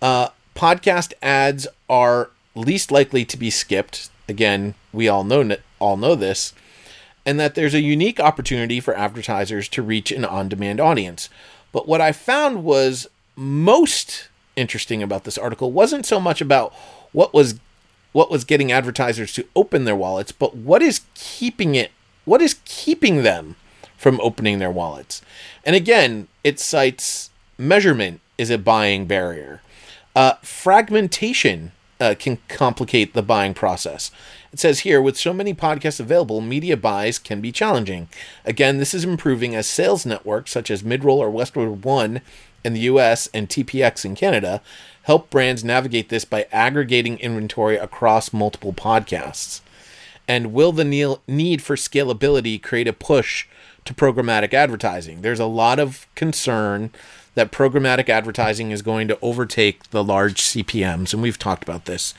Uh, 0.02 0.30
podcast 0.56 1.12
ads 1.22 1.68
are 1.88 2.30
least 2.54 2.90
likely 2.90 3.24
to 3.24 3.36
be 3.36 3.50
skipped 3.50 4.10
again, 4.28 4.74
we 4.92 5.08
all 5.08 5.24
know 5.24 5.56
all 5.78 5.96
know 5.96 6.14
this, 6.14 6.54
and 7.26 7.38
that 7.38 7.54
there's 7.54 7.74
a 7.74 7.80
unique 7.80 8.20
opportunity 8.20 8.80
for 8.80 8.96
advertisers 8.96 9.68
to 9.68 9.82
reach 9.82 10.12
an 10.12 10.24
on-demand 10.24 10.80
audience. 10.80 11.28
But 11.72 11.88
what 11.88 12.00
I 12.00 12.12
found 12.12 12.64
was 12.64 13.08
most 13.36 14.28
interesting 14.56 15.02
about 15.02 15.24
this 15.24 15.38
article 15.38 15.72
wasn't 15.72 16.06
so 16.06 16.20
much 16.20 16.40
about 16.40 16.72
what 17.12 17.34
was 17.34 17.58
what 18.12 18.30
was 18.30 18.44
getting 18.44 18.70
advertisers 18.70 19.32
to 19.34 19.46
open 19.56 19.84
their 19.84 19.96
wallets, 19.96 20.30
but 20.30 20.56
what 20.56 20.82
is 20.82 21.00
keeping 21.14 21.74
it 21.74 21.90
what 22.24 22.40
is 22.40 22.60
keeping 22.64 23.22
them 23.22 23.56
from 23.96 24.20
opening 24.22 24.58
their 24.58 24.70
wallets. 24.70 25.20
And 25.64 25.76
again, 25.76 26.28
it 26.42 26.58
cites 26.58 27.30
measurement 27.58 28.20
is 28.38 28.50
a 28.50 28.58
buying 28.58 29.06
barrier. 29.06 29.60
Uh, 30.16 30.34
fragmentation 30.42 31.72
uh, 32.00 32.14
can 32.18 32.38
complicate 32.48 33.14
the 33.14 33.22
buying 33.22 33.54
process. 33.54 34.10
It 34.52 34.60
says 34.60 34.80
here, 34.80 35.02
with 35.02 35.16
so 35.16 35.32
many 35.32 35.54
podcasts 35.54 36.00
available, 36.00 36.40
media 36.40 36.76
buys 36.76 37.18
can 37.18 37.40
be 37.40 37.52
challenging. 37.52 38.08
Again, 38.44 38.78
this 38.78 38.94
is 38.94 39.04
improving 39.04 39.54
as 39.54 39.66
sales 39.66 40.06
networks 40.06 40.52
such 40.52 40.70
as 40.70 40.82
Midroll 40.82 41.18
or 41.18 41.30
Westwood 41.30 41.84
One 41.84 42.20
in 42.64 42.72
the 42.72 42.80
US 42.80 43.28
and 43.34 43.48
TPX 43.48 44.04
in 44.04 44.14
Canada 44.14 44.62
help 45.02 45.28
brands 45.28 45.62
navigate 45.62 46.08
this 46.08 46.24
by 46.24 46.46
aggregating 46.50 47.18
inventory 47.18 47.76
across 47.76 48.32
multiple 48.32 48.72
podcasts. 48.72 49.60
And 50.26 50.52
will 50.52 50.72
the 50.72 51.18
need 51.28 51.62
for 51.62 51.76
scalability 51.76 52.62
create 52.62 52.88
a 52.88 52.92
push 52.94 53.46
to 53.84 53.92
programmatic 53.92 54.54
advertising? 54.54 55.20
There's 55.20 55.40
a 55.40 55.46
lot 55.46 55.78
of 55.78 56.06
concern 56.14 56.90
that 57.34 57.52
programmatic 57.52 58.08
advertising 58.08 58.70
is 58.70 58.82
going 58.82 59.08
to 59.08 59.18
overtake 59.20 59.90
the 59.90 60.04
large 60.04 60.40
CPMs. 60.40 61.12
And 61.12 61.22
we've 61.22 61.38
talked 61.38 61.62
about 61.62 61.84
this. 61.84 62.14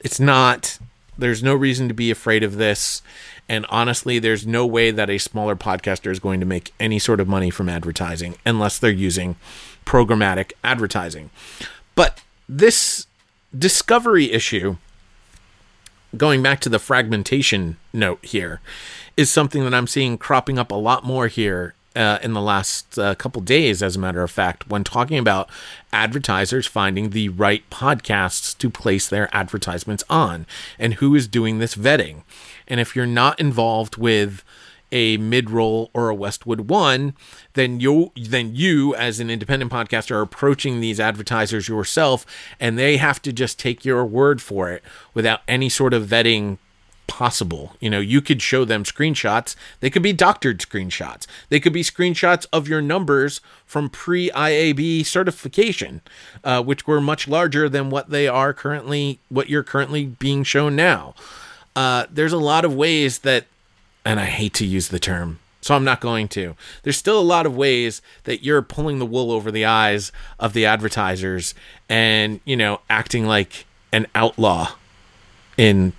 It's 0.00 0.20
not, 0.20 0.78
there's 1.16 1.42
no 1.42 1.54
reason 1.54 1.88
to 1.88 1.94
be 1.94 2.10
afraid 2.10 2.42
of 2.42 2.56
this. 2.56 3.02
And 3.48 3.66
honestly, 3.68 4.18
there's 4.18 4.46
no 4.46 4.66
way 4.66 4.90
that 4.90 5.10
a 5.10 5.18
smaller 5.18 5.56
podcaster 5.56 6.10
is 6.10 6.20
going 6.20 6.40
to 6.40 6.46
make 6.46 6.72
any 6.78 6.98
sort 6.98 7.20
of 7.20 7.28
money 7.28 7.50
from 7.50 7.68
advertising 7.68 8.36
unless 8.46 8.78
they're 8.78 8.90
using 8.90 9.36
programmatic 9.84 10.52
advertising. 10.62 11.30
But 11.94 12.22
this 12.48 13.06
discovery 13.56 14.30
issue, 14.30 14.76
going 16.16 16.42
back 16.42 16.60
to 16.60 16.68
the 16.68 16.78
fragmentation 16.78 17.76
note 17.92 18.24
here, 18.24 18.60
is 19.16 19.30
something 19.30 19.64
that 19.64 19.74
I'm 19.74 19.86
seeing 19.86 20.16
cropping 20.16 20.58
up 20.58 20.70
a 20.70 20.76
lot 20.76 21.04
more 21.04 21.26
here 21.26 21.74
uh, 21.96 22.18
in 22.22 22.32
the 22.32 22.40
last 22.40 22.98
uh, 22.98 23.14
couple 23.16 23.42
days, 23.42 23.82
as 23.82 23.96
a 23.96 23.98
matter 23.98 24.22
of 24.22 24.30
fact, 24.30 24.68
when 24.68 24.84
talking 24.84 25.18
about 25.18 25.50
advertisers 25.92 26.66
finding 26.66 27.10
the 27.10 27.28
right 27.30 27.68
podcasts 27.70 28.56
to 28.58 28.70
place 28.70 29.08
their 29.08 29.34
advertisements 29.34 30.04
on 30.08 30.46
and 30.78 30.94
who 30.94 31.14
is 31.14 31.26
doing 31.26 31.58
this 31.58 31.74
vetting. 31.74 32.22
And 32.68 32.78
if 32.78 32.94
you're 32.94 33.06
not 33.06 33.40
involved 33.40 33.96
with 33.96 34.44
a 34.92 35.16
mid-roll 35.18 35.90
or 35.94 36.08
a 36.08 36.14
Westwood 36.14 36.62
One, 36.68 37.14
then 37.54 37.80
you 37.80 38.12
then 38.16 38.54
you 38.54 38.94
as 38.94 39.20
an 39.20 39.30
independent 39.30 39.70
podcaster 39.70 40.12
are 40.12 40.20
approaching 40.20 40.80
these 40.80 40.98
advertisers 40.98 41.68
yourself, 41.68 42.26
and 42.58 42.78
they 42.78 42.96
have 42.96 43.22
to 43.22 43.32
just 43.32 43.58
take 43.58 43.84
your 43.84 44.04
word 44.04 44.42
for 44.42 44.70
it 44.70 44.82
without 45.14 45.42
any 45.46 45.68
sort 45.68 45.94
of 45.94 46.06
vetting 46.06 46.58
possible. 47.10 47.74
You 47.80 47.90
know, 47.90 47.98
you 47.98 48.22
could 48.22 48.40
show 48.40 48.64
them 48.64 48.84
screenshots. 48.84 49.56
They 49.80 49.90
could 49.90 50.02
be 50.02 50.12
doctored 50.12 50.60
screenshots. 50.60 51.26
They 51.48 51.58
could 51.58 51.72
be 51.72 51.82
screenshots 51.82 52.46
of 52.52 52.68
your 52.68 52.80
numbers 52.80 53.40
from 53.66 53.90
pre 53.90 54.30
IAB 54.30 55.04
certification, 55.04 56.02
uh, 56.44 56.62
which 56.62 56.86
were 56.86 57.00
much 57.00 57.26
larger 57.26 57.68
than 57.68 57.90
what 57.90 58.10
they 58.10 58.28
are 58.28 58.54
currently, 58.54 59.18
what 59.28 59.50
you're 59.50 59.64
currently 59.64 60.06
being 60.06 60.44
shown 60.44 60.76
now. 60.76 61.14
Uh, 61.74 62.06
there's 62.08 62.32
a 62.32 62.38
lot 62.38 62.64
of 62.64 62.74
ways 62.74 63.18
that, 63.18 63.46
and 64.04 64.20
I 64.20 64.26
hate 64.26 64.54
to 64.54 64.64
use 64.64 64.88
the 64.88 65.00
term, 65.00 65.40
so 65.60 65.74
I'm 65.74 65.84
not 65.84 66.00
going 66.00 66.28
to. 66.28 66.54
There's 66.84 66.96
still 66.96 67.18
a 67.18 67.22
lot 67.22 67.44
of 67.44 67.56
ways 67.56 68.02
that 68.22 68.44
you're 68.44 68.62
pulling 68.62 69.00
the 69.00 69.06
wool 69.06 69.32
over 69.32 69.50
the 69.50 69.64
eyes 69.64 70.12
of 70.38 70.52
the 70.52 70.64
advertisers 70.64 71.54
and, 71.88 72.40
you 72.44 72.56
know, 72.56 72.80
acting 72.88 73.26
like 73.26 73.66
an 73.92 74.06
outlaw 74.14 74.74
in 75.56 75.92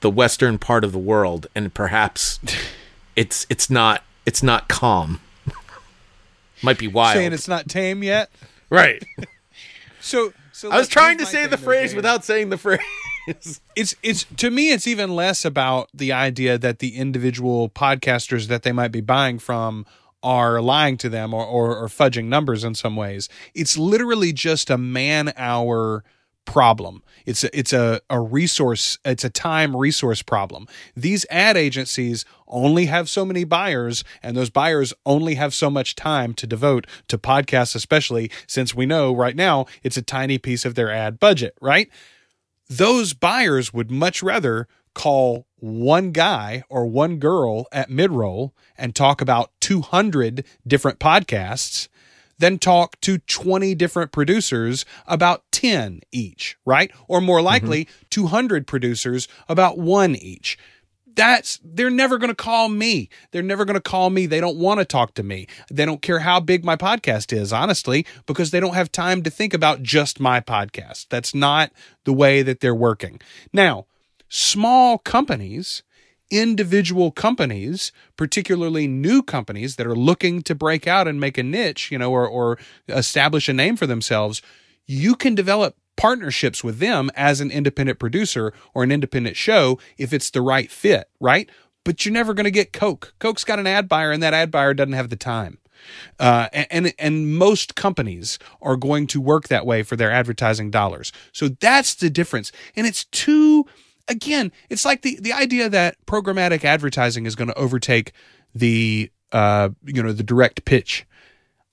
the 0.00 0.10
western 0.10 0.58
part 0.58 0.84
of 0.84 0.92
the 0.92 0.98
world 0.98 1.46
and 1.54 1.72
perhaps 1.74 2.38
it's 3.16 3.46
it's 3.48 3.68
not 3.70 4.02
it's 4.26 4.42
not 4.42 4.68
calm. 4.68 5.20
Might 6.62 6.78
be 6.78 6.88
wild. 6.88 7.14
Saying 7.16 7.32
it's 7.32 7.48
not 7.48 7.68
tame 7.68 8.02
yet. 8.02 8.30
right. 8.70 9.02
So, 10.00 10.32
so 10.52 10.70
i 10.70 10.78
was 10.78 10.88
trying 10.88 11.18
to 11.18 11.26
say 11.26 11.46
the 11.46 11.58
phrase 11.58 11.94
without 11.94 12.24
saying 12.24 12.48
the 12.48 12.56
phrase. 12.66 12.80
It's 13.76 13.94
it's 14.02 14.24
to 14.36 14.50
me 14.50 14.70
it's 14.70 14.86
even 14.86 15.14
less 15.14 15.44
about 15.44 15.90
the 15.92 16.12
idea 16.12 16.56
that 16.56 16.78
the 16.78 16.96
individual 16.96 17.68
podcasters 17.68 18.46
that 18.46 18.62
they 18.62 18.72
might 18.72 18.92
be 18.92 19.02
buying 19.02 19.38
from 19.38 19.84
are 20.22 20.62
lying 20.62 20.96
to 20.98 21.08
them 21.08 21.34
or, 21.34 21.44
or, 21.44 21.76
or 21.76 21.88
fudging 21.88 22.24
numbers 22.26 22.64
in 22.64 22.74
some 22.74 22.96
ways. 22.96 23.28
It's 23.54 23.76
literally 23.76 24.32
just 24.32 24.70
a 24.70 24.78
man 24.78 25.32
hour 25.36 26.04
problem. 26.48 27.02
It's 27.26 27.44
a, 27.44 27.56
it's 27.56 27.72
a, 27.72 28.00
a 28.10 28.20
resource, 28.20 28.98
it's 29.04 29.22
a 29.22 29.30
time 29.30 29.76
resource 29.76 30.22
problem. 30.22 30.66
These 30.96 31.24
ad 31.30 31.56
agencies 31.56 32.24
only 32.48 32.86
have 32.86 33.08
so 33.08 33.24
many 33.24 33.44
buyers, 33.44 34.02
and 34.22 34.36
those 34.36 34.50
buyers 34.50 34.92
only 35.06 35.34
have 35.36 35.54
so 35.54 35.70
much 35.70 35.94
time 35.94 36.34
to 36.34 36.46
devote 36.46 36.86
to 37.08 37.18
podcasts, 37.18 37.76
especially 37.76 38.30
since 38.46 38.74
we 38.74 38.86
know 38.86 39.14
right 39.14 39.36
now 39.36 39.66
it's 39.82 39.96
a 39.96 40.02
tiny 40.02 40.38
piece 40.38 40.64
of 40.64 40.74
their 40.74 40.90
ad 40.90 41.20
budget, 41.20 41.54
right? 41.60 41.88
those 42.68 43.14
buyers 43.14 43.72
would 43.72 43.90
much 43.90 44.22
rather 44.22 44.68
call 44.94 45.46
one 45.56 46.12
guy 46.12 46.62
or 46.68 46.86
one 46.86 47.18
girl 47.18 47.66
at 47.72 47.88
midroll 47.88 48.52
and 48.76 48.94
talk 48.94 49.20
about 49.20 49.50
200 49.60 50.44
different 50.66 50.98
podcasts 50.98 51.88
than 52.38 52.58
talk 52.58 53.00
to 53.00 53.18
20 53.18 53.74
different 53.74 54.12
producers 54.12 54.84
about 55.06 55.42
10 55.52 56.00
each, 56.12 56.56
right? 56.64 56.90
Or 57.08 57.20
more 57.20 57.38
mm-hmm. 57.38 57.46
likely, 57.46 57.88
200 58.10 58.66
producers 58.66 59.28
about 59.48 59.78
one 59.78 60.14
each. 60.14 60.58
That's 61.14 61.58
they're 61.64 61.90
never 61.90 62.16
going 62.16 62.30
to 62.30 62.34
call 62.34 62.68
me. 62.68 63.08
They're 63.32 63.42
never 63.42 63.64
going 63.64 63.74
to 63.74 63.80
call 63.80 64.08
me. 64.08 64.26
They 64.26 64.40
don't 64.40 64.56
want 64.56 64.78
to 64.78 64.84
talk 64.84 65.14
to 65.14 65.24
me. 65.24 65.48
They 65.68 65.84
don't 65.84 66.00
care 66.00 66.20
how 66.20 66.38
big 66.38 66.64
my 66.64 66.76
podcast 66.76 67.32
is, 67.32 67.52
honestly, 67.52 68.06
because 68.26 68.52
they 68.52 68.60
don't 68.60 68.74
have 68.74 68.92
time 68.92 69.24
to 69.24 69.30
think 69.30 69.52
about 69.52 69.82
just 69.82 70.20
my 70.20 70.40
podcast. 70.40 71.06
That's 71.10 71.34
not 71.34 71.72
the 72.04 72.12
way 72.12 72.42
that 72.42 72.60
they're 72.60 72.72
working. 72.72 73.20
Now, 73.52 73.86
small 74.28 74.98
companies, 74.98 75.82
individual 76.30 77.10
companies, 77.10 77.92
particularly 78.16 78.86
new 78.86 79.22
companies 79.22 79.76
that 79.76 79.86
are 79.86 79.96
looking 79.96 80.42
to 80.42 80.54
break 80.54 80.86
out 80.86 81.08
and 81.08 81.20
make 81.20 81.38
a 81.38 81.42
niche, 81.42 81.90
you 81.90 81.98
know, 81.98 82.12
or, 82.12 82.26
or 82.26 82.58
establish 82.88 83.48
a 83.48 83.52
name 83.52 83.76
for 83.76 83.86
themselves, 83.86 84.42
you 84.86 85.14
can 85.14 85.34
develop 85.34 85.76
partnerships 85.96 86.62
with 86.62 86.78
them 86.78 87.10
as 87.14 87.40
an 87.40 87.50
independent 87.50 87.98
producer 87.98 88.52
or 88.72 88.82
an 88.84 88.92
independent 88.92 89.36
show 89.36 89.78
if 89.96 90.12
it's 90.12 90.30
the 90.30 90.40
right 90.40 90.70
fit, 90.70 91.08
right? 91.20 91.50
But 91.84 92.04
you're 92.04 92.14
never 92.14 92.34
going 92.34 92.44
to 92.44 92.50
get 92.50 92.72
Coke. 92.72 93.14
Coke's 93.18 93.44
got 93.44 93.58
an 93.58 93.66
ad 93.66 93.88
buyer, 93.88 94.12
and 94.12 94.22
that 94.22 94.34
ad 94.34 94.50
buyer 94.50 94.74
doesn't 94.74 94.92
have 94.92 95.08
the 95.08 95.16
time. 95.16 95.58
Uh, 96.18 96.48
and 96.52 96.92
and 96.98 97.36
most 97.36 97.74
companies 97.74 98.38
are 98.60 98.76
going 98.76 99.06
to 99.06 99.20
work 99.20 99.48
that 99.48 99.64
way 99.64 99.82
for 99.82 99.96
their 99.96 100.10
advertising 100.10 100.70
dollars. 100.70 101.12
So 101.32 101.48
that's 101.48 101.94
the 101.94 102.10
difference. 102.10 102.50
And 102.74 102.86
it's 102.86 103.04
too 103.04 103.64
again, 104.08 104.52
it's 104.70 104.84
like 104.84 105.02
the 105.02 105.18
the 105.20 105.32
idea 105.32 105.68
that 105.68 105.96
programmatic 106.06 106.64
advertising 106.64 107.26
is 107.26 107.34
going 107.36 107.48
to 107.48 107.58
overtake 107.58 108.12
the 108.54 109.10
uh, 109.32 109.70
you 109.84 110.02
know 110.02 110.12
the 110.12 110.22
direct 110.22 110.64
pitch. 110.64 111.06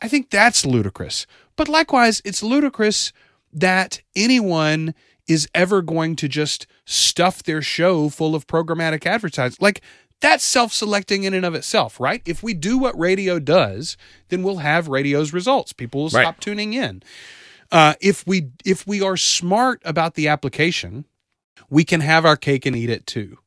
I 0.01 0.07
think 0.07 0.29
that's 0.29 0.65
ludicrous. 0.65 1.25
But 1.55 1.69
likewise, 1.69 2.21
it's 2.25 2.43
ludicrous 2.43 3.13
that 3.53 4.01
anyone 4.15 4.93
is 5.27 5.47
ever 5.55 5.81
going 5.81 6.15
to 6.17 6.27
just 6.27 6.67
stuff 6.85 7.41
their 7.43 7.61
show 7.61 8.09
full 8.09 8.35
of 8.35 8.45
programmatic 8.45 9.05
advertising. 9.05 9.57
Like 9.61 9.81
that's 10.21 10.43
self-selecting 10.43 11.23
in 11.23 11.33
and 11.33 11.45
of 11.45 11.55
itself, 11.55 11.99
right? 11.99 12.21
If 12.25 12.43
we 12.43 12.53
do 12.53 12.77
what 12.77 12.97
radio 12.99 13.39
does, 13.39 13.97
then 14.29 14.43
we'll 14.43 14.57
have 14.57 14.87
radio's 14.87 15.33
results. 15.33 15.73
People 15.73 16.01
will 16.03 16.09
Right. 16.09 16.23
stop 16.23 16.39
tuning 16.39 16.73
in. 16.73 17.01
Uh, 17.71 17.95
if 18.01 18.25
we 18.27 18.49
if 18.63 18.85
we 18.85 19.01
are 19.01 19.17
smart 19.17 19.81
about 19.85 20.13
the 20.15 20.27
application, 20.27 21.05
we 21.69 21.83
can 21.83 22.01
have 22.01 22.25
our 22.25 22.35
cake 22.35 22.65
and 22.65 22.75
eat 22.75 22.89
it 22.89 23.05
too. 23.05 23.39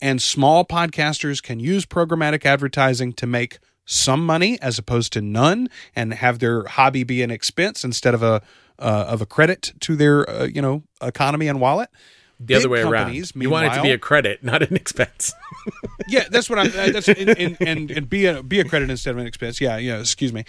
And 0.00 0.20
small 0.20 0.64
podcasters 0.64 1.42
can 1.42 1.60
use 1.60 1.86
programmatic 1.86 2.44
advertising 2.44 3.12
to 3.14 3.26
make 3.26 3.58
some 3.84 4.24
money 4.24 4.60
as 4.60 4.78
opposed 4.78 5.12
to 5.14 5.20
none, 5.20 5.68
and 5.96 6.14
have 6.14 6.38
their 6.38 6.64
hobby 6.64 7.02
be 7.02 7.22
an 7.22 7.30
expense 7.30 7.84
instead 7.84 8.14
of 8.14 8.22
a 8.22 8.42
uh, 8.78 9.04
of 9.08 9.20
a 9.20 9.26
credit 9.26 9.72
to 9.80 9.96
their 9.96 10.28
uh, 10.28 10.44
you 10.44 10.62
know 10.62 10.82
economy 11.02 11.48
and 11.48 11.60
wallet. 11.60 11.90
the 12.38 12.54
other 12.54 12.68
way 12.68 12.80
around 12.80 13.12
you 13.14 13.50
want 13.50 13.66
it 13.66 13.76
to 13.76 13.82
be 13.82 13.90
a 13.90 13.98
credit 13.98 14.42
not 14.42 14.62
an 14.62 14.74
expense 14.74 15.34
yeah, 16.08 16.24
that's 16.30 16.48
what 16.48 16.58
I'm. 16.58 16.66
Uh, 16.66 16.90
that's 16.92 17.08
and, 17.08 17.30
and, 17.30 17.56
and, 17.60 17.90
and 17.90 18.08
be 18.08 18.26
a 18.26 18.42
be 18.42 18.60
a 18.60 18.64
credit 18.64 18.90
instead 18.90 19.12
of 19.12 19.18
an 19.18 19.26
expense. 19.26 19.60
Yeah, 19.60 19.76
yeah. 19.76 20.00
Excuse 20.00 20.32
me. 20.32 20.44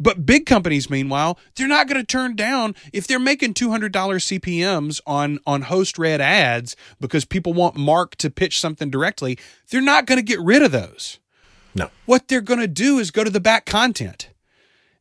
But 0.00 0.24
big 0.24 0.46
companies, 0.46 0.88
meanwhile, 0.88 1.38
they're 1.56 1.68
not 1.68 1.88
going 1.88 2.00
to 2.00 2.06
turn 2.06 2.36
down 2.36 2.74
if 2.92 3.06
they're 3.06 3.18
making 3.18 3.54
two 3.54 3.70
hundred 3.70 3.92
dollars 3.92 4.26
CPMS 4.26 5.00
on 5.06 5.38
on 5.46 5.62
host 5.62 5.98
read 5.98 6.20
ads 6.20 6.76
because 7.00 7.24
people 7.24 7.52
want 7.52 7.76
Mark 7.76 8.16
to 8.16 8.30
pitch 8.30 8.60
something 8.60 8.90
directly. 8.90 9.38
They're 9.70 9.80
not 9.80 10.06
going 10.06 10.18
to 10.18 10.24
get 10.24 10.40
rid 10.40 10.62
of 10.62 10.72
those. 10.72 11.18
no 11.74 11.90
What 12.06 12.28
they're 12.28 12.40
going 12.40 12.60
to 12.60 12.68
do 12.68 12.98
is 12.98 13.10
go 13.10 13.24
to 13.24 13.30
the 13.30 13.40
back 13.40 13.66
content. 13.66 14.30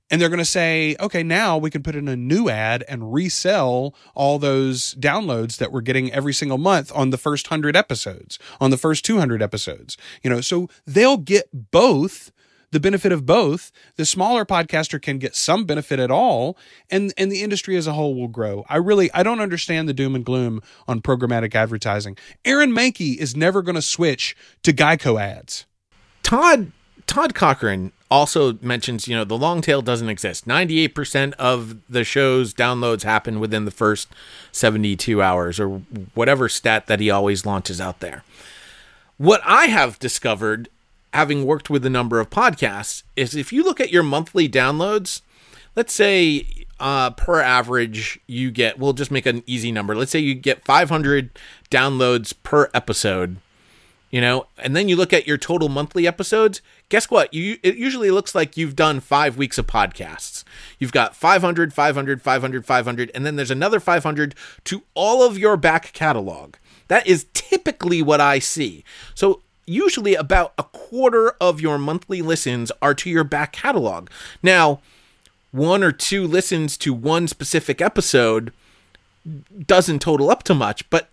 And 0.09 0.21
they're 0.21 0.29
going 0.29 0.39
to 0.39 0.45
say, 0.45 0.95
okay, 1.01 1.21
now 1.21 1.57
we 1.57 1.69
can 1.69 1.83
put 1.83 1.93
in 1.93 2.07
a 2.07 2.15
new 2.15 2.47
ad 2.47 2.83
and 2.87 3.13
resell 3.13 3.93
all 4.15 4.39
those 4.39 4.95
downloads 4.95 5.57
that 5.57 5.71
we're 5.71 5.81
getting 5.81 6.11
every 6.13 6.33
single 6.33 6.57
month 6.57 6.93
on 6.95 7.09
the 7.09 7.17
first 7.17 7.51
100 7.51 7.75
episodes, 7.75 8.39
on 8.61 8.71
the 8.71 8.77
first 8.77 9.03
200 9.03 9.41
episodes. 9.41 9.97
You 10.23 10.29
know, 10.29 10.39
so 10.39 10.69
they'll 10.85 11.17
get 11.17 11.49
both 11.51 12.31
the 12.71 12.79
benefit 12.79 13.11
of 13.11 13.25
both. 13.25 13.71
The 13.95 14.05
smaller 14.05 14.45
podcaster 14.45 15.01
can 15.01 15.17
get 15.19 15.35
some 15.35 15.65
benefit 15.65 15.99
at 15.99 16.11
all, 16.11 16.57
and 16.89 17.13
and 17.17 17.31
the 17.31 17.41
industry 17.41 17.75
as 17.77 17.87
a 17.87 17.93
whole 17.93 18.15
will 18.15 18.27
grow. 18.27 18.65
I 18.69 18.77
really 18.77 19.11
I 19.13 19.23
don't 19.23 19.41
understand 19.41 19.87
the 19.87 19.93
doom 19.93 20.15
and 20.15 20.25
gloom 20.25 20.61
on 20.87 21.01
programmatic 21.01 21.55
advertising. 21.55 22.17
Aaron 22.45 22.71
Mahnke 22.71 23.17
is 23.17 23.35
never 23.35 23.61
going 23.61 23.75
to 23.75 23.81
switch 23.81 24.35
to 24.63 24.73
Geico 24.73 25.19
ads. 25.21 25.65
Todd 26.23 26.71
Todd 27.07 27.33
Cochrane 27.33 27.93
also 28.11 28.53
mentions, 28.61 29.07
you 29.07 29.15
know, 29.15 29.23
the 29.23 29.37
long 29.37 29.61
tail 29.61 29.81
doesn't 29.81 30.09
exist. 30.09 30.47
98% 30.47 31.33
of 31.33 31.77
the 31.89 32.03
show's 32.03 32.53
downloads 32.53 33.03
happen 33.03 33.39
within 33.39 33.65
the 33.65 33.71
first 33.71 34.09
72 34.51 35.21
hours 35.21 35.59
or 35.59 35.81
whatever 36.13 36.47
stat 36.47 36.87
that 36.87 36.99
he 36.99 37.09
always 37.09 37.45
launches 37.45 37.81
out 37.81 37.99
there. 37.99 38.23
What 39.17 39.41
I 39.43 39.65
have 39.65 39.99
discovered 39.99 40.69
having 41.17 41.45
worked 41.45 41.67
with 41.67 41.83
a 41.83 41.89
number 41.89 42.19
of 42.19 42.29
podcasts 42.29 43.01
is 43.15 43.33
if 43.33 43.51
you 43.51 43.63
look 43.63 43.81
at 43.81 43.91
your 43.91 44.03
monthly 44.03 44.47
downloads, 44.47 45.23
let's 45.75 45.91
say 45.91 46.45
uh, 46.79 47.09
per 47.09 47.41
average 47.41 48.19
you 48.27 48.51
get 48.51 48.77
we'll 48.77 48.93
just 48.93 49.09
make 49.09 49.25
an 49.25 49.41
easy 49.47 49.71
number. 49.71 49.95
Let's 49.95 50.11
say 50.11 50.19
you 50.19 50.35
get 50.35 50.63
500 50.63 51.31
downloads 51.71 52.35
per 52.43 52.69
episode 52.71 53.37
you 54.11 54.21
know 54.21 54.45
and 54.59 54.75
then 54.75 54.87
you 54.87 54.95
look 54.95 55.11
at 55.11 55.27
your 55.27 55.37
total 55.37 55.69
monthly 55.69 56.05
episodes 56.05 56.61
guess 56.89 57.09
what? 57.09 57.33
You 57.33 57.57
it 57.63 57.77
usually 57.77 58.11
looks 58.11 58.35
like 58.35 58.55
you've 58.55 58.75
done 58.75 58.99
five 58.99 59.37
weeks 59.37 59.57
of 59.57 59.65
podcasts. 59.65 60.43
You've 60.77 60.91
got 60.91 61.15
500 61.15 61.73
500 61.73 62.21
500 62.21 62.63
500 62.63 63.11
and 63.15 63.25
then 63.25 63.37
there's 63.37 63.49
another 63.49 63.79
500 63.79 64.35
to 64.65 64.83
all 64.93 65.23
of 65.23 65.35
your 65.35 65.57
back 65.57 65.93
catalog. 65.93 66.57
That 66.89 67.07
is 67.07 67.25
typically 67.33 68.03
what 68.03 68.21
i 68.21 68.37
see. 68.37 68.83
So 69.15 69.41
usually 69.67 70.15
about 70.15 70.53
a 70.57 70.63
quarter 70.63 71.35
of 71.41 71.61
your 71.61 71.77
monthly 71.77 72.21
listens 72.21 72.71
are 72.81 72.93
to 72.93 73.09
your 73.09 73.23
back 73.23 73.51
catalog 73.51 74.09
now 74.41 74.79
one 75.51 75.83
or 75.83 75.91
two 75.91 76.25
listens 76.25 76.77
to 76.77 76.93
one 76.93 77.27
specific 77.27 77.81
episode 77.81 78.51
doesn't 79.65 79.99
total 79.99 80.29
up 80.29 80.43
to 80.43 80.55
much, 80.55 80.89
but 80.89 81.09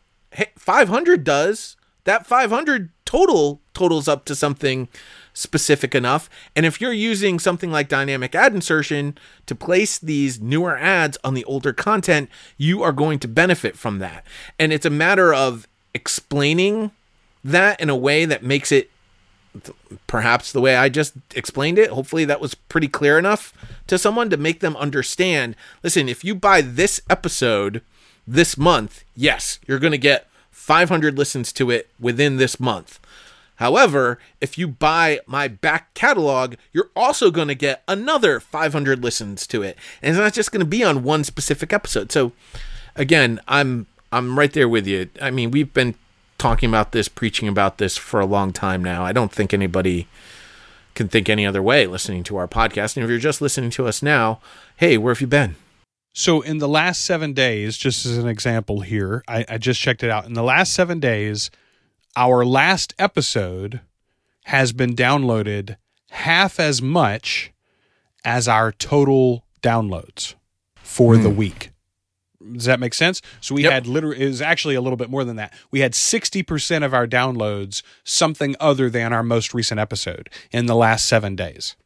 500 0.57 1.25
does. 1.25 1.77
That 2.05 2.27
500 2.27 2.91
total 3.05 3.61
totals 3.73 4.09
up 4.09 4.25
to 4.27 4.35
something 4.35 4.89
specific 5.33 5.95
enough. 5.95 6.29
And 6.55 6.67
if 6.67 6.81
you're 6.81 6.93
using 6.93 7.39
something 7.39 7.73
like 7.73 7.89
dynamic 7.89 8.35
ad 8.35 8.55
insertion 8.55 9.17
to 9.47 9.55
place 9.55 9.99
these 9.99 10.41
newer 10.41 10.77
ads 10.77 11.17
on 11.25 11.35
the 11.35 11.45
older 11.45 11.73
content, 11.73 12.29
you 12.57 12.83
are 12.83 12.93
going 12.93 13.19
to 13.21 13.29
benefit 13.29 13.77
from 13.77 13.99
that. 13.99 14.25
And 14.59 14.73
it's 14.73 14.87
a 14.87 14.91
matter 14.91 15.33
of 15.33 15.67
explaining 15.95 16.91
that 17.45 17.81
in 17.81 17.91
a 17.91 17.97
way 17.97 18.25
that 18.25 18.43
makes 18.43 18.73
it 18.73 18.91
perhaps 20.07 20.51
the 20.51 20.61
way 20.61 20.75
I 20.77 20.89
just 20.89 21.15
explained 21.35 21.79
it. 21.79 21.91
Hopefully 21.91 22.25
that 22.25 22.41
was 22.41 22.55
pretty 22.55 22.89
clear 22.89 23.19
enough 23.19 23.53
to 23.87 23.99
someone 23.99 24.31
to 24.31 24.37
make 24.37 24.61
them 24.61 24.77
understand. 24.77 25.55
Listen, 25.83 26.09
if 26.09 26.25
you 26.25 26.35
buy 26.35 26.61
this 26.61 27.01
episode 27.09 27.83
this 28.27 28.57
month, 28.57 29.05
yes, 29.15 29.61
you're 29.67 29.79
going 29.79 29.93
to 29.93 29.99
get 29.99 30.29
500 30.51 31.17
listens 31.17 31.53
to 31.53 31.71
it 31.71 31.89
within 32.01 32.37
this 32.37 32.59
month. 32.59 32.99
However, 33.57 34.19
if 34.41 34.59
you 34.59 34.67
buy 34.67 35.21
my 35.27 35.47
back 35.47 35.95
catalog, 35.95 36.55
you're 36.73 36.91
also 36.97 37.31
going 37.31 37.49
to 37.49 37.55
get 37.55 37.85
another 37.87 38.41
500 38.41 39.05
listens 39.05 39.47
to 39.49 39.63
it. 39.63 39.79
And 40.03 40.11
it's 40.11 40.19
not 40.19 40.33
just 40.33 40.51
going 40.51 40.61
to 40.61 40.67
be 40.67 40.83
on 40.83 41.05
one 41.05 41.23
specific 41.23 41.73
episode. 41.73 42.11
So 42.11 42.33
again, 42.97 43.41
I'm 43.47 43.87
I'm 44.11 44.39
right 44.39 44.53
there 44.53 44.69
with 44.69 44.87
you. 44.87 45.09
I 45.21 45.31
mean, 45.31 45.51
we've 45.51 45.73
been 45.73 45.95
talking 46.45 46.69
about 46.69 46.93
this, 46.93 47.09
preaching 47.09 47.49
about 47.49 47.79
this 47.79 47.97
for 47.97 48.21
a 48.21 48.27
long 48.27 48.53
time 48.53 48.85
now. 48.85 49.03
I 49.03 49.13
don't 49.13 49.33
think 49.33 49.55
anybody 49.55 50.07
can 50.95 51.09
think 51.09 51.31
any 51.31 51.47
other 51.47 51.63
way 51.63 51.87
listening 51.87 52.23
to 52.25 52.37
our 52.37 52.47
podcast. 52.47 52.97
And 52.97 53.05
if 53.05 53.09
you're 53.09 53.19
just 53.19 53.41
listening 53.41 53.71
to 53.71 53.87
us 53.87 54.03
now, 54.03 54.41
hey, 54.77 54.99
where 54.99 55.15
have 55.15 55.23
you 55.23 55.27
been? 55.27 55.57
So 56.13 56.43
in 56.43 56.59
the 56.59 56.69
last 56.69 57.03
seven 57.03 57.33
days, 57.33 57.79
just 57.79 58.05
as 58.05 58.19
an 58.19 58.29
example 58.29 58.81
here, 58.83 59.25
I, 59.27 59.47
I 59.49 59.57
just 59.57 59.81
checked 59.81 60.03
it 60.03 60.11
out. 60.11 60.27
In 60.27 60.35
the 60.35 60.43
last 60.43 60.75
seven 60.75 61.01
days, 61.01 61.51
our 62.15 62.45
last 62.45 62.93
episode 62.99 63.81
has 64.45 64.75
been 64.75 64.95
downloaded 64.95 65.77
half 66.11 66.61
as 66.61 66.83
much 66.83 67.53
as 68.23 68.49
our 68.49 68.71
total 68.71 69.47
downloads 69.63 70.35
for 70.77 71.17
the 71.17 71.31
hmm. 71.31 71.37
week. 71.37 71.71
Does 72.53 72.65
that 72.67 72.81
make 72.81 72.95
sense? 72.95 73.23
So 73.41 73.55
we 73.55 73.63
Yep. 73.65 73.73
had 73.73 73.87
literally 73.87 74.21
it 74.21 74.27
was 74.27 74.43
actually 74.43 74.75
a 74.75 74.81
little 74.81 74.97
bit 74.97 75.11
more 75.11 75.25
than 75.25 75.37
that. 75.37 75.53
We 75.71 75.81
had 75.81 75.93
60% 75.95 76.85
of 76.85 76.93
our 76.93 77.07
downloads 77.07 77.83
something 78.05 78.55
other 78.61 78.91
than 78.91 79.13
our 79.13 79.23
most 79.23 79.55
recent 79.55 79.81
episode 79.81 80.29
in 80.53 80.67
the 80.67 80.75
last 80.75 81.07
7 81.07 81.37
days. 81.37 81.77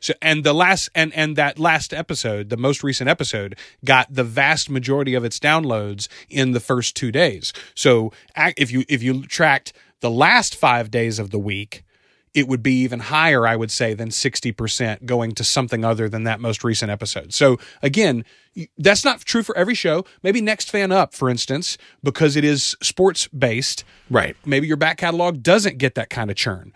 So 0.00 0.12
and 0.20 0.44
the 0.44 0.52
last 0.52 0.90
and 0.94 1.12
and 1.14 1.36
that 1.36 1.58
last 1.58 1.94
episode, 1.94 2.50
the 2.50 2.56
most 2.56 2.82
recent 2.82 3.08
episode, 3.08 3.56
got 3.84 4.12
the 4.12 4.24
vast 4.24 4.68
majority 4.68 5.14
of 5.14 5.24
its 5.24 5.38
downloads 5.38 6.08
in 6.28 6.52
the 6.52 6.60
first 6.60 6.96
two 6.96 7.10
days. 7.12 7.52
So 7.74 8.12
if 8.36 8.70
you 8.70 8.84
if 8.88 9.02
you 9.02 9.22
tracked 9.22 9.72
the 10.00 10.10
last 10.10 10.54
five 10.56 10.90
days 10.90 11.18
of 11.18 11.30
the 11.30 11.38
week, 11.38 11.84
it 12.32 12.46
would 12.46 12.62
be 12.62 12.74
even 12.82 13.00
higher, 13.00 13.46
I 13.46 13.56
would 13.56 13.70
say, 13.70 13.94
than 13.94 14.10
sixty 14.10 14.52
percent 14.52 15.06
going 15.06 15.32
to 15.32 15.44
something 15.44 15.84
other 15.84 16.08
than 16.08 16.24
that 16.24 16.40
most 16.40 16.62
recent 16.62 16.90
episode. 16.90 17.32
So 17.34 17.58
again, 17.82 18.24
that's 18.78 19.04
not 19.04 19.20
true 19.20 19.42
for 19.42 19.56
every 19.56 19.74
show. 19.74 20.04
Maybe 20.22 20.40
Next 20.40 20.70
Fan 20.70 20.92
Up, 20.92 21.14
for 21.14 21.28
instance, 21.28 21.76
because 22.02 22.36
it 22.36 22.44
is 22.44 22.76
sports 22.82 23.26
based 23.28 23.84
Right. 24.08 24.36
maybe 24.44 24.66
your 24.66 24.76
back 24.76 24.98
catalog 24.98 25.42
doesn't 25.42 25.78
get 25.78 25.94
that 25.96 26.10
kind 26.10 26.30
of 26.30 26.36
churn. 26.36 26.72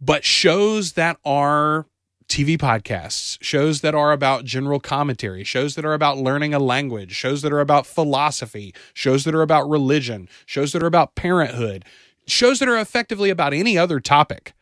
But 0.00 0.24
shows 0.24 0.92
that 0.92 1.18
are 1.24 1.86
TV 2.28 2.56
podcasts, 2.56 3.36
shows 3.42 3.80
that 3.80 3.94
are 3.94 4.12
about 4.12 4.44
general 4.44 4.80
commentary, 4.80 5.42
shows 5.44 5.74
that 5.74 5.84
are 5.84 5.94
about 5.94 6.16
learning 6.16 6.54
a 6.54 6.58
language, 6.58 7.12
shows 7.12 7.42
that 7.42 7.52
are 7.52 7.60
about 7.60 7.86
philosophy, 7.86 8.72
shows 8.94 9.24
that 9.24 9.34
are 9.34 9.42
about 9.42 9.68
religion, 9.68 10.28
shows 10.46 10.72
that 10.72 10.82
are 10.82 10.86
about 10.86 11.16
parenthood, 11.16 11.84
shows 12.26 12.60
that 12.60 12.68
are 12.68 12.78
effectively 12.78 13.30
about 13.30 13.52
any 13.52 13.76
other 13.76 14.00
topic. 14.00 14.54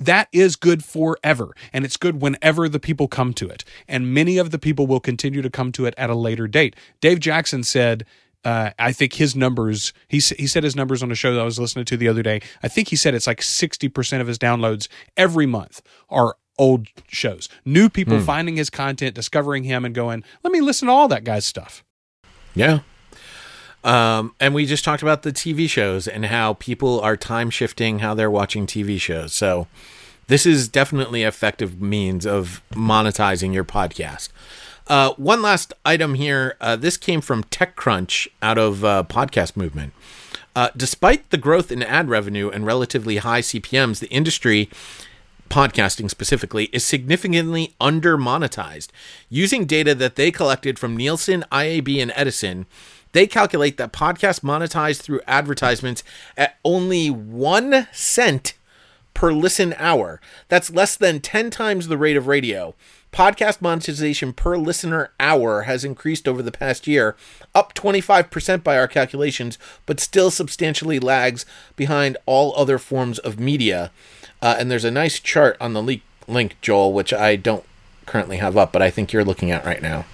That 0.00 0.28
is 0.32 0.56
good 0.56 0.82
forever. 0.82 1.54
And 1.72 1.84
it's 1.84 1.96
good 1.96 2.22
whenever 2.22 2.68
the 2.68 2.80
people 2.80 3.06
come 3.06 3.34
to 3.34 3.48
it. 3.48 3.64
And 3.86 4.12
many 4.12 4.38
of 4.38 4.50
the 4.50 4.58
people 4.58 4.86
will 4.86 5.00
continue 5.00 5.42
to 5.42 5.50
come 5.50 5.70
to 5.72 5.86
it 5.86 5.94
at 5.96 6.10
a 6.10 6.14
later 6.14 6.48
date. 6.48 6.74
Dave 7.00 7.20
Jackson 7.20 7.62
said, 7.62 8.06
uh, 8.42 8.70
I 8.78 8.92
think 8.92 9.14
his 9.14 9.36
numbers, 9.36 9.92
he, 10.08 10.16
he 10.16 10.46
said 10.46 10.64
his 10.64 10.74
numbers 10.74 11.02
on 11.02 11.12
a 11.12 11.14
show 11.14 11.34
that 11.34 11.40
I 11.40 11.44
was 11.44 11.58
listening 11.58 11.84
to 11.84 11.96
the 11.96 12.08
other 12.08 12.22
day. 12.22 12.40
I 12.62 12.68
think 12.68 12.88
he 12.88 12.96
said 12.96 13.14
it's 13.14 13.26
like 13.26 13.40
60% 13.40 14.20
of 14.20 14.26
his 14.26 14.38
downloads 14.38 14.88
every 15.16 15.44
month 15.44 15.82
are 16.08 16.36
old 16.58 16.88
shows. 17.08 17.48
New 17.64 17.88
people 17.88 18.20
finding 18.20 18.56
his 18.56 18.70
content, 18.70 19.14
discovering 19.14 19.64
him, 19.64 19.84
and 19.84 19.94
going, 19.94 20.24
let 20.42 20.52
me 20.52 20.60
listen 20.60 20.86
to 20.86 20.92
all 20.92 21.08
that 21.08 21.24
guy's 21.24 21.44
stuff. 21.44 21.84
Yeah. 22.54 22.80
Um, 23.82 24.34
and 24.38 24.54
we 24.54 24.66
just 24.66 24.84
talked 24.84 25.02
about 25.02 25.22
the 25.22 25.32
TV 25.32 25.68
shows 25.68 26.06
and 26.06 26.26
how 26.26 26.54
people 26.54 27.00
are 27.00 27.16
time 27.16 27.50
shifting 27.50 28.00
how 28.00 28.14
they're 28.14 28.30
watching 28.30 28.66
TV 28.66 29.00
shows. 29.00 29.32
So 29.32 29.68
this 30.26 30.46
is 30.46 30.68
definitely 30.68 31.22
effective 31.22 31.80
means 31.80 32.26
of 32.26 32.62
monetizing 32.72 33.54
your 33.54 33.64
podcast. 33.64 34.28
Uh, 34.86 35.14
one 35.14 35.40
last 35.40 35.72
item 35.84 36.14
here. 36.14 36.56
Uh, 36.60 36.76
this 36.76 36.96
came 36.96 37.20
from 37.20 37.44
TechCrunch 37.44 38.28
out 38.42 38.58
of 38.58 38.84
uh, 38.84 39.04
Podcast 39.08 39.56
Movement. 39.56 39.92
Uh, 40.54 40.68
despite 40.76 41.30
the 41.30 41.38
growth 41.38 41.70
in 41.70 41.82
ad 41.82 42.08
revenue 42.08 42.50
and 42.50 42.66
relatively 42.66 43.18
high 43.18 43.40
CPMs, 43.40 44.00
the 44.00 44.08
industry 44.08 44.68
podcasting 45.48 46.10
specifically, 46.10 46.66
is 46.66 46.84
significantly 46.84 47.74
under 47.80 48.16
monetized. 48.16 48.88
Using 49.28 49.64
data 49.64 49.94
that 49.94 50.16
they 50.16 50.30
collected 50.30 50.78
from 50.78 50.96
Nielsen, 50.96 51.44
IAB, 51.52 52.00
and 52.00 52.12
Edison, 52.14 52.66
they 53.12 53.26
calculate 53.26 53.76
that 53.76 53.92
podcasts 53.92 54.40
monetized 54.40 55.00
through 55.00 55.20
advertisements 55.26 56.02
at 56.36 56.56
only 56.64 57.10
one 57.10 57.88
cent 57.92 58.54
per 59.14 59.32
listen 59.32 59.74
hour. 59.76 60.20
That's 60.48 60.70
less 60.70 60.96
than 60.96 61.20
10 61.20 61.50
times 61.50 61.88
the 61.88 61.98
rate 61.98 62.16
of 62.16 62.26
radio. 62.26 62.74
Podcast 63.12 63.60
monetization 63.60 64.32
per 64.32 64.56
listener 64.56 65.10
hour 65.18 65.62
has 65.62 65.84
increased 65.84 66.28
over 66.28 66.42
the 66.42 66.52
past 66.52 66.86
year, 66.86 67.16
up 67.54 67.74
25% 67.74 68.62
by 68.62 68.78
our 68.78 68.86
calculations, 68.86 69.58
but 69.84 69.98
still 69.98 70.30
substantially 70.30 71.00
lags 71.00 71.44
behind 71.74 72.16
all 72.24 72.54
other 72.56 72.78
forms 72.78 73.18
of 73.18 73.40
media. 73.40 73.90
Uh, 74.40 74.54
and 74.58 74.70
there's 74.70 74.84
a 74.84 74.92
nice 74.92 75.18
chart 75.18 75.56
on 75.60 75.72
the 75.72 75.82
le- 75.82 75.96
link, 76.28 76.56
Joel, 76.60 76.92
which 76.92 77.12
I 77.12 77.34
don't 77.34 77.64
currently 78.06 78.36
have 78.36 78.56
up, 78.56 78.72
but 78.72 78.80
I 78.80 78.90
think 78.90 79.12
you're 79.12 79.24
looking 79.24 79.50
at 79.50 79.64
right 79.64 79.82
now. 79.82 80.06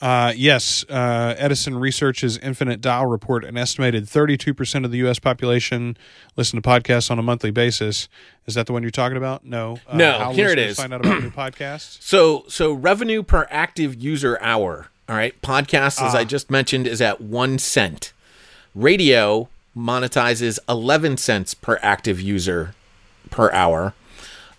Uh, 0.00 0.32
yes, 0.34 0.82
uh, 0.88 1.34
Edison 1.36 1.76
Research's 1.76 2.38
Infinite 2.38 2.80
Dial 2.80 3.04
report 3.06 3.44
an 3.44 3.58
estimated 3.58 4.04
32% 4.06 4.84
of 4.86 4.90
the 4.90 4.98
U.S. 4.98 5.18
population 5.18 5.96
listen 6.36 6.60
to 6.60 6.66
podcasts 6.66 7.10
on 7.10 7.18
a 7.18 7.22
monthly 7.22 7.50
basis. 7.50 8.08
Is 8.46 8.54
that 8.54 8.66
the 8.66 8.72
one 8.72 8.82
you're 8.82 8.90
talking 8.90 9.18
about? 9.18 9.44
No. 9.44 9.78
Uh, 9.86 9.96
No, 9.98 10.30
here 10.32 10.48
it 10.48 10.58
is. 10.58 10.78
Find 10.78 10.94
out 10.94 11.04
about 11.04 11.22
new 11.22 11.30
podcasts. 11.30 11.98
So 12.10 12.44
so 12.48 12.72
revenue 12.72 13.22
per 13.22 13.46
active 13.50 13.94
user 14.02 14.38
hour. 14.40 14.88
All 15.08 15.16
right. 15.16 15.38
Podcasts, 15.42 16.00
as 16.02 16.14
I 16.14 16.24
just 16.24 16.50
mentioned, 16.50 16.86
is 16.86 17.00
at 17.02 17.20
one 17.20 17.58
cent. 17.58 18.12
Radio 18.74 19.48
monetizes 19.76 20.58
eleven 20.68 21.16
cents 21.16 21.52
per 21.54 21.78
active 21.82 22.20
user 22.20 22.74
per 23.30 23.50
hour. 23.52 23.92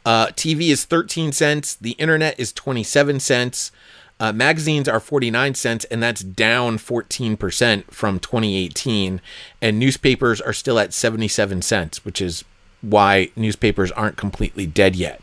Uh, 0.06 0.28
TV 0.28 0.70
is 0.70 0.86
13 0.86 1.32
cents. 1.32 1.76
The 1.76 1.92
internet 1.92 2.40
is 2.40 2.52
27 2.54 3.20
cents. 3.20 3.72
Uh, 4.20 4.32
magazines 4.32 4.88
are 4.88 5.00
49 5.00 5.56
cents, 5.56 5.84
and 5.86 6.02
that's 6.02 6.22
down 6.22 6.78
14% 6.78 7.92
from 7.92 8.20
2018. 8.20 9.20
And 9.62 9.80
newspapers 9.80 10.40
are 10.40 10.54
still 10.54 10.78
at 10.78 10.94
77 10.94 11.62
cents, 11.64 12.06
which 12.06 12.22
is 12.22 12.44
why 12.82 13.30
newspapers 13.36 13.92
aren't 13.92 14.18
completely 14.18 14.68
dead 14.68 14.96
yet. 14.96 15.22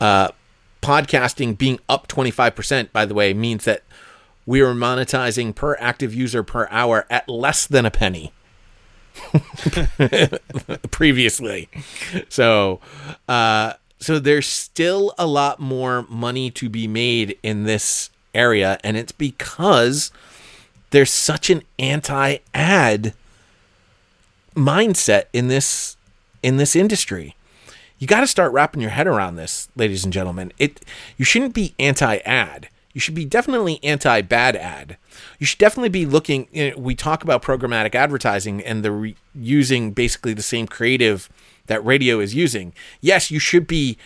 Uh, 0.00 0.28
podcasting 0.80 1.58
being 1.58 1.78
up 1.88 2.08
25%, 2.08 2.92
by 2.92 3.04
the 3.04 3.14
way, 3.14 3.34
means 3.34 3.64
that 3.64 3.82
we 4.46 4.60
are 4.60 4.74
monetizing 4.74 5.54
per 5.54 5.76
active 5.78 6.14
user 6.14 6.42
per 6.42 6.66
hour 6.70 7.06
at 7.10 7.28
less 7.28 7.66
than 7.66 7.84
a 7.84 7.90
penny 7.90 8.32
previously. 10.90 11.68
So, 12.28 12.80
uh, 13.28 13.74
so 14.00 14.18
there's 14.18 14.46
still 14.46 15.14
a 15.18 15.26
lot 15.26 15.60
more 15.60 16.06
money 16.08 16.50
to 16.52 16.68
be 16.68 16.88
made 16.88 17.38
in 17.42 17.64
this 17.64 18.10
area, 18.34 18.78
and 18.82 18.96
it's 18.96 19.12
because 19.12 20.10
there's 20.90 21.12
such 21.12 21.50
an 21.50 21.62
anti-ad 21.78 23.14
mindset 24.54 25.24
in 25.32 25.48
this 25.48 25.96
in 26.42 26.56
this 26.56 26.74
industry. 26.74 27.36
You 27.98 28.06
got 28.06 28.20
to 28.20 28.26
start 28.26 28.52
wrapping 28.52 28.80
your 28.80 28.90
head 28.90 29.06
around 29.06 29.36
this, 29.36 29.68
ladies 29.76 30.04
and 30.04 30.12
gentlemen. 30.12 30.52
It 30.58 30.80
you 31.16 31.24
shouldn't 31.24 31.54
be 31.54 31.74
anti-ad. 31.78 32.68
You 32.92 33.00
should 33.00 33.14
be 33.14 33.24
definitely 33.24 33.78
anti-bad 33.84 34.56
ad. 34.56 34.96
You 35.38 35.46
should 35.46 35.58
definitely 35.58 35.90
be 35.90 36.06
looking. 36.06 36.48
You 36.50 36.70
know, 36.70 36.78
we 36.78 36.94
talk 36.94 37.22
about 37.22 37.42
programmatic 37.42 37.94
advertising 37.94 38.62
and 38.62 38.82
the 38.82 38.90
re- 38.90 39.16
using 39.34 39.92
basically 39.92 40.32
the 40.32 40.42
same 40.42 40.66
creative 40.66 41.28
that 41.70 41.84
radio 41.84 42.18
is 42.18 42.34
using. 42.34 42.74
Yes, 43.00 43.30
you 43.30 43.38
should 43.38 43.66
be, 43.66 43.96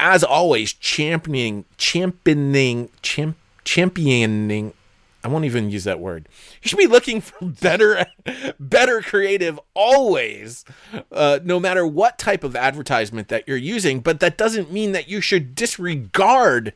as 0.00 0.24
always, 0.24 0.72
championing, 0.72 1.66
championing, 1.76 2.88
champ, 3.02 3.36
championing. 3.64 4.72
I 5.22 5.28
won't 5.28 5.44
even 5.44 5.68
use 5.68 5.84
that 5.84 6.00
word. 6.00 6.26
You 6.62 6.68
should 6.70 6.78
be 6.78 6.86
looking 6.86 7.20
for 7.20 7.44
better, 7.44 8.06
better 8.60 9.02
creative 9.02 9.60
always, 9.74 10.64
uh, 11.12 11.40
no 11.44 11.60
matter 11.60 11.86
what 11.86 12.18
type 12.18 12.42
of 12.42 12.56
advertisement 12.56 13.28
that 13.28 13.46
you're 13.46 13.58
using. 13.58 14.00
But 14.00 14.20
that 14.20 14.38
doesn't 14.38 14.72
mean 14.72 14.92
that 14.92 15.08
you 15.08 15.20
should 15.20 15.54
disregard 15.54 16.72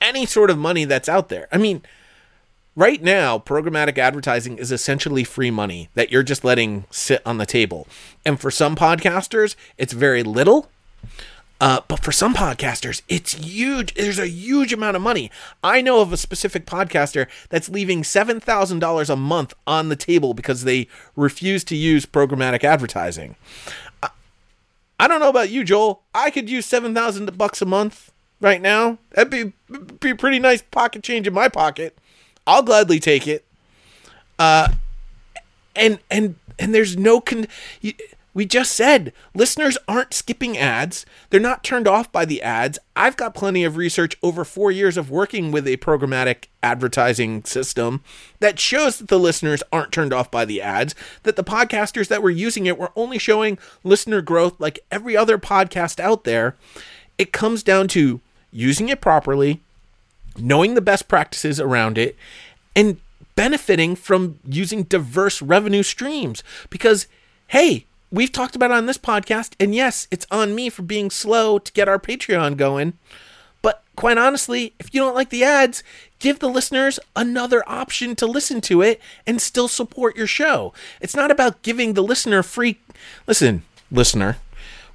any 0.00 0.24
sort 0.24 0.48
of 0.48 0.56
money 0.56 0.86
that's 0.86 1.08
out 1.08 1.28
there. 1.28 1.48
I 1.52 1.58
mean, 1.58 1.82
right 2.76 3.02
now, 3.02 3.38
programmatic 3.38 3.98
advertising 3.98 4.58
is 4.58 4.70
essentially 4.70 5.24
free 5.24 5.50
money 5.50 5.88
that 5.94 6.12
you're 6.12 6.22
just 6.22 6.44
letting 6.44 6.84
sit 6.90 7.22
on 7.26 7.38
the 7.38 7.46
table. 7.46 7.88
And 8.24 8.38
for 8.38 8.50
some 8.50 8.76
podcasters, 8.76 9.56
it's 9.78 9.94
very 9.94 10.22
little. 10.22 10.68
Uh, 11.58 11.80
but 11.88 12.00
for 12.00 12.12
some 12.12 12.34
podcasters, 12.34 13.00
it's 13.08 13.32
huge. 13.32 13.94
There's 13.94 14.18
a 14.18 14.28
huge 14.28 14.74
amount 14.74 14.94
of 14.94 15.02
money. 15.02 15.30
I 15.64 15.80
know 15.80 16.02
of 16.02 16.12
a 16.12 16.18
specific 16.18 16.66
podcaster 16.66 17.28
that's 17.48 17.70
leaving 17.70 18.02
$7,000 18.02 19.10
a 19.10 19.16
month 19.16 19.54
on 19.66 19.88
the 19.88 19.96
table 19.96 20.34
because 20.34 20.64
they 20.64 20.86
refuse 21.16 21.64
to 21.64 21.76
use 21.76 22.04
programmatic 22.04 22.62
advertising. 22.62 23.36
I, 24.02 24.10
I 25.00 25.08
don't 25.08 25.20
know 25.20 25.30
about 25.30 25.48
you, 25.48 25.64
Joel. 25.64 26.02
I 26.14 26.30
could 26.30 26.50
use 26.50 26.66
7,000 26.66 27.38
bucks 27.38 27.62
a 27.62 27.66
month 27.66 28.12
right 28.38 28.60
now. 28.60 28.98
That'd 29.12 29.30
be, 29.30 29.54
be 30.00 30.12
pretty 30.12 30.38
nice 30.38 30.60
pocket 30.60 31.02
change 31.02 31.26
in 31.26 31.32
my 31.32 31.48
pocket. 31.48 31.96
I'll 32.46 32.62
gladly 32.62 33.00
take 33.00 33.26
it. 33.26 33.44
Uh, 34.38 34.68
and 35.74 35.98
and 36.10 36.36
and 36.58 36.74
there's 36.74 36.96
no 36.96 37.20
con. 37.20 37.46
We 38.36 38.44
just 38.44 38.72
said 38.72 39.14
listeners 39.34 39.78
aren't 39.88 40.12
skipping 40.12 40.58
ads. 40.58 41.06
They're 41.30 41.40
not 41.40 41.64
turned 41.64 41.88
off 41.88 42.12
by 42.12 42.26
the 42.26 42.42
ads. 42.42 42.78
I've 42.94 43.16
got 43.16 43.34
plenty 43.34 43.64
of 43.64 43.78
research 43.78 44.14
over 44.22 44.44
four 44.44 44.70
years 44.70 44.98
of 44.98 45.10
working 45.10 45.52
with 45.52 45.66
a 45.66 45.78
programmatic 45.78 46.48
advertising 46.62 47.44
system 47.44 48.02
that 48.40 48.60
shows 48.60 48.98
that 48.98 49.08
the 49.08 49.18
listeners 49.18 49.62
aren't 49.72 49.90
turned 49.90 50.12
off 50.12 50.30
by 50.30 50.44
the 50.44 50.60
ads, 50.60 50.94
that 51.22 51.36
the 51.36 51.44
podcasters 51.44 52.08
that 52.08 52.22
were 52.22 52.28
using 52.28 52.66
it 52.66 52.76
were 52.76 52.92
only 52.94 53.18
showing 53.18 53.56
listener 53.82 54.20
growth 54.20 54.60
like 54.60 54.80
every 54.90 55.16
other 55.16 55.38
podcast 55.38 55.98
out 55.98 56.24
there. 56.24 56.56
It 57.16 57.32
comes 57.32 57.62
down 57.62 57.88
to 57.88 58.20
using 58.50 58.90
it 58.90 59.00
properly, 59.00 59.62
knowing 60.38 60.74
the 60.74 60.80
best 60.80 61.08
practices 61.08 61.60
around 61.60 61.98
it, 61.98 62.16
and 62.74 62.98
benefiting 63.34 63.94
from 63.94 64.38
using 64.46 64.82
diverse 64.84 65.40
revenue 65.42 65.82
streams. 65.82 66.42
Because, 66.70 67.06
hey, 67.48 67.86
we've 68.10 68.32
talked 68.32 68.56
about 68.56 68.70
on 68.70 68.86
this 68.86 68.98
podcast, 68.98 69.52
and 69.60 69.74
yes, 69.74 70.08
it's 70.10 70.26
on 70.30 70.54
me 70.54 70.68
for 70.70 70.82
being 70.82 71.10
slow 71.10 71.58
to 71.58 71.72
get 71.72 71.88
our 71.88 71.98
Patreon 71.98 72.56
going. 72.56 72.94
But 73.62 73.82
quite 73.96 74.18
honestly, 74.18 74.74
if 74.78 74.94
you 74.94 75.00
don't 75.00 75.14
like 75.14 75.30
the 75.30 75.44
ads, 75.44 75.82
give 76.18 76.38
the 76.38 76.48
listeners 76.48 76.98
another 77.14 77.62
option 77.68 78.14
to 78.16 78.26
listen 78.26 78.60
to 78.62 78.80
it 78.82 79.00
and 79.26 79.40
still 79.40 79.68
support 79.68 80.16
your 80.16 80.26
show. 80.26 80.72
It's 81.00 81.16
not 81.16 81.30
about 81.30 81.62
giving 81.62 81.94
the 81.94 82.02
listener 82.02 82.42
free. 82.42 82.78
Listen, 83.26 83.62
listener, 83.90 84.38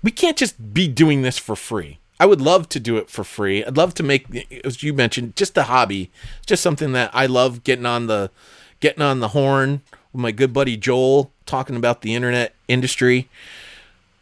we 0.01 0.11
can't 0.11 0.37
just 0.37 0.73
be 0.73 0.87
doing 0.87 1.21
this 1.21 1.37
for 1.37 1.55
free. 1.55 1.99
I 2.21 2.25
would 2.25 2.39
love 2.39 2.69
to 2.69 2.79
do 2.79 2.97
it 2.97 3.09
for 3.09 3.23
free. 3.23 3.65
I'd 3.65 3.77
love 3.77 3.95
to 3.95 4.03
make, 4.03 4.61
as 4.63 4.83
you 4.83 4.93
mentioned, 4.93 5.35
just 5.35 5.57
a 5.57 5.63
hobby, 5.63 6.11
just 6.45 6.61
something 6.61 6.91
that 6.91 7.09
I 7.15 7.25
love 7.25 7.63
getting 7.63 7.87
on 7.87 8.05
the, 8.05 8.29
getting 8.79 9.01
on 9.01 9.21
the 9.21 9.29
horn 9.29 9.81
with 10.13 10.21
my 10.21 10.31
good 10.31 10.53
buddy 10.53 10.77
Joel 10.77 11.31
talking 11.47 11.75
about 11.75 12.03
the 12.03 12.13
internet 12.13 12.53
industry. 12.67 13.27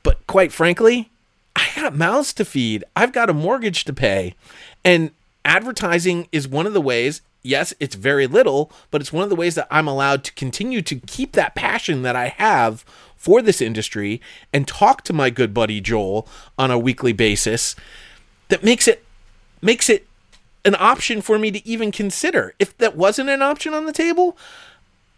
But 0.02 0.26
quite 0.28 0.54
frankly, 0.54 1.10
I 1.58 1.68
got 1.76 1.94
mouths 1.94 2.32
to 2.36 2.46
feed. 2.46 2.86
I've 2.96 3.12
got 3.12 3.30
a 3.30 3.34
mortgage 3.34 3.84
to 3.84 3.92
pay. 3.92 4.34
And 4.86 5.12
advertising 5.44 6.30
is 6.32 6.48
one 6.48 6.66
of 6.66 6.72
the 6.72 6.80
ways, 6.80 7.22
yes, 7.42 7.74
it's 7.80 7.96
very 7.96 8.28
little, 8.28 8.72
but 8.92 9.02
it's 9.02 9.14
one 9.14 9.24
of 9.24 9.30
the 9.30 9.36
ways 9.36 9.56
that 9.56 9.68
I'm 9.72 9.88
allowed 9.88 10.24
to 10.26 10.34
continue 10.34 10.82
to 10.84 10.96
keep 10.96 11.34
that 11.34 11.56
passion 11.56 12.02
that 12.04 12.16
I 12.16 12.30
have 12.30 12.84
for 13.16 13.42
this 13.42 13.62
industry 13.62 14.22
and 14.54 14.68
talk 14.68 15.04
to 15.04 15.14
my 15.14 15.30
good 15.30 15.54
buddy 15.54 15.82
Joel 15.82 16.28
on 16.58 16.72
a 16.72 16.80
weekly 16.80 17.14
basis 17.14 17.76
that 18.48 18.64
makes 18.64 18.88
it 18.88 19.04
makes 19.62 19.90
it 19.90 20.08
an 20.66 20.76
option 20.80 21.22
for 21.22 21.40
me 21.40 21.52
to 21.52 21.68
even 21.68 21.92
consider. 21.92 22.54
If 22.60 22.78
that 22.78 22.96
wasn't 22.96 23.30
an 23.30 23.42
option 23.42 23.74
on 23.74 23.86
the 23.86 23.94
table, 23.94 24.38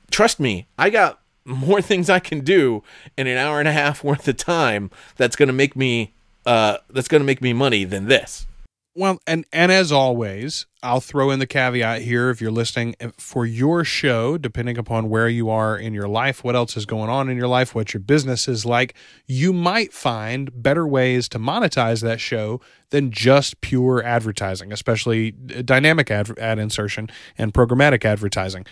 trust 0.10 0.40
me, 0.40 0.68
I 0.78 0.90
got 0.90 1.20
more 1.46 1.82
things 1.82 2.10
I 2.10 2.20
can 2.20 2.42
do 2.42 2.84
in 3.18 3.28
an 3.28 3.38
hour 3.38 3.60
and 3.60 3.68
a 3.68 3.74
half 3.74 4.04
worth 4.04 4.28
of 4.28 4.38
time 4.38 4.92
that's 5.18 5.36
going 5.36 5.48
to 5.48 5.54
make 5.54 5.76
me 5.76 6.14
uh 6.46 6.78
that's 6.90 7.08
going 7.08 7.22
to 7.22 7.26
make 7.26 7.42
me 7.42 7.54
money 7.54 7.84
than 7.84 8.08
this. 8.08 8.48
Well, 8.96 9.20
and 9.28 9.46
and 9.54 9.72
as 9.72 9.92
always, 9.92 10.66
I'll 10.84 11.00
throw 11.00 11.30
in 11.30 11.38
the 11.38 11.46
caveat 11.46 12.02
here 12.02 12.32
if 12.32 12.42
you're 12.42 12.50
listening 12.50 12.96
for 13.18 13.46
your 13.46 13.84
show, 13.84 14.38
depending 14.38 14.80
upon 14.80 15.10
where 15.10 15.30
you 15.30 15.50
are 15.50 15.78
in 15.78 15.94
your 15.94 16.08
life, 16.08 16.44
what 16.44 16.56
else 16.56 16.76
is 16.76 16.88
going 16.88 17.10
on 17.10 17.30
in 17.30 17.38
your 17.38 17.48
life, 17.48 17.76
what 17.76 17.94
your 17.94 18.02
business 18.02 18.48
is 18.48 18.66
like, 18.66 18.96
you 19.28 19.54
might 19.54 19.94
find 19.94 20.50
better 20.64 20.88
ways 20.88 21.30
to 21.30 21.40
monetize 21.40 22.02
that 22.02 22.20
show 22.20 22.60
than 22.90 23.12
just 23.12 23.62
pure 23.62 24.04
advertising, 24.04 24.72
especially 24.74 25.32
dynamic 25.32 26.10
ad, 26.10 26.38
ad 26.40 26.58
insertion 26.58 27.10
and 27.38 27.54
programmatic 27.54 28.04
advertising. 28.04 28.66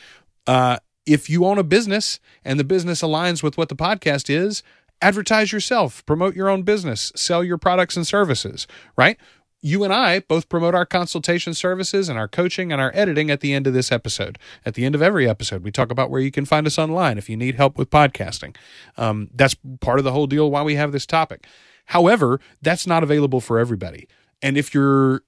Uh, 0.48 0.78
if 1.06 1.30
you 1.30 1.46
own 1.46 1.60
a 1.60 1.64
business 1.64 2.20
and 2.44 2.60
the 2.60 2.64
business 2.64 3.02
aligns 3.02 3.44
with 3.44 3.56
what 3.56 3.70
the 3.70 3.76
podcast 3.76 4.30
is, 4.32 4.64
advertise 5.02 5.52
yourself, 5.52 6.06
promote 6.06 6.36
your 6.36 6.50
own 6.50 6.64
business, 6.64 7.12
sell 7.16 7.44
your 7.44 7.58
products 7.58 7.96
and 7.96 8.06
services, 8.06 8.68
right? 8.98 9.18
You 9.62 9.84
and 9.84 9.94
I 9.94 10.20
both 10.22 10.48
promote 10.48 10.74
our 10.74 10.86
consultation 10.86 11.54
services 11.54 12.08
and 12.08 12.18
our 12.18 12.30
coaching 12.30 12.72
and 12.72 12.80
our 12.80 12.92
editing 12.94 13.30
at 13.30 13.42
the 13.42 13.54
end 13.54 13.68
of 13.68 13.74
this 13.74 13.92
episode. 13.92 14.40
At 14.66 14.76
the 14.76 14.86
end 14.86 14.96
of 14.96 15.02
every 15.02 15.28
episode, 15.28 15.64
we 15.64 15.72
talk 15.72 15.92
about 15.92 16.10
where 16.10 16.22
you 16.22 16.32
can 16.32 16.46
find 16.46 16.66
us 16.66 16.80
online 16.80 17.18
if 17.18 17.30
you 17.30 17.36
need 17.36 17.56
help 17.56 17.78
with 17.78 17.90
podcasting. 17.90 18.56
Um, 18.98 19.30
that's 19.34 19.56
part 19.82 20.00
of 20.00 20.06
the 20.06 20.14
whole 20.14 20.28
deal 20.28 20.50
why 20.50 20.64
we 20.64 20.76
have 20.76 20.94
this 20.94 21.06
topic. 21.06 21.46
However, 21.88 22.40
that's 22.62 22.88
not 22.88 23.04
available 23.04 23.42
for 23.42 23.60
everybody. 23.60 24.08
And 24.42 24.58
if 24.58 24.74
you're 24.74 25.24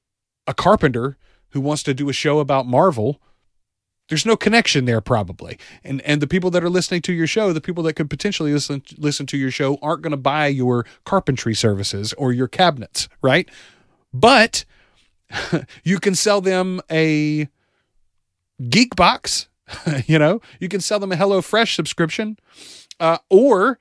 a 0.48 0.54
carpenter 0.54 1.18
who 1.50 1.60
wants 1.60 1.84
to 1.84 1.94
do 1.94 2.08
a 2.08 2.14
show 2.14 2.40
about 2.40 2.66
Marvel, 2.66 3.22
there's 4.08 4.26
no 4.26 4.36
connection 4.36 4.84
there 4.84 5.00
probably 5.00 5.58
and 5.86 6.02
and 6.02 6.22
the 6.22 6.28
people 6.28 6.52
that 6.52 6.62
are 6.62 6.70
listening 6.70 7.02
to 7.02 7.14
your 7.14 7.28
show 7.28 7.54
the 7.54 7.62
people 7.62 7.82
that 7.82 7.94
could 7.94 8.10
potentially 8.10 8.52
listen 8.52 8.84
listen 8.98 9.26
to 9.26 9.38
your 9.38 9.52
show 9.52 9.78
aren't 9.82 10.02
going 10.02 10.12
to 10.12 10.18
buy 10.18 10.48
your 10.48 10.86
carpentry 11.06 11.56
services 11.56 12.12
or 12.18 12.34
your 12.34 12.50
cabinets 12.50 13.08
right 13.22 13.48
but 14.14 14.66
you 15.84 15.99
can 15.99 16.16
sell 16.16 16.41
them 16.41 16.82
a 16.91 17.47
geek 18.70 18.95
box 18.95 19.47
you 20.05 20.20
know 20.20 20.41
you 20.59 20.68
can 20.68 20.82
sell 20.82 20.99
them 20.99 21.12
a 21.12 21.16
hello 21.16 21.41
fresh 21.41 21.76
subscription 21.76 22.38
uh, 22.99 23.18
or 23.30 23.80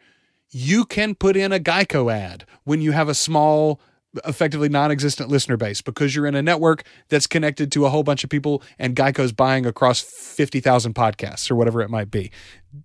you 0.51 0.85
can 0.85 1.15
put 1.15 1.37
in 1.37 1.53
a 1.53 1.59
geico 1.59 2.13
ad 2.13 2.45
when 2.65 2.81
you 2.81 2.93
have 2.93 3.09
a 3.09 3.15
small 3.15 3.81
effectively 4.25 4.69
non-existent 4.69 5.31
listener 5.31 5.57
base 5.57 5.81
because 5.81 6.15
you're 6.15 6.27
in 6.27 6.35
a 6.35 6.43
network 6.43 6.83
that's 7.09 7.27
connected 7.27 7.71
to 7.73 7.87
a 7.87 7.91
whole 7.91 8.03
bunch 8.03 8.25
of 8.25 8.31
people 8.31 8.63
and 8.79 8.97
Geico's 8.97 9.33
buying 9.33 9.67
across 9.67 10.01
50,000 10.01 10.95
podcasts 10.95 11.51
or 11.51 11.55
whatever 11.55 11.81
it 11.81 11.91
might 11.91 12.11
be. 12.11 12.31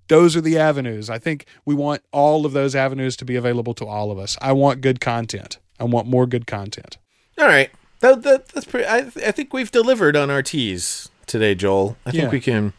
Those 0.07 0.35
are 0.35 0.41
the 0.41 0.57
avenues. 0.57 1.09
I 1.09 1.17
think 1.17 1.45
we 1.65 1.73
want 1.73 2.03
all 2.11 2.45
of 2.45 2.53
those 2.53 2.75
avenues 2.75 3.15
to 3.17 3.25
be 3.25 3.35
available 3.35 3.73
to 3.75 3.85
all 3.85 4.11
of 4.11 4.19
us. 4.19 4.37
I 4.41 4.51
want 4.51 4.81
good 4.81 5.01
content. 5.01 5.59
I 5.79 5.85
want 5.85 6.07
more 6.07 6.27
good 6.27 6.47
content. 6.47 6.97
All 7.37 7.45
right. 7.47 7.69
That, 8.01 8.23
that 8.23 8.49
that's 8.49 8.65
pretty 8.65 8.85
I, 8.87 8.97
I 8.97 9.31
think 9.31 9.53
we've 9.53 9.71
delivered 9.71 10.15
on 10.15 10.29
our 10.29 10.43
teas 10.43 11.09
today, 11.25 11.55
Joel. 11.55 11.97
I 12.05 12.11
think 12.11 12.23
Yeah. 12.25 12.29
we 12.29 12.39
can 12.41 12.73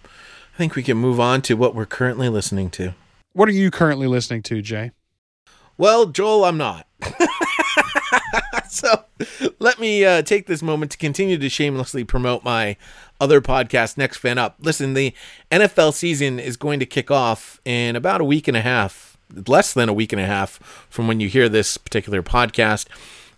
I 0.55 0.57
think 0.59 0.75
we 0.75 0.83
can 0.83 0.97
move 0.97 1.19
on 1.21 1.43
to 1.43 1.55
what 1.55 1.75
we're 1.75 1.87
currently 1.87 2.29
listening 2.29 2.71
to. 2.71 2.95
What 3.33 3.49
are 3.49 3.53
you 3.53 3.71
currently 3.71 4.07
listening 4.07 4.43
to, 4.45 4.63
Jay? 4.63 4.93
Well, 5.77 6.07
Joel, 6.07 6.45
I'm 6.47 6.57
not. 6.57 6.87
so 8.71 9.05
let 9.59 9.79
me 9.79 10.05
uh, 10.05 10.23
take 10.23 10.47
this 10.47 10.63
moment 10.63 10.91
to 10.93 10.99
continue 10.99 11.37
to 11.39 11.49
shamelessly 11.51 12.05
promote 12.05 12.45
my 12.45 12.77
other 13.21 13.41
podcast, 13.43 13.99
Next 13.99 14.17
Fan 14.19 14.39
Up. 14.39 14.57
Listen, 14.61 14.95
the 14.95 15.13
NFL 15.51 15.93
season 15.93 16.39
is 16.39 16.57
going 16.57 16.81
to 16.81 16.87
kick 16.87 17.11
off 17.11 17.61
in 17.67 17.97
about 17.97 18.21
a 18.23 18.25
week 18.25 18.49
and 18.49 18.57
a 18.57 18.63
half, 18.63 19.19
less 19.47 19.73
than 19.75 19.89
a 19.91 19.93
week 19.93 20.13
and 20.15 20.21
a 20.21 20.27
half 20.27 20.59
from 20.89 21.07
when 21.09 21.21
you 21.21 21.29
hear 21.29 21.49
this 21.49 21.77
particular 21.77 22.23
podcast. 22.23 22.87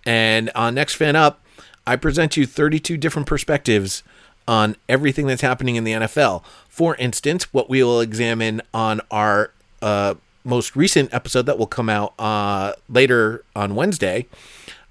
And 0.05 0.51
on 0.55 0.75
Next 0.75 0.95
Fan 0.95 1.17
Up, 1.17 1.45
I 1.87 1.97
present 1.97 2.37
you 2.37 2.47
32 2.47 2.97
different 2.97 3.27
perspectives 3.27 4.03
on 4.47 4.77
everything 4.89 5.27
that's 5.27 5.43
happening 5.43 5.77
in 5.77 5.85
the 5.85 5.93
NFL. 5.93 6.43
For 6.69 6.97
instance, 6.97 7.53
what 7.53 7.69
we 7.69 7.83
will 7.83 8.01
examine 8.01 8.63
on 8.73 9.01
our 9.11 9.53
uh, 9.83 10.15
most 10.45 10.75
recent 10.75 11.13
episode 11.13 11.47
that 11.47 11.59
will 11.59 11.67
come 11.67 11.89
out 11.89 12.15
uh, 12.19 12.73
later 12.89 13.45
on 13.55 13.75
Wednesday, 13.75 14.27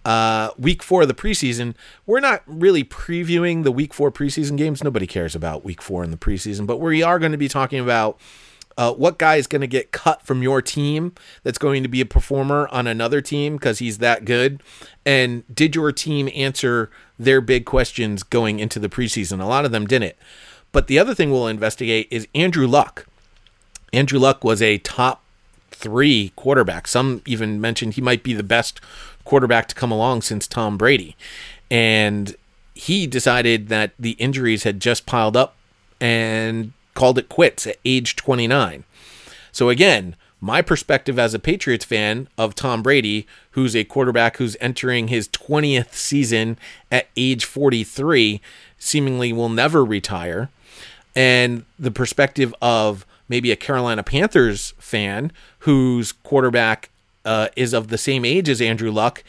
uh, 0.05 0.51
week 0.58 0.84
four 0.84 1.01
of 1.01 1.08
the 1.08 1.14
preseason. 1.14 1.74
We're 2.05 2.20
not 2.20 2.43
really 2.45 2.84
previewing 2.84 3.64
the 3.64 3.72
week 3.72 3.93
four 3.93 4.12
preseason 4.12 4.58
games. 4.58 4.84
Nobody 4.84 5.08
cares 5.08 5.36
about 5.36 5.66
week 5.66 5.82
four 5.82 6.03
in 6.03 6.12
the 6.12 6.18
preseason, 6.18 6.68
but 6.68 6.78
we 6.78 7.01
are 7.01 7.20
going 7.20 7.32
to 7.32 7.38
be 7.38 7.49
talking 7.49 7.80
about 7.80 8.20
uh, 8.78 8.93
what 8.93 9.17
guy 9.17 9.38
is 9.38 9.47
going 9.47 9.61
to 9.61 9.67
get 9.67 9.91
cut 9.91 10.21
from 10.21 10.43
your 10.43 10.61
team 10.61 11.13
that's 11.43 11.57
going 11.57 11.82
to 11.82 11.89
be 11.89 12.01
a 12.01 12.05
performer 12.05 12.67
on 12.71 12.86
another 12.86 13.21
team 13.21 13.57
because 13.57 13.80
he's 13.80 13.97
that 13.97 14.23
good? 14.23 14.61
And 15.05 15.43
did 15.53 15.75
your 15.75 15.91
team 15.91 16.30
answer 16.36 16.89
their 17.17 17.41
big 17.41 17.65
questions 17.65 18.21
going 18.23 18.59
into 18.59 18.80
the 18.80 18.89
preseason? 18.89 19.41
A 19.41 19.45
lot 19.45 19.65
of 19.65 19.71
them 19.71 19.88
didn't. 19.88 20.15
But 20.71 20.88
the 20.88 20.99
other 20.99 21.15
thing 21.15 21.32
we'll 21.32 21.47
investigate 21.47 22.07
is 22.11 22.28
Andrew 22.36 22.67
Luck. 22.67 23.07
Andrew 23.91 24.19
Luck 24.19 24.43
was 24.43 24.61
a 24.61 24.78
top 24.80 25.23
three 25.71 26.32
quarterback. 26.36 26.88
Some 26.88 27.21
even 27.25 27.59
mentioned 27.59 27.93
he 27.93 28.01
might 28.01 28.21
be 28.21 28.34
the 28.34 28.43
best 28.43 28.80
quarterback 29.23 29.67
to 29.69 29.75
come 29.75 29.91
along 29.91 30.21
since 30.21 30.45
Tom 30.45 30.78
Brady. 30.78 31.15
And 31.71 32.36
he 32.75 33.07
decided 33.07 33.69
that 33.69 33.91
the 33.97 34.11
injuries 34.11 34.63
had 34.63 34.80
just 34.80 35.05
piled 35.07 35.36
up 35.36 35.55
and 35.99 36.73
called 36.98 37.20
it 37.20 37.30
quits 37.30 37.68
at 37.68 37.78
age 37.86 38.16
29. 38.16 38.84
So 39.52 39.70
again, 39.70 40.16
my 40.41 40.64
perspective 40.64 41.20
as 41.20 41.36
a 41.36 41.39
Patriots 41.39 41.86
fan 41.86 42.28
of 42.39 42.56
Tom 42.56 42.82
Brady, 42.82 43.28
who's 43.52 43.76
a 43.76 43.84
quarterback 43.84 44.38
who's 44.38 44.58
entering 44.60 45.08
his 45.08 45.28
20th 45.30 45.93
season 45.93 46.58
at 46.91 47.08
age 47.16 47.45
43, 47.45 48.41
seemingly 48.80 49.32
will 49.32 49.48
never 49.48 49.86
retire, 49.86 50.50
and 51.16 51.66
the 51.78 51.91
perspective 51.91 52.54
of 52.64 53.06
maybe 53.30 53.52
a 53.52 53.56
Carolina 53.56 54.02
Panthers 54.02 54.74
fan 54.80 55.32
whose 55.60 56.12
quarterback 56.12 56.89
uh, 57.26 57.50
is 57.56 57.74
of 57.74 57.89
the 57.89 57.98
same 58.00 58.26
age 58.26 58.50
as 58.50 58.60
Andrew 58.60 58.91
Luck, 58.91 59.24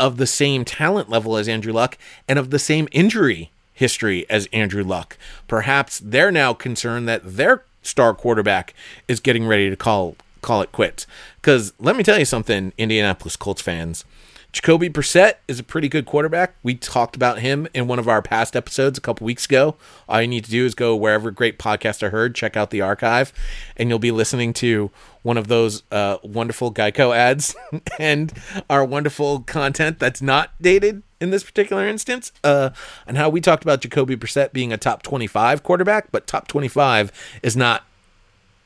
of 0.00 0.16
the 0.16 0.26
same 0.26 0.64
talent 0.64 1.08
level 1.08 1.36
as 1.36 1.48
Andrew 1.48 1.72
Luck, 1.72 1.96
and 2.28 2.36
of 2.36 2.50
the 2.50 2.58
same 2.58 2.88
injury 2.90 3.52
history 3.72 4.28
as 4.30 4.48
Andrew 4.52 4.84
Luck. 4.84 5.16
Perhaps 5.48 6.00
they're 6.04 6.32
now 6.32 6.54
concerned 6.54 7.08
that 7.08 7.36
their 7.36 7.64
star 7.82 8.14
quarterback 8.14 8.74
is 9.08 9.20
getting 9.20 9.46
ready 9.46 9.70
to 9.70 9.76
call 9.76 10.16
call 10.40 10.60
it 10.60 10.72
quits. 10.72 11.06
Because 11.40 11.72
let 11.78 11.96
me 11.96 12.02
tell 12.02 12.18
you 12.18 12.24
something, 12.24 12.72
Indianapolis 12.76 13.36
Colts 13.36 13.62
fans. 13.62 14.04
Jacoby 14.52 14.90
Brissett 14.90 15.34
is 15.48 15.58
a 15.58 15.62
pretty 15.62 15.88
good 15.88 16.04
quarterback. 16.04 16.54
We 16.62 16.74
talked 16.74 17.16
about 17.16 17.38
him 17.38 17.66
in 17.72 17.86
one 17.86 17.98
of 17.98 18.06
our 18.06 18.20
past 18.20 18.54
episodes 18.54 18.98
a 18.98 19.00
couple 19.00 19.24
weeks 19.24 19.46
ago. 19.46 19.76
All 20.08 20.20
you 20.20 20.28
need 20.28 20.44
to 20.44 20.50
do 20.50 20.66
is 20.66 20.74
go 20.74 20.94
wherever 20.94 21.30
great 21.30 21.58
podcast 21.58 22.02
are 22.02 22.10
heard, 22.10 22.34
check 22.34 22.54
out 22.54 22.70
the 22.70 22.82
archive, 22.82 23.32
and 23.78 23.88
you'll 23.88 23.98
be 23.98 24.10
listening 24.10 24.52
to 24.54 24.90
one 25.22 25.38
of 25.38 25.48
those 25.48 25.82
uh, 25.90 26.18
wonderful 26.22 26.72
Geico 26.72 27.14
ads 27.14 27.54
and 27.98 28.32
our 28.68 28.84
wonderful 28.84 29.40
content 29.40 29.98
that's 29.98 30.20
not 30.20 30.50
dated 30.60 31.02
in 31.20 31.30
this 31.30 31.44
particular 31.44 31.86
instance, 31.86 32.32
uh, 32.42 32.70
and 33.06 33.16
how 33.16 33.28
we 33.28 33.40
talked 33.40 33.62
about 33.62 33.80
Jacoby 33.80 34.16
Brissett 34.16 34.52
being 34.52 34.72
a 34.72 34.76
top 34.76 35.02
25 35.02 35.62
quarterback, 35.62 36.10
but 36.10 36.26
top 36.26 36.48
25 36.48 37.12
is 37.44 37.56
not 37.56 37.84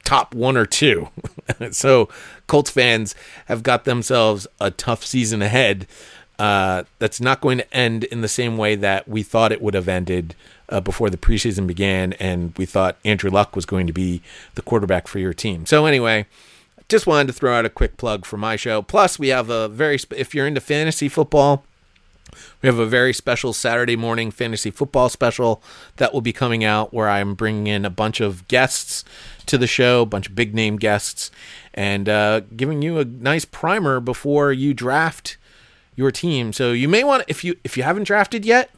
top 0.05 0.35
one 0.35 0.57
or 0.57 0.65
two. 0.65 1.11
so 1.71 2.09
Colts 2.47 2.71
fans 2.71 3.15
have 3.47 3.63
got 3.63 3.85
themselves 3.85 4.47
a 4.59 4.71
tough 4.71 5.05
season 5.05 5.43
ahead. 5.43 5.87
Uh, 6.39 6.85
that's 6.99 7.21
not 7.21 7.41
going 7.41 7.59
to 7.59 7.77
end 7.77 8.05
in 8.05 8.21
the 8.21 8.29
same 8.29 8.57
way 8.57 8.75
that 8.75 9.07
we 9.09 9.23
thought 9.23 9.53
it 9.53 9.61
would 9.61 9.75
have 9.75 9.89
ended 9.89 10.35
uh, 10.69 10.81
before 10.81 11.11
the 11.11 11.17
preseason 11.17 11.67
began, 11.67 12.13
and 12.15 12.57
we 12.57 12.67
thought 12.67 12.97
Andrew 13.05 13.31
Luck 13.31 13.55
was 13.55 13.67
going 13.67 13.87
to 13.87 13.93
be 13.93 14.23
the 14.55 14.63
quarterback 14.63 15.07
for 15.09 15.19
your 15.19 15.33
team. 15.33 15.67
So 15.67 15.87
anyway, 15.87 16.27
just 16.89 17.07
wanted 17.07 17.29
to 17.29 17.33
throw 17.33 17.55
out 17.55 17.65
a 17.65 17.71
quick 17.71 17.97
plug 17.97 18.25
for 18.25 18.37
my 18.37 18.57
show. 18.57 18.83
Plus, 18.83 19.19
we 19.19 19.29
have 19.29 19.51
a 19.51 19.69
very 19.69 19.99
sp- 19.99 20.17
if 20.17 20.35
you're 20.35 20.47
into 20.47 20.61
fantasy 20.61 21.09
football. 21.09 21.65
We 22.61 22.67
have 22.67 22.79
a 22.79 22.87
very 22.87 23.15
special 23.15 23.53
Saturday 23.53 23.97
morning 23.97 24.31
fantasy 24.31 24.71
football 24.71 25.09
special 25.09 25.63
that 25.97 26.13
will 26.13 26.21
be 26.21 26.33
coming 26.33 26.65
out 26.65 26.93
where 26.93 27.09
I'm 27.09 27.35
bringing 27.35 27.67
in 27.67 27.85
a 27.85 27.91
bunch 27.91 28.21
of 28.21 28.47
guests 28.49 29.05
to 29.47 29.57
the 29.57 29.67
show, 29.69 30.03
a 30.03 30.07
bunch 30.07 30.29
of 30.29 30.35
big 30.35 30.55
name 30.55 30.77
guests, 30.77 31.31
and 31.73 32.09
uh, 32.09 32.41
giving 32.55 32.83
you 32.83 32.99
a 32.99 33.05
nice 33.05 33.45
primer 33.45 34.01
before 34.01 34.53
you 34.53 34.75
draft 34.75 35.39
your 35.95 36.11
team. 36.11 36.53
So 36.53 36.73
you 36.73 36.89
may 36.89 37.05
want, 37.05 37.25
if 37.29 37.45
you 37.45 37.57
if 37.65 37.77
you 37.77 37.85
haven't 37.85 38.05
drafted 38.05 38.45
yet, 38.45 38.71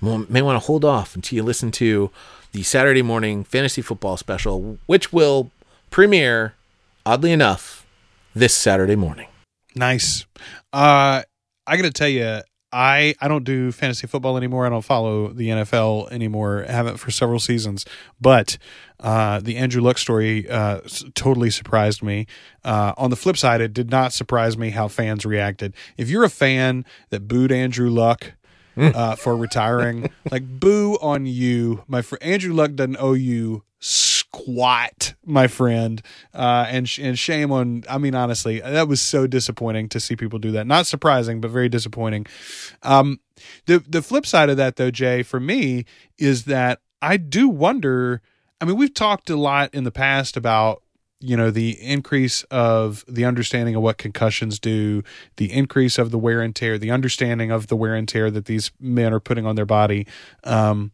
may 0.00 0.42
want 0.42 0.60
to 0.60 0.66
hold 0.66 0.84
off 0.84 1.14
until 1.14 1.36
you 1.36 1.42
listen 1.42 1.70
to 1.72 2.10
the 2.52 2.62
Saturday 2.62 3.02
morning 3.02 3.44
fantasy 3.44 3.82
football 3.82 4.16
special, 4.16 4.78
which 4.86 5.12
will 5.12 5.50
premiere, 5.90 6.54
oddly 7.04 7.32
enough, 7.32 7.86
this 8.34 8.54
Saturday 8.54 8.96
morning. 8.96 9.28
Nice. 9.74 10.26
Uh, 10.72 11.22
I 11.66 11.76
got 11.76 11.82
to 11.82 11.90
tell 11.90 12.08
you, 12.08 12.40
I 12.72 13.14
I 13.20 13.28
don't 13.28 13.44
do 13.44 13.72
fantasy 13.72 14.06
football 14.06 14.36
anymore. 14.36 14.66
I 14.66 14.68
don't 14.68 14.84
follow 14.84 15.28
the 15.28 15.48
NFL 15.48 16.10
anymore. 16.12 16.64
I 16.68 16.72
haven't 16.72 16.98
for 16.98 17.10
several 17.10 17.40
seasons. 17.40 17.84
But 18.20 18.58
uh, 19.00 19.40
the 19.40 19.56
Andrew 19.56 19.82
Luck 19.82 19.98
story 19.98 20.48
uh, 20.48 20.80
totally 21.14 21.50
surprised 21.50 22.02
me. 22.02 22.26
Uh, 22.64 22.92
on 22.96 23.10
the 23.10 23.16
flip 23.16 23.36
side, 23.36 23.60
it 23.60 23.72
did 23.72 23.90
not 23.90 24.12
surprise 24.12 24.56
me 24.56 24.70
how 24.70 24.88
fans 24.88 25.26
reacted. 25.26 25.74
If 25.96 26.08
you're 26.08 26.24
a 26.24 26.30
fan 26.30 26.84
that 27.10 27.26
booed 27.26 27.50
Andrew 27.50 27.90
Luck 27.90 28.34
uh, 28.76 29.16
for 29.16 29.36
retiring, 29.36 30.10
like 30.30 30.44
boo 30.46 30.98
on 31.00 31.26
you, 31.26 31.84
my 31.88 32.02
friend. 32.02 32.22
Andrew 32.22 32.52
Luck 32.52 32.74
doesn't 32.74 32.96
owe 32.98 33.14
you 33.14 33.62
squat, 33.80 35.14
my 35.24 35.46
friend. 35.46 36.02
Uh, 36.34 36.66
and 36.68 36.88
sh- 36.88 36.98
and 36.98 37.18
shame 37.18 37.50
on. 37.50 37.84
I 37.88 37.98
mean, 37.98 38.14
honestly, 38.14 38.60
that 38.60 38.88
was 38.88 39.00
so 39.00 39.26
disappointing 39.26 39.88
to 39.90 40.00
see 40.00 40.16
people 40.16 40.38
do 40.38 40.52
that. 40.52 40.66
Not 40.66 40.86
surprising, 40.86 41.40
but 41.40 41.50
very 41.50 41.68
disappointing. 41.68 42.26
Um, 42.82 43.20
the 43.66 43.78
the 43.86 44.02
flip 44.02 44.26
side 44.26 44.50
of 44.50 44.56
that, 44.56 44.76
though, 44.76 44.90
Jay, 44.90 45.22
for 45.22 45.40
me, 45.40 45.84
is 46.18 46.44
that 46.44 46.80
I 47.02 47.16
do 47.16 47.48
wonder. 47.48 48.22
I 48.60 48.66
mean, 48.66 48.76
we've 48.76 48.92
talked 48.92 49.30
a 49.30 49.36
lot 49.36 49.74
in 49.74 49.84
the 49.84 49.90
past 49.90 50.36
about 50.36 50.82
you 51.20 51.36
know 51.36 51.50
the 51.50 51.80
increase 51.82 52.42
of 52.44 53.04
the 53.06 53.24
understanding 53.24 53.74
of 53.76 53.82
what 53.82 53.98
concussions 53.98 54.58
do 54.58 55.02
the 55.36 55.52
increase 55.52 55.98
of 55.98 56.10
the 56.10 56.18
wear 56.18 56.40
and 56.40 56.56
tear 56.56 56.78
the 56.78 56.90
understanding 56.90 57.50
of 57.50 57.66
the 57.66 57.76
wear 57.76 57.94
and 57.94 58.08
tear 58.08 58.30
that 58.30 58.46
these 58.46 58.72
men 58.80 59.12
are 59.12 59.20
putting 59.20 59.46
on 59.46 59.54
their 59.54 59.66
body. 59.66 60.06
Um, 60.44 60.92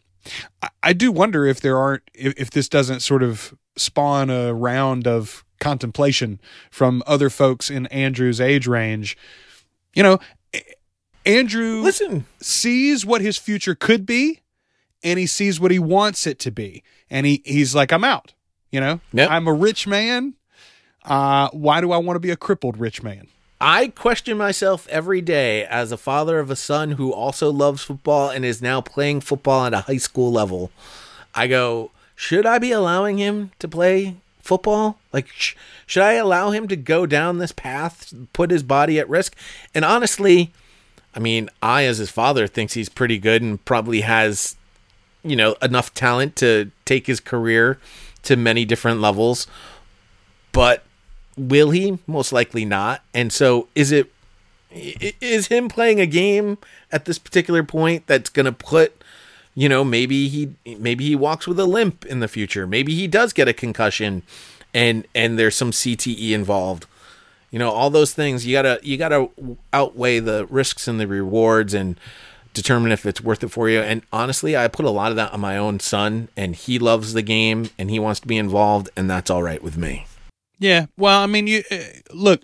I, 0.61 0.69
I 0.83 0.93
do 0.93 1.13
wonder 1.13 1.47
if 1.47 1.61
there 1.61 1.79
aren't 1.79 2.03
if, 2.13 2.35
if 2.37 2.51
this 2.51 2.69
doesn't 2.69 3.01
sort 3.01 3.23
of 3.23 3.55
spawn 3.77 4.31
a 4.31 4.53
round 4.53 5.07
of 5.07 5.45
contemplation 5.61 6.41
from 6.71 7.03
other 7.07 7.31
folks 7.31 7.71
in 7.71 7.87
andrew's 7.87 8.41
age 8.41 8.67
range. 8.67 9.17
You 9.95 10.03
know 10.03 10.19
andrew 11.25 11.83
Listen, 11.83 12.27
sees 12.41 13.07
what 13.07 13.21
his 13.21 13.39
future 13.39 13.75
could 13.75 14.05
be 14.05 14.41
and 15.03 15.19
he 15.19 15.27
sees 15.27 15.61
what 15.61 15.71
he 15.71 15.79
wants 15.79 16.27
it 16.27 16.39
to 16.41 16.51
be. 16.51 16.83
And 17.09 17.27
he 17.27 17.43
he's 17.45 17.75
like 17.75 17.93
i'm 17.93 18.05
out 18.05 18.35
you 18.77 18.81
know 18.83 19.01
Yep. 19.15 19.31
i'm 19.31 19.47
a 19.49 19.53
rich 19.55 19.87
man 19.87 20.35
uh 21.07 21.49
why 21.53 21.81
do 21.81 21.93
i 21.93 21.97
want 21.97 22.17
to 22.17 22.21
be 22.21 22.31
a 22.31 22.37
crippled 22.37 22.77
rich 22.79 23.03
man 23.03 23.27
I 23.59 23.89
question 23.89 24.37
myself 24.37 24.87
every 24.89 25.23
day 25.23 25.65
as 25.65 25.91
a 25.91 25.97
father 25.97 26.39
of 26.41 26.51
a 26.51 26.57
son 26.57 26.91
who 26.93 27.11
also 27.11 27.51
loves 27.51 27.83
football 27.83 28.29
and 28.29 28.45
is 28.45 28.61
now 28.61 28.83
playing 28.83 29.23
football 29.23 29.65
at 29.65 29.73
a 29.73 29.81
high 29.89 29.97
school 29.97 30.31
level. 30.31 30.71
I 31.35 31.47
go, 31.47 31.91
should 32.15 32.45
I 32.45 32.59
be 32.59 32.71
allowing 32.71 33.17
him 33.17 33.53
to 33.61 33.67
play 33.67 34.17
football? 34.41 34.99
Like, 35.11 35.29
sh- 35.29 35.55
should 35.87 36.03
I 36.03 36.13
allow 36.25 36.51
him 36.51 36.69
to 36.69 36.77
go 36.77 37.07
down 37.07 37.39
this 37.39 37.51
path, 37.53 38.13
put 38.35 38.51
his 38.51 38.63
body 38.63 39.01
at 39.01 39.09
risk? 39.09 39.35
And 39.75 39.87
honestly, 39.87 40.53
I 41.15 41.19
mean, 41.19 41.49
I, 41.63 41.87
as 41.87 41.97
his 41.97 42.11
father, 42.11 42.47
thinks 42.47 42.75
he's 42.75 42.91
pretty 42.91 43.17
good 43.17 43.41
and 43.41 43.65
probably 43.65 44.03
has, 44.03 44.55
you 45.25 45.35
know, 45.35 45.57
enough 45.63 45.95
talent 45.95 46.37
to 46.37 46.71
take 46.85 47.07
his 47.07 47.21
career 47.21 47.79
to 48.27 48.37
many 48.37 48.65
different 48.65 49.01
levels. 49.01 49.47
But 50.53 50.85
will 51.37 51.71
he? 51.71 51.99
Most 52.07 52.33
likely 52.33 52.65
not. 52.65 53.03
And 53.15 53.33
so, 53.33 53.69
is 53.75 53.93
it 53.93 54.13
is 54.71 55.47
him 55.47 55.69
playing 55.69 56.01
a 56.01 56.07
game 56.07 56.59
at 56.93 57.05
this 57.05 57.19
particular 57.19 57.63
point 57.63 58.07
that's 58.07 58.29
going 58.29 58.47
to 58.47 58.53
put 58.53 59.03
you 59.55 59.69
know 59.69 59.85
maybe 59.85 60.29
he 60.29 60.55
maybe 60.79 61.07
he 61.07 61.15
walks 61.15 61.47
with 61.47 61.59
a 61.59 61.65
limp 61.65 62.05
in 62.05 62.21
the 62.21 62.29
future 62.29 62.67
maybe 62.67 62.95
he 62.95 63.07
does 63.07 63.33
get 63.33 63.49
a 63.49 63.53
concussion 63.53 64.23
and 64.75 65.07
and 65.15 65.39
there's 65.39 65.55
some 65.55 65.71
CTE 65.71 66.33
involved 66.33 66.87
you 67.51 67.59
know 67.59 67.71
all 67.71 67.91
those 67.91 68.13
things 68.13 68.47
you 68.47 68.53
got 68.53 68.63
to 68.63 68.81
you 68.83 68.97
got 68.97 69.11
to 69.11 69.57
outweigh 69.73 70.19
the 70.19 70.47
risks 70.47 70.87
and 70.89 71.01
the 71.01 71.07
rewards 71.07 71.73
and 71.73 71.99
determine 72.57 72.91
if 72.91 73.07
it's 73.07 73.21
worth 73.21 73.45
it 73.45 73.49
for 73.49 73.69
you. 73.69 73.81
And 73.81 74.03
honestly 74.13 74.57
I 74.57 74.69
put 74.69 74.85
a 74.85 74.91
lot 74.91 75.11
of 75.11 75.17
that 75.17 75.33
on 75.33 75.41
my 75.41 75.57
own 75.57 75.79
son 75.81 76.29
and 76.37 76.57
he 76.57 76.79
loves 76.79 77.13
the 77.13 77.23
game 77.23 77.71
and 77.79 77.91
he 77.91 77.99
wants 77.99 78.21
to 78.21 78.27
be 78.27 78.37
involved 78.37 78.89
and 78.97 79.09
that's 79.09 79.31
all 79.31 79.43
right 79.43 79.63
with 79.63 79.77
me. 79.77 80.07
Yeah. 80.59 80.87
Well 80.97 81.21
i 81.21 81.27
mean 81.27 81.47
you 81.47 81.63
uh, 81.71 81.77
look 82.13 82.43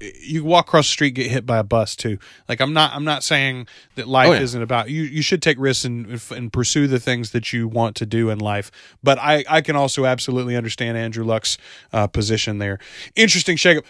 you 0.00 0.44
walk 0.44 0.68
across 0.68 0.86
the 0.86 0.92
street 0.92 1.10
get 1.10 1.30
hit 1.30 1.44
by 1.44 1.58
a 1.58 1.64
bus 1.64 1.96
too 1.96 2.18
like 2.48 2.60
i'm 2.60 2.72
not 2.72 2.92
i'm 2.94 3.04
not 3.04 3.24
saying 3.24 3.66
that 3.96 4.06
life 4.06 4.28
Oh, 4.28 4.32
yeah. 4.32 4.40
isn't 4.40 4.62
about 4.62 4.90
you 4.90 5.02
you 5.02 5.22
should 5.22 5.42
take 5.42 5.58
risks 5.58 5.84
and 5.84 6.20
and 6.30 6.52
pursue 6.52 6.86
the 6.86 7.00
things 7.00 7.32
that 7.32 7.52
you 7.52 7.66
want 7.66 7.96
to 7.96 8.06
do 8.06 8.30
in 8.30 8.38
life 8.38 8.70
but 9.02 9.18
i 9.18 9.44
i 9.48 9.60
can 9.60 9.74
also 9.76 10.04
absolutely 10.06 10.56
understand 10.56 10.96
andrew 10.96 11.24
luck's 11.24 11.58
uh, 11.92 12.06
position 12.06 12.58
there 12.58 12.78
interesting 13.16 13.56
shake 13.56 13.84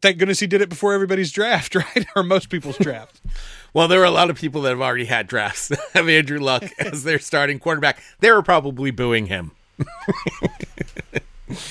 thank 0.00 0.18
goodness 0.18 0.40
he 0.40 0.46
did 0.46 0.60
it 0.62 0.68
before 0.68 0.94
everybody's 0.94 1.30
draft 1.32 1.74
right 1.74 2.06
or 2.16 2.22
most 2.22 2.48
people's 2.48 2.78
draft 2.78 3.20
Well, 3.74 3.88
there 3.88 3.98
were 3.98 4.06
a 4.06 4.10
lot 4.10 4.30
of 4.30 4.36
people 4.38 4.62
that 4.62 4.70
have 4.70 4.80
already 4.80 5.04
had 5.04 5.26
drafts 5.26 5.70
have 5.92 6.08
Andrew 6.08 6.38
Luck 6.38 6.64
as 6.78 7.04
their 7.04 7.18
starting 7.18 7.58
quarterback. 7.58 8.00
They 8.20 8.30
were 8.30 8.40
probably 8.42 8.90
booing 8.90 9.26
him. 9.26 9.50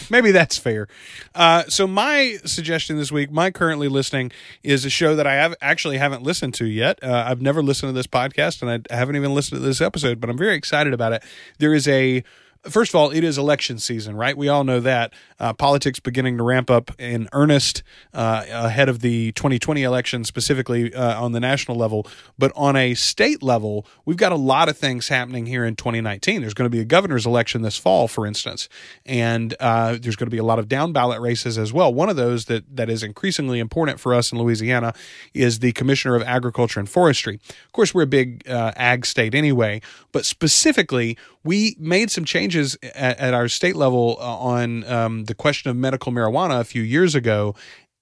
Maybe 0.09 0.31
that's 0.31 0.57
fair. 0.57 0.87
Uh, 1.33 1.63
so 1.67 1.85
my 1.85 2.37
suggestion 2.45 2.97
this 2.97 3.11
week, 3.11 3.31
my 3.31 3.51
currently 3.51 3.87
listening, 3.87 4.31
is 4.63 4.85
a 4.85 4.89
show 4.89 5.15
that 5.15 5.27
I 5.27 5.33
have 5.33 5.55
actually 5.61 5.97
haven't 5.97 6.23
listened 6.23 6.53
to 6.55 6.65
yet. 6.65 7.03
Uh, 7.03 7.25
I've 7.27 7.41
never 7.41 7.61
listened 7.61 7.89
to 7.89 7.93
this 7.93 8.07
podcast, 8.07 8.61
and 8.61 8.87
I 8.89 8.95
haven't 8.95 9.15
even 9.15 9.33
listened 9.33 9.61
to 9.61 9.65
this 9.67 9.81
episode, 9.81 10.21
but 10.21 10.29
I'm 10.29 10.37
very 10.37 10.55
excited 10.55 10.93
about 10.93 11.13
it. 11.13 11.23
There 11.59 11.73
is 11.73 11.87
a 11.87 12.23
first 12.69 12.91
of 12.91 12.95
all, 12.95 13.11
it 13.11 13.23
is 13.23 13.37
election 13.37 13.79
season, 13.79 14.15
right? 14.15 14.37
We 14.37 14.47
all 14.47 14.63
know 14.63 14.79
that. 14.79 15.13
Uh, 15.39 15.53
politics 15.53 15.99
beginning 15.99 16.37
to 16.37 16.43
ramp 16.43 16.69
up 16.69 16.91
in 16.99 17.27
earnest 17.33 17.83
uh, 18.13 18.45
ahead 18.49 18.87
of 18.87 18.99
the 18.99 19.31
2020 19.33 19.83
election, 19.83 20.23
specifically 20.23 20.93
uh, 20.93 21.21
on 21.21 21.33
the 21.33 21.39
national 21.39 21.77
level. 21.77 22.07
But 22.37 22.51
on 22.55 22.75
a 22.75 22.93
state 22.93 23.43
level, 23.43 23.85
we've 24.05 24.17
got 24.17 24.31
a 24.31 24.37
lot 24.37 24.69
of 24.69 24.77
things 24.77 25.09
happening 25.09 25.45
here 25.45 25.65
in 25.65 25.75
2019. 25.75 26.41
There's 26.41 26.53
going 26.53 26.65
to 26.65 26.75
be 26.75 26.79
a 26.79 26.85
governor's 26.85 27.25
election 27.25 27.61
this 27.61 27.77
fall, 27.77 28.07
for 28.07 28.25
instance, 28.25 28.69
and 29.05 29.53
uh, 29.59 29.97
there's 29.99 30.15
going 30.15 30.27
to 30.27 30.31
be 30.31 30.37
a 30.37 30.43
lot 30.43 30.59
of 30.59 30.69
down 30.69 30.93
ballot 30.93 31.19
races 31.19 31.57
as 31.57 31.73
well. 31.73 31.93
One 31.93 32.09
of 32.09 32.15
those 32.15 32.45
that, 32.45 32.63
that 32.75 32.89
is 32.89 33.03
increasingly 33.03 33.59
important 33.59 33.99
for 33.99 34.13
us 34.13 34.31
in 34.31 34.39
Louisiana 34.39 34.93
is 35.33 35.59
the 35.59 35.73
Commissioner 35.73 36.15
of 36.15 36.23
Agriculture 36.23 36.79
and 36.79 36.89
Forestry. 36.89 37.35
Of 37.65 37.71
course, 37.73 37.93
we're 37.93 38.03
a 38.03 38.07
big 38.07 38.47
uh, 38.47 38.71
ag 38.75 39.05
state 39.05 39.35
anyway, 39.35 39.81
but 40.11 40.25
specifically, 40.25 41.17
we 41.43 41.75
made 41.79 42.09
some 42.09 42.25
changes 42.25 42.54
at, 42.55 43.19
at 43.19 43.33
our 43.33 43.47
state 43.47 43.75
level 43.75 44.17
uh, 44.19 44.37
on 44.37 44.83
um, 44.85 45.25
the 45.25 45.35
question 45.35 45.69
of 45.69 45.77
medical 45.77 46.11
marijuana 46.11 46.59
a 46.59 46.63
few 46.63 46.81
years 46.81 47.15
ago, 47.15 47.55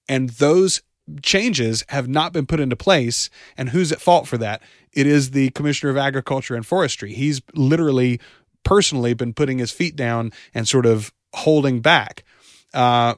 and 0.08 0.30
those 0.30 0.82
changes 1.22 1.84
have 1.88 2.08
not 2.08 2.32
been 2.32 2.46
put 2.46 2.60
into 2.60 2.76
place. 2.76 3.30
And 3.56 3.70
who's 3.70 3.92
at 3.92 4.00
fault 4.00 4.26
for 4.26 4.38
that? 4.38 4.62
It 4.92 5.06
is 5.06 5.32
the 5.32 5.50
Commissioner 5.50 5.90
of 5.90 5.96
Agriculture 5.96 6.54
and 6.54 6.66
Forestry. 6.66 7.12
He's 7.12 7.42
literally 7.54 8.20
personally 8.62 9.14
been 9.14 9.34
putting 9.34 9.58
his 9.58 9.70
feet 9.70 9.96
down 9.96 10.32
and 10.54 10.66
sort 10.66 10.86
of 10.86 11.12
holding 11.34 11.80
back. 11.80 12.24
Uh, 12.72 13.14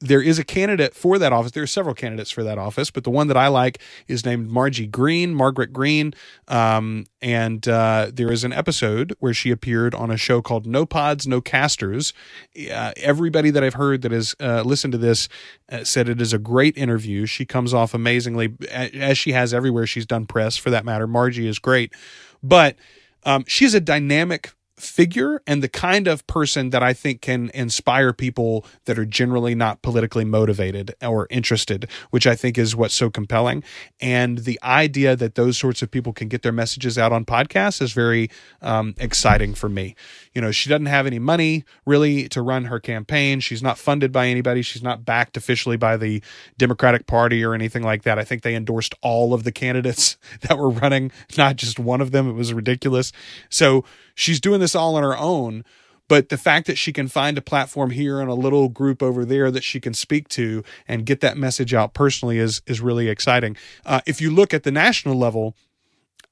there 0.00 0.22
is 0.22 0.38
a 0.38 0.44
candidate 0.44 0.94
for 0.94 1.18
that 1.18 1.32
office. 1.32 1.52
There 1.52 1.62
are 1.62 1.68
several 1.68 1.94
candidates 1.94 2.30
for 2.30 2.42
that 2.42 2.56
office, 2.56 2.90
but 2.90 3.04
the 3.04 3.10
one 3.10 3.28
that 3.28 3.36
I 3.36 3.48
like 3.48 3.82
is 4.08 4.24
named 4.24 4.48
Margie 4.48 4.86
Green, 4.86 5.34
Margaret 5.34 5.72
Green. 5.72 6.14
Um, 6.48 7.06
and 7.20 7.66
uh, 7.68 8.10
there 8.12 8.32
is 8.32 8.42
an 8.42 8.52
episode 8.52 9.14
where 9.20 9.34
she 9.34 9.50
appeared 9.50 9.94
on 9.94 10.10
a 10.10 10.16
show 10.16 10.40
called 10.40 10.66
No 10.66 10.86
Pods, 10.86 11.26
No 11.26 11.42
Casters. 11.42 12.14
Uh, 12.72 12.92
everybody 12.96 13.50
that 13.50 13.62
I've 13.62 13.74
heard 13.74 14.00
that 14.02 14.12
has 14.12 14.34
uh, 14.40 14.62
listened 14.62 14.92
to 14.92 14.98
this 14.98 15.28
uh, 15.70 15.84
said 15.84 16.08
it 16.08 16.20
is 16.20 16.32
a 16.32 16.38
great 16.38 16.78
interview. 16.78 17.26
She 17.26 17.44
comes 17.44 17.74
off 17.74 17.92
amazingly, 17.92 18.54
as 18.70 19.18
she 19.18 19.32
has 19.32 19.52
everywhere 19.52 19.86
she's 19.86 20.06
done 20.06 20.24
press 20.24 20.56
for 20.56 20.70
that 20.70 20.86
matter. 20.86 21.06
Margie 21.06 21.46
is 21.46 21.58
great, 21.58 21.92
but 22.42 22.76
um, 23.24 23.44
she's 23.46 23.74
a 23.74 23.80
dynamic 23.80 24.54
figure 24.82 25.42
and 25.46 25.62
the 25.62 25.68
kind 25.68 26.06
of 26.06 26.26
person 26.26 26.70
that 26.70 26.82
I 26.82 26.92
think 26.92 27.20
can 27.20 27.50
inspire 27.54 28.12
people 28.12 28.64
that 28.84 28.98
are 28.98 29.04
generally 29.04 29.54
not 29.54 29.82
politically 29.82 30.24
motivated 30.24 30.94
or 31.02 31.26
interested, 31.30 31.88
which 32.10 32.26
I 32.26 32.34
think 32.34 32.58
is 32.58 32.74
what's 32.74 32.94
so 32.94 33.10
compelling. 33.10 33.62
And 34.00 34.38
the 34.38 34.58
idea 34.62 35.16
that 35.16 35.34
those 35.34 35.58
sorts 35.58 35.82
of 35.82 35.90
people 35.90 36.12
can 36.12 36.28
get 36.28 36.42
their 36.42 36.52
messages 36.52 36.98
out 36.98 37.12
on 37.12 37.24
podcasts 37.24 37.82
is 37.82 37.92
very 37.92 38.30
um, 38.62 38.94
exciting 38.98 39.54
for 39.54 39.68
me. 39.68 39.94
You 40.34 40.40
know, 40.40 40.52
she 40.52 40.68
doesn't 40.68 40.86
have 40.86 41.06
any 41.06 41.18
money 41.18 41.64
really 41.86 42.28
to 42.28 42.42
run 42.42 42.66
her 42.66 42.78
campaign. 42.78 43.40
She's 43.40 43.62
not 43.62 43.78
funded 43.78 44.12
by 44.12 44.28
anybody. 44.28 44.62
She's 44.62 44.82
not 44.82 45.04
backed 45.04 45.36
officially 45.36 45.76
by 45.76 45.96
the 45.96 46.22
Democratic 46.56 47.06
Party 47.06 47.44
or 47.44 47.54
anything 47.54 47.82
like 47.82 48.02
that. 48.02 48.18
I 48.18 48.24
think 48.24 48.42
they 48.42 48.54
endorsed 48.54 48.94
all 49.02 49.34
of 49.34 49.44
the 49.44 49.52
candidates 49.52 50.16
that 50.42 50.58
were 50.58 50.70
running, 50.70 51.10
not 51.36 51.56
just 51.56 51.78
one 51.78 52.00
of 52.00 52.12
them. 52.12 52.28
It 52.28 52.34
was 52.34 52.54
ridiculous. 52.54 53.12
So 53.48 53.84
she's 54.14 54.40
doing 54.40 54.60
this 54.60 54.74
all 54.74 54.96
on 54.96 55.02
her 55.02 55.16
own. 55.16 55.64
But 56.10 56.28
the 56.28 56.36
fact 56.36 56.66
that 56.66 56.76
she 56.76 56.92
can 56.92 57.06
find 57.06 57.38
a 57.38 57.40
platform 57.40 57.90
here 57.90 58.20
and 58.20 58.28
a 58.28 58.34
little 58.34 58.68
group 58.68 59.00
over 59.00 59.24
there 59.24 59.52
that 59.52 59.62
she 59.62 59.78
can 59.78 59.94
speak 59.94 60.28
to 60.30 60.64
and 60.88 61.06
get 61.06 61.20
that 61.20 61.36
message 61.36 61.72
out 61.72 61.94
personally 61.94 62.38
is 62.38 62.62
is 62.66 62.80
really 62.80 63.08
exciting. 63.08 63.56
Uh, 63.86 64.00
if 64.06 64.20
you 64.20 64.28
look 64.32 64.52
at 64.52 64.64
the 64.64 64.72
national 64.72 65.14
level, 65.14 65.54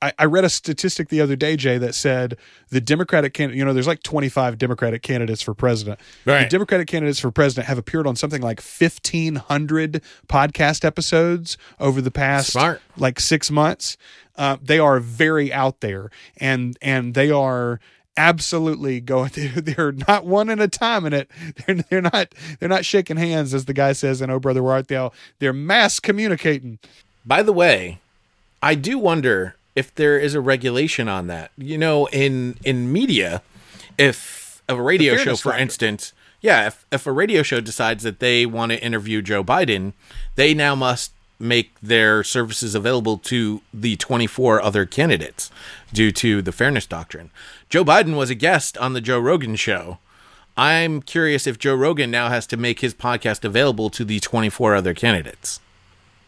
I, 0.01 0.12
I, 0.18 0.24
read 0.26 0.44
a 0.44 0.49
statistic 0.49 1.09
the 1.09 1.20
other 1.20 1.34
day, 1.34 1.57
Jay, 1.57 1.76
that 1.78 1.94
said 1.94 2.36
the 2.70 2.80
Democratic 2.80 3.34
candidate, 3.34 3.59
you 3.59 3.64
know, 3.64 3.72
there's 3.72 3.86
like 3.86 4.03
25 4.03 4.57
Democratic 4.57 5.03
candidates 5.03 5.42
for 5.42 5.55
president. 5.55 5.99
Right. 6.24 6.44
The 6.44 6.49
Democratic 6.49 6.86
candidates 6.86 7.18
for 7.18 7.30
president 7.30 7.66
have 7.66 7.78
appeared 7.78 8.07
on 8.07 8.14
something 8.14 8.40
like 8.40 8.61
1,500 8.62 10.03
podcast 10.28 10.84
episodes 10.84 11.59
over 11.80 12.01
the 12.01 12.11
past 12.11 12.53
Smart. 12.53 12.80
like 12.96 13.18
six 13.18 13.51
months. 13.51 13.96
Uh, 14.36 14.57
they 14.62 14.78
are 14.78 15.01
very 15.01 15.53
out 15.53 15.80
there, 15.80 16.11
and 16.36 16.78
and 16.80 17.14
they 17.14 17.28
are 17.28 17.80
absolutely 18.16 19.01
going. 19.01 19.30
They're, 19.34 19.61
they're 19.61 19.92
not 19.92 20.24
one 20.24 20.49
at 20.49 20.61
a 20.61 20.68
time 20.68 21.07
in 21.07 21.12
it. 21.12 21.28
They're 21.66 21.76
they're 21.76 22.03
not 22.03 22.34
they're 22.61 22.68
not 22.68 22.84
shaking 22.84 23.16
hands 23.16 23.53
as 23.53 23.64
the 23.64 23.74
guy 23.74 23.92
says 23.92 24.22
in 24.22 24.30
Oh 24.30 24.38
Brother 24.38 24.62
Where 24.62 24.74
Art 24.74 24.86
Thou. 24.86 25.11
They're 25.40 25.53
mass 25.53 25.99
communicating. 25.99 26.78
By 27.26 27.42
the 27.42 27.53
way, 27.53 28.01
I 28.62 28.76
do 28.76 28.99
wonder 28.99 29.57
if 29.79 29.95
there 29.95 30.18
is 30.18 30.35
a 30.35 30.41
regulation 30.41 31.09
on 31.09 31.29
that. 31.29 31.53
You 31.57 31.79
know, 31.79 32.07
in 32.07 32.59
in 32.64 32.93
media, 32.93 33.43
if 33.97 34.61
a 34.68 34.81
radio 34.81 35.16
show, 35.16 35.37
for 35.37 35.51
factor. 35.51 35.62
instance, 35.62 36.12
yeah, 36.41 36.66
if 36.66 36.85
if 36.91 37.07
a 37.07 37.12
radio 37.12 37.43
show 37.43 37.61
decides 37.61 38.03
that 38.03 38.18
they 38.18 38.45
want 38.45 38.72
to 38.72 38.83
interview 38.83 39.22
Joe 39.22 39.45
Biden, 39.45 39.93
they 40.35 40.53
now 40.53 40.74
must 40.74 41.12
make 41.39 41.79
their 41.81 42.24
services 42.24 42.74
available 42.74 43.16
to 43.16 43.62
the 43.72 43.95
24 43.95 44.61
other 44.61 44.85
candidates 44.85 45.53
due 45.93 46.11
to 46.11 46.43
the 46.43 46.51
fairness 46.51 46.85
doctrine. 46.85 47.31
Joe 47.68 47.85
Biden 47.85 48.16
was 48.16 48.29
a 48.29 48.35
guest 48.35 48.76
on 48.79 48.93
the 48.93 49.01
Joe 49.01 49.20
Rogan 49.20 49.55
show. 49.55 49.99
I'm 50.57 51.01
curious 51.01 51.47
if 51.47 51.57
Joe 51.57 51.76
Rogan 51.76 52.11
now 52.11 52.29
has 52.29 52.45
to 52.49 52.57
make 52.57 52.81
his 52.81 52.93
podcast 52.93 53.45
available 53.45 53.89
to 53.91 54.05
the 54.05 54.18
24 54.18 54.74
other 54.74 54.95
candidates. 54.95 55.61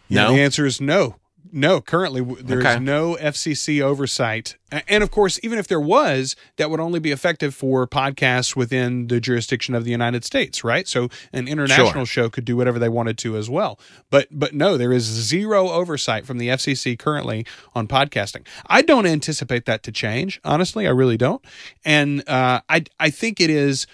Yeah, 0.08 0.28
no? 0.28 0.34
the 0.34 0.40
answer 0.40 0.64
is 0.64 0.80
no 0.80 1.16
no, 1.52 1.80
currently 1.80 2.20
there 2.20 2.60
is 2.60 2.66
okay. 2.66 2.78
no 2.78 3.16
FCC 3.16 3.80
oversight. 3.80 4.56
And 4.88 5.02
of 5.02 5.10
course, 5.10 5.40
even 5.42 5.58
if 5.58 5.66
there 5.66 5.80
was, 5.80 6.36
that 6.56 6.70
would 6.70 6.80
only 6.80 7.00
be 7.00 7.10
effective 7.10 7.54
for 7.54 7.86
podcasts 7.86 8.54
within 8.54 9.08
the 9.08 9.20
jurisdiction 9.20 9.74
of 9.74 9.84
the 9.84 9.90
United 9.90 10.24
States, 10.24 10.62
right? 10.62 10.86
So 10.86 11.08
an 11.32 11.48
international 11.48 12.04
sure. 12.04 12.24
show 12.24 12.30
could 12.30 12.44
do 12.44 12.56
whatever 12.56 12.78
they 12.78 12.88
wanted 12.88 13.18
to 13.18 13.36
as 13.36 13.50
well. 13.50 13.80
But 14.10 14.28
but 14.30 14.54
no, 14.54 14.76
there 14.76 14.92
is 14.92 15.04
zero 15.04 15.70
oversight 15.70 16.26
from 16.26 16.38
the 16.38 16.48
FCC 16.48 16.98
currently 16.98 17.46
on 17.74 17.88
podcasting. 17.88 18.46
I 18.66 18.82
don't 18.82 19.06
anticipate 19.06 19.64
that 19.66 19.82
to 19.84 19.92
change, 19.92 20.40
honestly. 20.44 20.86
I 20.86 20.90
really 20.90 21.16
don't. 21.16 21.44
And 21.84 22.28
uh, 22.28 22.60
I 22.68 22.84
I 22.98 23.10
think 23.10 23.40
it 23.40 23.50
is 23.50 23.86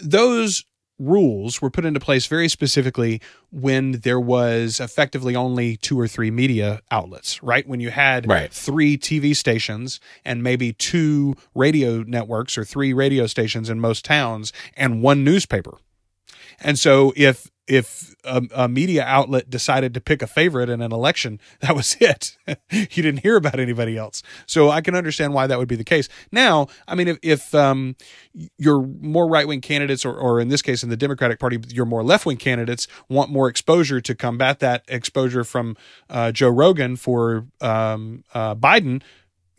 those 0.00 0.64
rules 0.98 1.60
were 1.60 1.70
put 1.70 1.84
into 1.84 2.00
place 2.00 2.26
very 2.26 2.48
specifically 2.48 3.20
when 3.50 3.92
there 4.00 4.20
was 4.20 4.80
effectively 4.80 5.34
only 5.34 5.76
two 5.76 5.98
or 5.98 6.06
three 6.08 6.30
media 6.30 6.80
outlets, 6.90 7.42
right? 7.42 7.66
When 7.66 7.80
you 7.80 7.90
had 7.90 8.28
right. 8.28 8.52
three 8.52 8.96
TV 8.96 9.34
stations 9.34 10.00
and 10.24 10.42
maybe 10.42 10.72
two 10.72 11.34
radio 11.54 12.02
networks 12.02 12.56
or 12.56 12.64
three 12.64 12.92
radio 12.92 13.26
stations 13.26 13.68
in 13.68 13.80
most 13.80 14.04
towns 14.04 14.52
and 14.76 15.02
one 15.02 15.24
newspaper. 15.24 15.78
And 16.60 16.78
so 16.78 17.12
if 17.16 17.50
if 17.66 18.14
a, 18.24 18.42
a, 18.54 18.68
media 18.68 19.04
outlet 19.04 19.48
decided 19.48 19.94
to 19.94 20.00
pick 20.00 20.20
a 20.20 20.26
favorite 20.26 20.68
in 20.68 20.82
an 20.82 20.92
election, 20.92 21.40
that 21.60 21.74
was 21.74 21.96
it. 22.00 22.36
you 22.70 23.02
didn't 23.02 23.18
hear 23.18 23.36
about 23.36 23.58
anybody 23.58 23.96
else. 23.96 24.22
So 24.46 24.70
I 24.70 24.80
can 24.80 24.94
understand 24.94 25.32
why 25.32 25.46
that 25.46 25.58
would 25.58 25.68
be 25.68 25.76
the 25.76 25.84
case. 25.84 26.08
Now, 26.30 26.66
I 26.86 26.94
mean, 26.94 27.08
if, 27.08 27.18
if 27.22 27.54
um, 27.54 27.96
your 28.58 28.82
more 28.82 29.26
right 29.26 29.48
wing 29.48 29.60
candidates, 29.60 30.04
or, 30.04 30.14
or 30.14 30.40
in 30.40 30.48
this 30.48 30.62
case, 30.62 30.82
in 30.82 30.90
the 30.90 30.96
Democratic 30.96 31.38
Party, 31.38 31.58
your 31.68 31.86
more 31.86 32.02
left 32.02 32.26
wing 32.26 32.36
candidates 32.36 32.86
want 33.08 33.30
more 33.30 33.48
exposure 33.48 34.00
to 34.00 34.14
combat 34.14 34.60
that 34.60 34.84
exposure 34.88 35.44
from 35.44 35.76
uh, 36.10 36.32
Joe 36.32 36.50
Rogan 36.50 36.96
for 36.96 37.46
um, 37.60 38.24
uh, 38.34 38.54
Biden, 38.54 39.02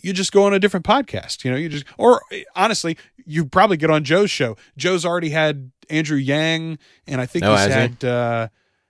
you 0.05 0.13
just 0.13 0.31
go 0.31 0.43
on 0.43 0.53
a 0.53 0.59
different 0.59 0.85
podcast. 0.85 1.43
You 1.43 1.49
know, 1.49 1.57
you 1.57 1.67
just, 1.67 1.85
or 1.97 2.21
honestly, 2.55 2.95
you 3.25 3.43
probably 3.43 3.75
get 3.75 3.89
on 3.89 4.03
Joe's 4.03 4.29
show. 4.29 4.55
Joe's 4.77 5.03
already 5.03 5.31
had 5.31 5.71
Andrew 5.89 6.17
Yang, 6.17 6.77
and 7.07 7.19
I 7.19 7.25
think 7.25 7.43
oh, 7.43 7.55
he's 7.55 7.65
had. 7.65 7.97
He? 7.99 8.07
Uh, 8.07 8.47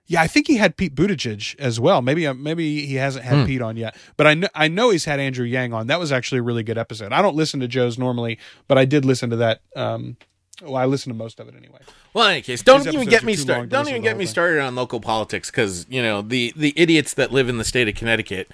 yeah, 0.08 0.20
I 0.20 0.26
think 0.26 0.46
he 0.46 0.58
had 0.58 0.76
Pete 0.76 0.94
Buttigieg 0.94 1.58
as 1.58 1.80
well. 1.80 2.02
Maybe 2.02 2.26
uh, 2.26 2.34
maybe 2.34 2.84
he 2.84 2.96
hasn't 2.96 3.24
had 3.24 3.38
hmm. 3.38 3.46
Pete 3.46 3.62
on 3.62 3.78
yet, 3.78 3.96
but 4.18 4.26
I 4.26 4.34
know 4.34 4.48
I 4.54 4.68
know 4.68 4.90
he's 4.90 5.06
had 5.06 5.18
Andrew 5.18 5.46
Yang 5.46 5.72
on. 5.72 5.86
That 5.86 5.98
was 5.98 6.12
actually 6.12 6.40
a 6.40 6.42
really 6.42 6.62
good 6.62 6.76
episode. 6.76 7.14
I 7.14 7.22
don't 7.22 7.34
listen 7.34 7.60
to 7.60 7.68
Joe's 7.68 7.98
normally, 7.98 8.38
but 8.68 8.76
I 8.76 8.84
did 8.84 9.06
listen 9.06 9.30
to 9.30 9.36
that. 9.36 9.62
Um, 9.74 10.18
well, 10.62 10.76
I 10.76 10.84
listen 10.84 11.10
to 11.12 11.16
most 11.16 11.40
of 11.40 11.48
it 11.48 11.54
anyway. 11.56 11.80
Well, 12.12 12.26
in 12.26 12.32
any 12.32 12.42
case, 12.42 12.62
don't 12.62 12.86
even 12.86 13.08
get 13.08 13.24
me 13.24 13.36
started. 13.36 13.70
Don't 13.70 13.88
even 13.88 14.02
get 14.02 14.18
me 14.18 14.26
thing. 14.26 14.32
started 14.32 14.60
on 14.60 14.74
local 14.74 15.00
politics 15.00 15.50
because 15.50 15.86
you 15.88 16.02
know 16.02 16.20
the 16.20 16.52
the 16.54 16.74
idiots 16.76 17.14
that 17.14 17.32
live 17.32 17.48
in 17.48 17.56
the 17.56 17.64
state 17.64 17.88
of 17.88 17.94
Connecticut 17.94 18.50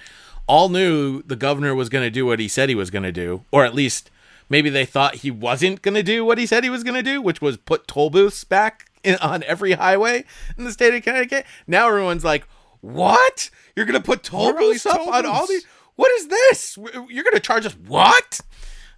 all 0.47 0.69
knew 0.69 1.21
the 1.23 1.35
governor 1.35 1.73
was 1.73 1.89
going 1.89 2.05
to 2.05 2.09
do 2.09 2.25
what 2.25 2.39
he 2.39 2.47
said 2.47 2.69
he 2.69 2.75
was 2.75 2.91
going 2.91 3.03
to 3.03 3.11
do, 3.11 3.45
or 3.51 3.65
at 3.65 3.73
least 3.75 4.09
maybe 4.49 4.69
they 4.69 4.85
thought 4.85 5.15
he 5.15 5.31
wasn't 5.31 5.81
going 5.81 5.95
to 5.95 6.03
do 6.03 6.25
what 6.25 6.37
he 6.37 6.45
said 6.45 6.63
he 6.63 6.69
was 6.69 6.83
going 6.83 6.95
to 6.95 7.03
do, 7.03 7.21
which 7.21 7.41
was 7.41 7.57
put 7.57 7.87
toll 7.87 8.09
booths 8.09 8.43
back 8.43 8.89
in, 9.03 9.15
on 9.15 9.43
every 9.43 9.73
highway 9.73 10.25
in 10.57 10.65
the 10.65 10.71
state 10.71 10.93
of 10.93 11.03
Connecticut. 11.03 11.45
Now 11.67 11.87
everyone's 11.87 12.23
like, 12.23 12.47
"What? 12.81 13.49
You're 13.75 13.85
going 13.85 13.99
to 13.99 14.05
put 14.05 14.23
toll 14.23 14.53
booths 14.53 14.85
up 14.85 15.07
on 15.07 15.25
all 15.25 15.47
these? 15.47 15.65
What 15.95 16.11
is 16.13 16.27
this? 16.27 16.77
You're 16.77 17.23
going 17.23 17.33
to 17.33 17.39
charge 17.39 17.65
us 17.65 17.73
what?" 17.87 18.41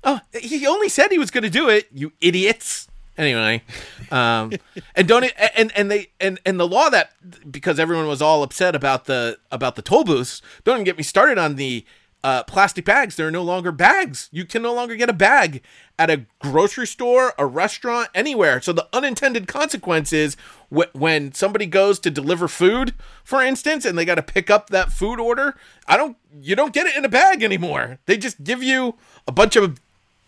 Oh, 0.03 0.19
he 0.39 0.67
only 0.67 0.89
said 0.89 1.11
he 1.11 1.17
was 1.17 1.31
going 1.31 1.43
to 1.43 1.49
do 1.49 1.67
it, 1.67 1.87
you 1.91 2.13
idiots. 2.21 2.87
Anyway, 3.18 3.63
um, 4.11 4.51
and 4.93 5.07
don't 5.07 5.24
and 5.55 5.72
and 5.76 5.89
they 5.89 6.07
and 6.20 6.39
and 6.45 6.59
the 6.59 6.68
law 6.68 6.89
that 6.89 7.11
because 7.49 7.80
everyone 7.80 8.07
was 8.07 8.22
all 8.22 8.43
upset 8.43 8.76
about 8.76 9.05
the 9.05 9.38
about 9.51 9.76
the 9.76 9.82
toll 9.82 10.03
booths. 10.03 10.41
Don't 10.63 10.76
even 10.76 10.84
get 10.84 10.97
me 10.97 11.03
started 11.03 11.38
on 11.38 11.55
the 11.55 11.86
uh, 12.26 12.43
plastic 12.43 12.86
bags. 12.86 13.16
There 13.16 13.28
are 13.28 13.32
no 13.32 13.43
longer 13.43 13.72
bags. 13.72 14.30
You 14.32 14.45
can 14.45 14.63
no 14.63 14.74
longer 14.74 14.95
get 14.95 15.11
a 15.11 15.13
bag 15.13 15.61
at 15.99 16.09
a 16.09 16.26
grocery 16.39 16.88
store, 16.88 17.34
a 17.38 17.45
restaurant, 17.45 18.09
anywhere. 18.16 18.59
So 18.61 18.74
the 18.74 18.88
unintended 18.91 19.47
consequence 19.47 20.11
is 20.11 20.36
wh- 20.76 20.93
when 20.93 21.34
somebody 21.34 21.68
goes 21.68 21.99
to 21.99 22.09
deliver 22.09 22.47
food, 22.47 22.95
for 23.24 23.43
instance, 23.43 23.86
and 23.86 23.95
they 23.95 24.05
got 24.05 24.16
to 24.16 24.24
pick 24.24 24.49
up 24.49 24.72
that 24.72 24.91
food 24.91 25.20
order, 25.20 25.55
I 25.88 25.97
don't, 25.97 26.18
you 26.41 26.55
don't 26.55 26.74
get 26.74 26.88
it 26.88 26.95
in 26.97 27.05
a 27.05 27.09
bag 27.09 27.43
anymore. 27.43 27.99
They 28.07 28.18
just 28.18 28.43
give 28.43 28.63
you 28.63 28.95
a 29.28 29.32
bunch 29.32 29.55
of, 29.55 29.80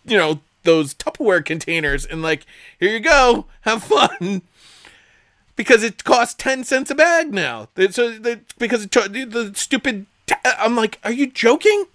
you 0.04 0.16
know, 0.16 0.40
those 0.68 0.92
Tupperware 0.92 1.42
containers 1.42 2.04
and 2.04 2.20
like, 2.20 2.44
here 2.78 2.92
you 2.92 3.00
go, 3.00 3.46
have 3.62 3.82
fun. 3.82 4.42
Because 5.56 5.82
it 5.82 6.04
costs 6.04 6.34
ten 6.34 6.62
cents 6.62 6.90
a 6.90 6.94
bag 6.94 7.32
now. 7.32 7.68
So 7.90 8.18
because 8.58 8.84
it, 8.84 8.92
the 8.92 9.52
stupid, 9.54 10.04
I'm 10.44 10.76
like, 10.76 10.98
are 11.02 11.10
you 11.10 11.26
joking? 11.26 11.86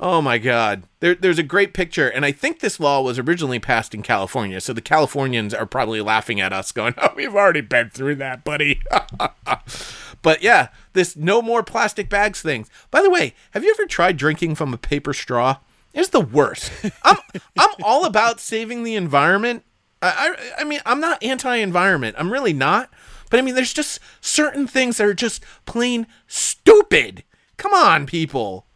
Oh 0.00 0.20
my 0.20 0.38
God. 0.38 0.82
There, 0.98 1.14
there's 1.14 1.38
a 1.38 1.44
great 1.44 1.74
picture, 1.74 2.08
and 2.08 2.26
I 2.26 2.32
think 2.32 2.58
this 2.58 2.80
law 2.80 3.00
was 3.02 3.20
originally 3.20 3.60
passed 3.60 3.94
in 3.94 4.02
California. 4.02 4.60
So 4.60 4.72
the 4.72 4.80
Californians 4.80 5.54
are 5.54 5.64
probably 5.64 6.00
laughing 6.00 6.40
at 6.40 6.52
us, 6.52 6.72
going, 6.72 6.94
"Oh, 6.98 7.12
we've 7.14 7.36
already 7.36 7.60
been 7.60 7.88
through 7.88 8.16
that, 8.16 8.42
buddy." 8.42 8.82
but 10.22 10.42
yeah, 10.42 10.68
this 10.92 11.16
no 11.16 11.40
more 11.40 11.62
plastic 11.62 12.08
bags 12.08 12.42
things. 12.42 12.68
By 12.90 13.00
the 13.00 13.10
way, 13.10 13.34
have 13.52 13.62
you 13.62 13.70
ever 13.70 13.86
tried 13.86 14.16
drinking 14.16 14.56
from 14.56 14.74
a 14.74 14.78
paper 14.78 15.14
straw? 15.14 15.58
It's 15.94 16.08
the 16.08 16.20
worst. 16.20 16.70
I'm 17.02 17.16
I'm 17.58 17.70
all 17.82 18.04
about 18.04 18.40
saving 18.40 18.82
the 18.82 18.94
environment. 18.94 19.64
I, 20.00 20.34
I 20.58 20.62
I 20.62 20.64
mean, 20.64 20.80
I'm 20.86 21.00
not 21.00 21.22
anti-environment. 21.22 22.16
I'm 22.18 22.32
really 22.32 22.52
not. 22.52 22.90
But 23.30 23.38
I 23.38 23.42
mean, 23.42 23.54
there's 23.54 23.72
just 23.72 23.98
certain 24.20 24.66
things 24.66 24.98
that 24.98 25.06
are 25.06 25.14
just 25.14 25.42
plain 25.64 26.06
stupid. 26.26 27.24
Come 27.56 27.72
on, 27.72 28.06
people. 28.06 28.66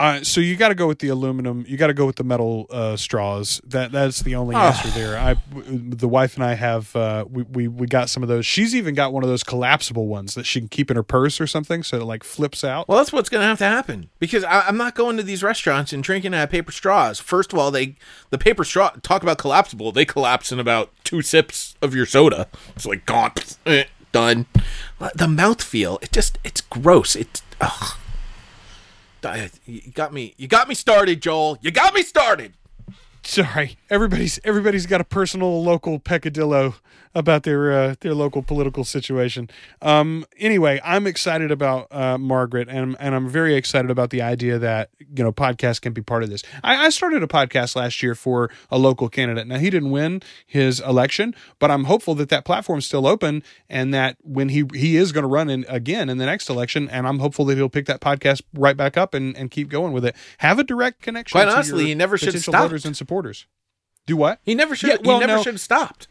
Uh, 0.00 0.24
so 0.24 0.40
you 0.40 0.56
got 0.56 0.68
to 0.68 0.74
go 0.74 0.88
with 0.88 1.00
the 1.00 1.08
aluminum. 1.08 1.62
You 1.68 1.76
got 1.76 1.88
to 1.88 1.94
go 1.94 2.06
with 2.06 2.16
the 2.16 2.24
metal 2.24 2.66
uh, 2.70 2.96
straws. 2.96 3.60
That 3.66 3.92
that's 3.92 4.20
the 4.20 4.34
only 4.34 4.56
answer 4.56 4.88
there. 4.88 5.18
I, 5.18 5.36
the 5.54 6.08
wife 6.08 6.36
and 6.36 6.44
I 6.44 6.54
have 6.54 6.96
uh, 6.96 7.26
we, 7.30 7.42
we 7.42 7.68
we 7.68 7.86
got 7.86 8.08
some 8.08 8.22
of 8.22 8.28
those. 8.30 8.46
She's 8.46 8.74
even 8.74 8.94
got 8.94 9.12
one 9.12 9.22
of 9.22 9.28
those 9.28 9.44
collapsible 9.44 10.06
ones 10.06 10.34
that 10.36 10.46
she 10.46 10.58
can 10.58 10.70
keep 10.70 10.90
in 10.90 10.96
her 10.96 11.02
purse 11.02 11.38
or 11.38 11.46
something, 11.46 11.82
so 11.82 11.98
it 11.98 12.04
like 12.04 12.24
flips 12.24 12.64
out. 12.64 12.88
Well, 12.88 12.96
that's 12.96 13.12
what's 13.12 13.28
going 13.28 13.42
to 13.42 13.46
have 13.46 13.58
to 13.58 13.66
happen 13.66 14.08
because 14.18 14.42
I, 14.42 14.66
am 14.66 14.78
not 14.78 14.94
going 14.94 15.18
to 15.18 15.22
these 15.22 15.42
restaurants 15.42 15.92
and 15.92 16.02
drinking 16.02 16.32
out 16.32 16.44
of 16.44 16.50
paper 16.50 16.72
straws. 16.72 17.20
First 17.20 17.52
of 17.52 17.58
all, 17.58 17.70
they 17.70 17.96
the 18.30 18.38
paper 18.38 18.64
straw 18.64 18.92
talk 19.02 19.22
about 19.22 19.36
collapsible. 19.36 19.92
They 19.92 20.06
collapse 20.06 20.50
in 20.50 20.58
about 20.58 20.92
two 21.04 21.20
sips 21.20 21.74
of 21.82 21.94
your 21.94 22.06
soda. 22.06 22.48
It's 22.74 22.86
like 22.86 23.04
gone, 23.04 23.32
eh, 23.66 23.84
done. 24.12 24.46
The 25.14 25.28
mouth 25.28 25.62
feel, 25.62 25.98
it 26.00 26.10
just 26.10 26.38
it's 26.42 26.62
gross. 26.62 27.14
It's 27.14 27.42
ugh. 27.60 27.98
You 29.66 29.92
got 29.92 30.12
me. 30.12 30.34
You 30.36 30.48
got 30.48 30.68
me 30.68 30.74
started, 30.74 31.20
Joel. 31.22 31.58
You 31.60 31.70
got 31.70 31.94
me 31.94 32.02
started. 32.02 32.54
Sorry, 33.22 33.76
everybody's 33.90 34.40
everybody's 34.44 34.86
got 34.86 35.00
a 35.00 35.04
personal 35.04 35.62
local 35.62 35.98
peccadillo 35.98 36.74
about 37.14 37.42
their 37.42 37.72
uh, 37.72 37.94
their 38.00 38.14
local 38.14 38.42
political 38.42 38.84
situation. 38.84 39.50
Um, 39.82 40.24
anyway, 40.38 40.80
I'm 40.84 41.06
excited 41.06 41.50
about 41.50 41.88
uh, 41.90 42.18
Margaret, 42.18 42.68
and 42.68 42.96
and 43.00 43.14
I'm 43.14 43.28
very 43.28 43.54
excited 43.56 43.90
about 43.90 44.10
the 44.10 44.22
idea 44.22 44.58
that 44.58 44.90
you 44.98 45.22
know 45.22 45.32
podcasts 45.32 45.80
can 45.80 45.92
be 45.92 46.02
part 46.02 46.22
of 46.22 46.30
this. 46.30 46.42
I, 46.62 46.86
I 46.86 46.88
started 46.90 47.22
a 47.22 47.26
podcast 47.26 47.76
last 47.76 48.02
year 48.02 48.14
for 48.14 48.50
a 48.70 48.78
local 48.78 49.08
candidate. 49.08 49.46
Now 49.46 49.58
he 49.58 49.70
didn't 49.70 49.90
win 49.90 50.22
his 50.46 50.80
election, 50.80 51.34
but 51.58 51.70
I'm 51.70 51.84
hopeful 51.84 52.14
that 52.16 52.28
that 52.28 52.44
platform's 52.44 52.86
still 52.86 53.06
open, 53.06 53.42
and 53.68 53.92
that 53.92 54.16
when 54.22 54.48
he 54.48 54.64
he 54.74 54.96
is 54.96 55.12
going 55.12 55.24
to 55.24 55.28
run 55.28 55.50
in 55.50 55.66
again 55.68 56.08
in 56.08 56.18
the 56.18 56.26
next 56.26 56.48
election, 56.48 56.88
and 56.88 57.06
I'm 57.06 57.18
hopeful 57.18 57.44
that 57.46 57.56
he'll 57.56 57.68
pick 57.68 57.86
that 57.86 58.00
podcast 58.00 58.42
right 58.54 58.76
back 58.76 58.96
up 58.96 59.14
and, 59.14 59.36
and 59.36 59.50
keep 59.50 59.68
going 59.68 59.92
with 59.92 60.04
it. 60.04 60.16
Have 60.38 60.58
a 60.58 60.64
direct 60.64 61.02
connection. 61.02 61.38
Quite 61.38 61.48
honestly, 61.48 61.86
he 61.86 61.94
never 61.94 62.16
should 62.16 62.34
have 62.34 62.42
stopped. 62.42 62.62
Voters 62.62 62.84
and 62.86 62.96
supporters. 63.10 63.46
Do 64.06 64.16
what? 64.16 64.38
He 64.44 64.54
never 64.54 64.76
should. 64.76 64.90
Yeah, 64.90 64.96
well, 65.02 65.20
he 65.20 65.26
never 65.26 65.38
no, 65.38 65.42
should 65.42 65.54
have 65.54 65.60
stopped. 65.60 66.06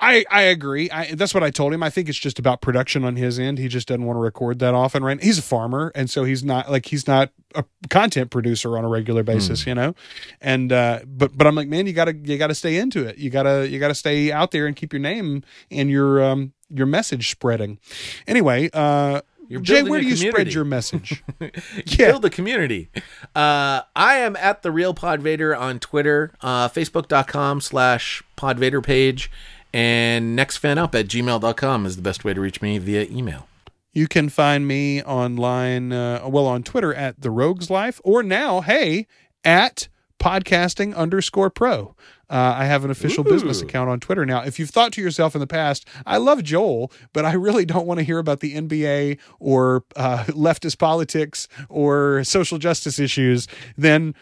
I, 0.00 0.24
I 0.28 0.42
agree. 0.42 0.90
I, 0.90 1.14
that's 1.14 1.32
what 1.32 1.44
I 1.44 1.50
told 1.50 1.72
him. 1.72 1.80
I 1.84 1.88
think 1.88 2.08
it's 2.08 2.18
just 2.18 2.40
about 2.40 2.60
production 2.60 3.04
on 3.04 3.14
his 3.14 3.38
end. 3.38 3.58
He 3.58 3.68
just 3.68 3.86
doesn't 3.86 4.04
want 4.04 4.16
to 4.16 4.20
record 4.20 4.58
that 4.58 4.74
often, 4.74 5.04
right? 5.04 5.22
He's 5.22 5.38
a 5.38 5.42
farmer, 5.42 5.92
and 5.94 6.10
so 6.10 6.24
he's 6.24 6.42
not 6.42 6.68
like 6.68 6.86
he's 6.86 7.06
not 7.06 7.30
a 7.54 7.64
content 7.88 8.32
producer 8.32 8.76
on 8.76 8.84
a 8.84 8.88
regular 8.88 9.22
basis, 9.22 9.62
mm. 9.62 9.66
you 9.68 9.74
know. 9.76 9.94
And 10.40 10.72
uh, 10.72 11.00
but 11.06 11.38
but 11.38 11.46
I'm 11.46 11.54
like, 11.54 11.68
man, 11.68 11.86
you 11.86 11.92
gotta 11.92 12.16
you 12.16 12.36
gotta 12.36 12.56
stay 12.56 12.78
into 12.78 13.06
it. 13.06 13.18
You 13.18 13.30
gotta 13.30 13.68
you 13.68 13.78
gotta 13.78 13.94
stay 13.94 14.32
out 14.32 14.50
there 14.50 14.66
and 14.66 14.74
keep 14.74 14.92
your 14.92 15.00
name 15.00 15.44
and 15.70 15.88
your 15.88 16.20
um 16.20 16.52
your 16.68 16.86
message 16.86 17.30
spreading. 17.30 17.78
Anyway, 18.26 18.70
uh, 18.72 19.20
Jay, 19.60 19.82
where 19.82 20.00
do 20.00 20.06
you 20.06 20.16
spread 20.16 20.52
your 20.52 20.64
message? 20.76 21.22
you 21.40 21.50
yeah. 21.86 22.10
build 22.10 22.24
a 22.24 22.30
community. 22.30 22.90
Uh, 23.34 23.82
I 23.94 24.16
am 24.18 24.36
at 24.36 24.62
the 24.62 24.70
real 24.70 24.94
Pod 24.94 25.20
Vader 25.20 25.54
on 25.54 25.78
Twitter, 25.78 26.32
uh, 26.40 26.68
facebook.com 26.68 27.60
slash 27.60 28.22
Podvader 28.36 28.82
page 28.82 29.30
and 29.72 30.38
nextfanup 30.38 30.94
at 30.94 31.06
gmail.com 31.06 31.86
is 31.86 31.96
the 31.96 32.02
best 32.02 32.24
way 32.24 32.34
to 32.34 32.40
reach 32.40 32.60
me 32.60 32.78
via 32.78 33.06
email. 33.10 33.48
You 33.92 34.08
can 34.08 34.28
find 34.28 34.66
me 34.66 35.02
online, 35.02 35.92
uh, 35.92 36.26
well, 36.26 36.46
on 36.46 36.62
Twitter 36.62 36.94
at 36.94 37.20
The 37.20 37.30
Rogues 37.30 37.68
Life, 37.68 38.00
or 38.04 38.22
now, 38.22 38.62
hey, 38.62 39.06
at 39.44 39.88
podcasting 40.18 40.94
underscore 40.94 41.50
pro. 41.50 41.94
Uh, 42.32 42.54
I 42.56 42.64
have 42.64 42.84
an 42.84 42.90
official 42.90 43.26
Ooh. 43.26 43.30
business 43.30 43.60
account 43.60 43.90
on 43.90 44.00
Twitter 44.00 44.24
now. 44.24 44.42
If 44.42 44.58
you've 44.58 44.70
thought 44.70 44.92
to 44.94 45.02
yourself 45.02 45.34
in 45.34 45.40
the 45.40 45.46
past, 45.46 45.86
I 46.06 46.16
love 46.16 46.42
Joel, 46.42 46.90
but 47.12 47.26
I 47.26 47.34
really 47.34 47.66
don't 47.66 47.86
want 47.86 47.98
to 47.98 48.04
hear 48.04 48.18
about 48.18 48.40
the 48.40 48.54
NBA 48.54 49.18
or 49.38 49.84
uh, 49.96 50.24
leftist 50.28 50.78
politics 50.78 51.46
or 51.68 52.24
social 52.24 52.56
justice 52.56 52.98
issues, 52.98 53.46
then 53.76 54.14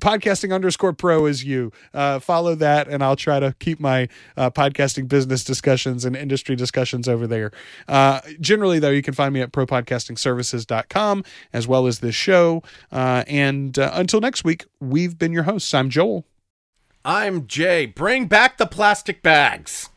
podcasting 0.00 0.54
underscore 0.54 0.92
pro 0.92 1.26
is 1.26 1.44
you. 1.44 1.72
Uh, 1.92 2.18
follow 2.18 2.54
that, 2.54 2.88
and 2.88 3.02
I'll 3.02 3.16
try 3.16 3.40
to 3.40 3.54
keep 3.58 3.80
my 3.80 4.08
uh, 4.36 4.50
podcasting 4.50 5.08
business 5.08 5.44
discussions 5.44 6.04
and 6.04 6.16
industry 6.16 6.56
discussions 6.56 7.08
over 7.08 7.26
there. 7.26 7.50
Uh, 7.88 8.20
generally, 8.40 8.78
though, 8.78 8.90
you 8.90 9.02
can 9.02 9.14
find 9.14 9.32
me 9.32 9.40
at 9.40 9.52
propodcastingservices.com 9.52 11.24
as 11.52 11.66
well 11.66 11.86
as 11.86 12.00
this 12.00 12.14
show. 12.14 12.62
Uh, 12.92 13.24
and 13.26 13.78
uh, 13.78 13.90
until 13.94 14.20
next 14.20 14.44
week, 14.44 14.64
we've 14.80 15.18
been 15.18 15.32
your 15.32 15.44
hosts. 15.44 15.72
I'm 15.74 15.90
Joel. 15.90 16.24
I'm 17.04 17.46
Jay. 17.46 17.84
Bring 17.84 18.26
back 18.26 18.56
the 18.56 18.64
plastic 18.64 19.22
bags. 19.22 19.90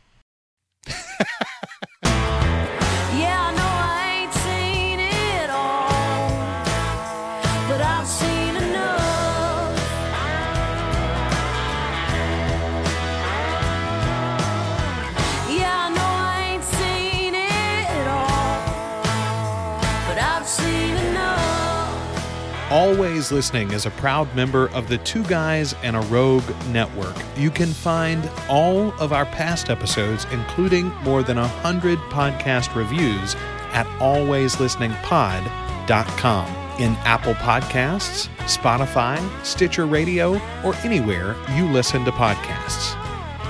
Always 22.70 23.32
Listening 23.32 23.70
is 23.70 23.86
a 23.86 23.90
proud 23.92 24.36
member 24.36 24.68
of 24.72 24.88
the 24.88 24.98
Two 24.98 25.24
Guys 25.24 25.74
and 25.82 25.96
a 25.96 26.00
Rogue 26.00 26.44
network. 26.70 27.16
You 27.34 27.50
can 27.50 27.68
find 27.68 28.30
all 28.46 28.92
of 29.00 29.10
our 29.10 29.24
past 29.24 29.70
episodes, 29.70 30.26
including 30.32 30.88
more 30.96 31.22
than 31.22 31.38
100 31.38 31.98
podcast 32.10 32.74
reviews, 32.74 33.34
at 33.72 33.86
alwayslisteningpod.com 34.00 36.46
in 36.78 36.92
Apple 37.06 37.32
Podcasts, 37.34 38.28
Spotify, 38.40 39.18
Stitcher 39.46 39.86
Radio, 39.86 40.38
or 40.62 40.74
anywhere 40.84 41.36
you 41.54 41.66
listen 41.70 42.04
to 42.04 42.10
podcasts. 42.10 42.94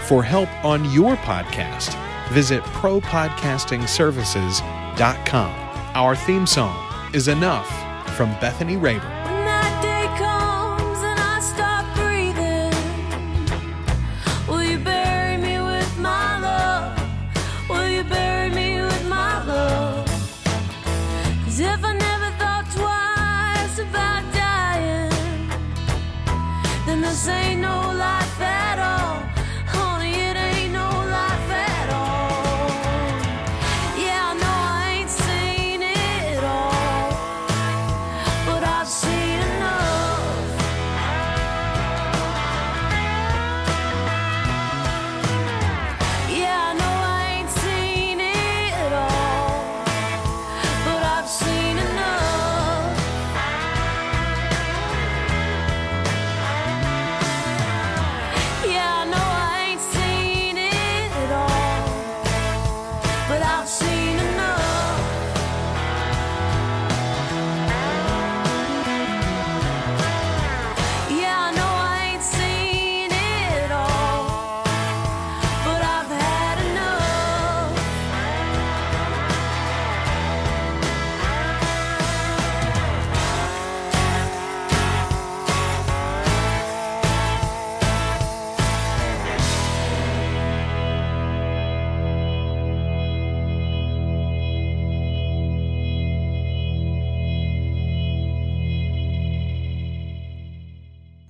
For 0.04 0.22
help 0.22 0.48
on 0.64 0.88
your 0.92 1.16
podcast, 1.16 1.92
visit 2.28 2.62
propodcastingservices.com. 2.62 5.50
Our 5.96 6.14
theme 6.14 6.46
song 6.46 7.10
is 7.12 7.26
Enough 7.26 7.87
from 8.18 8.32
Bethany 8.40 8.76
Rayburn. 8.76 9.17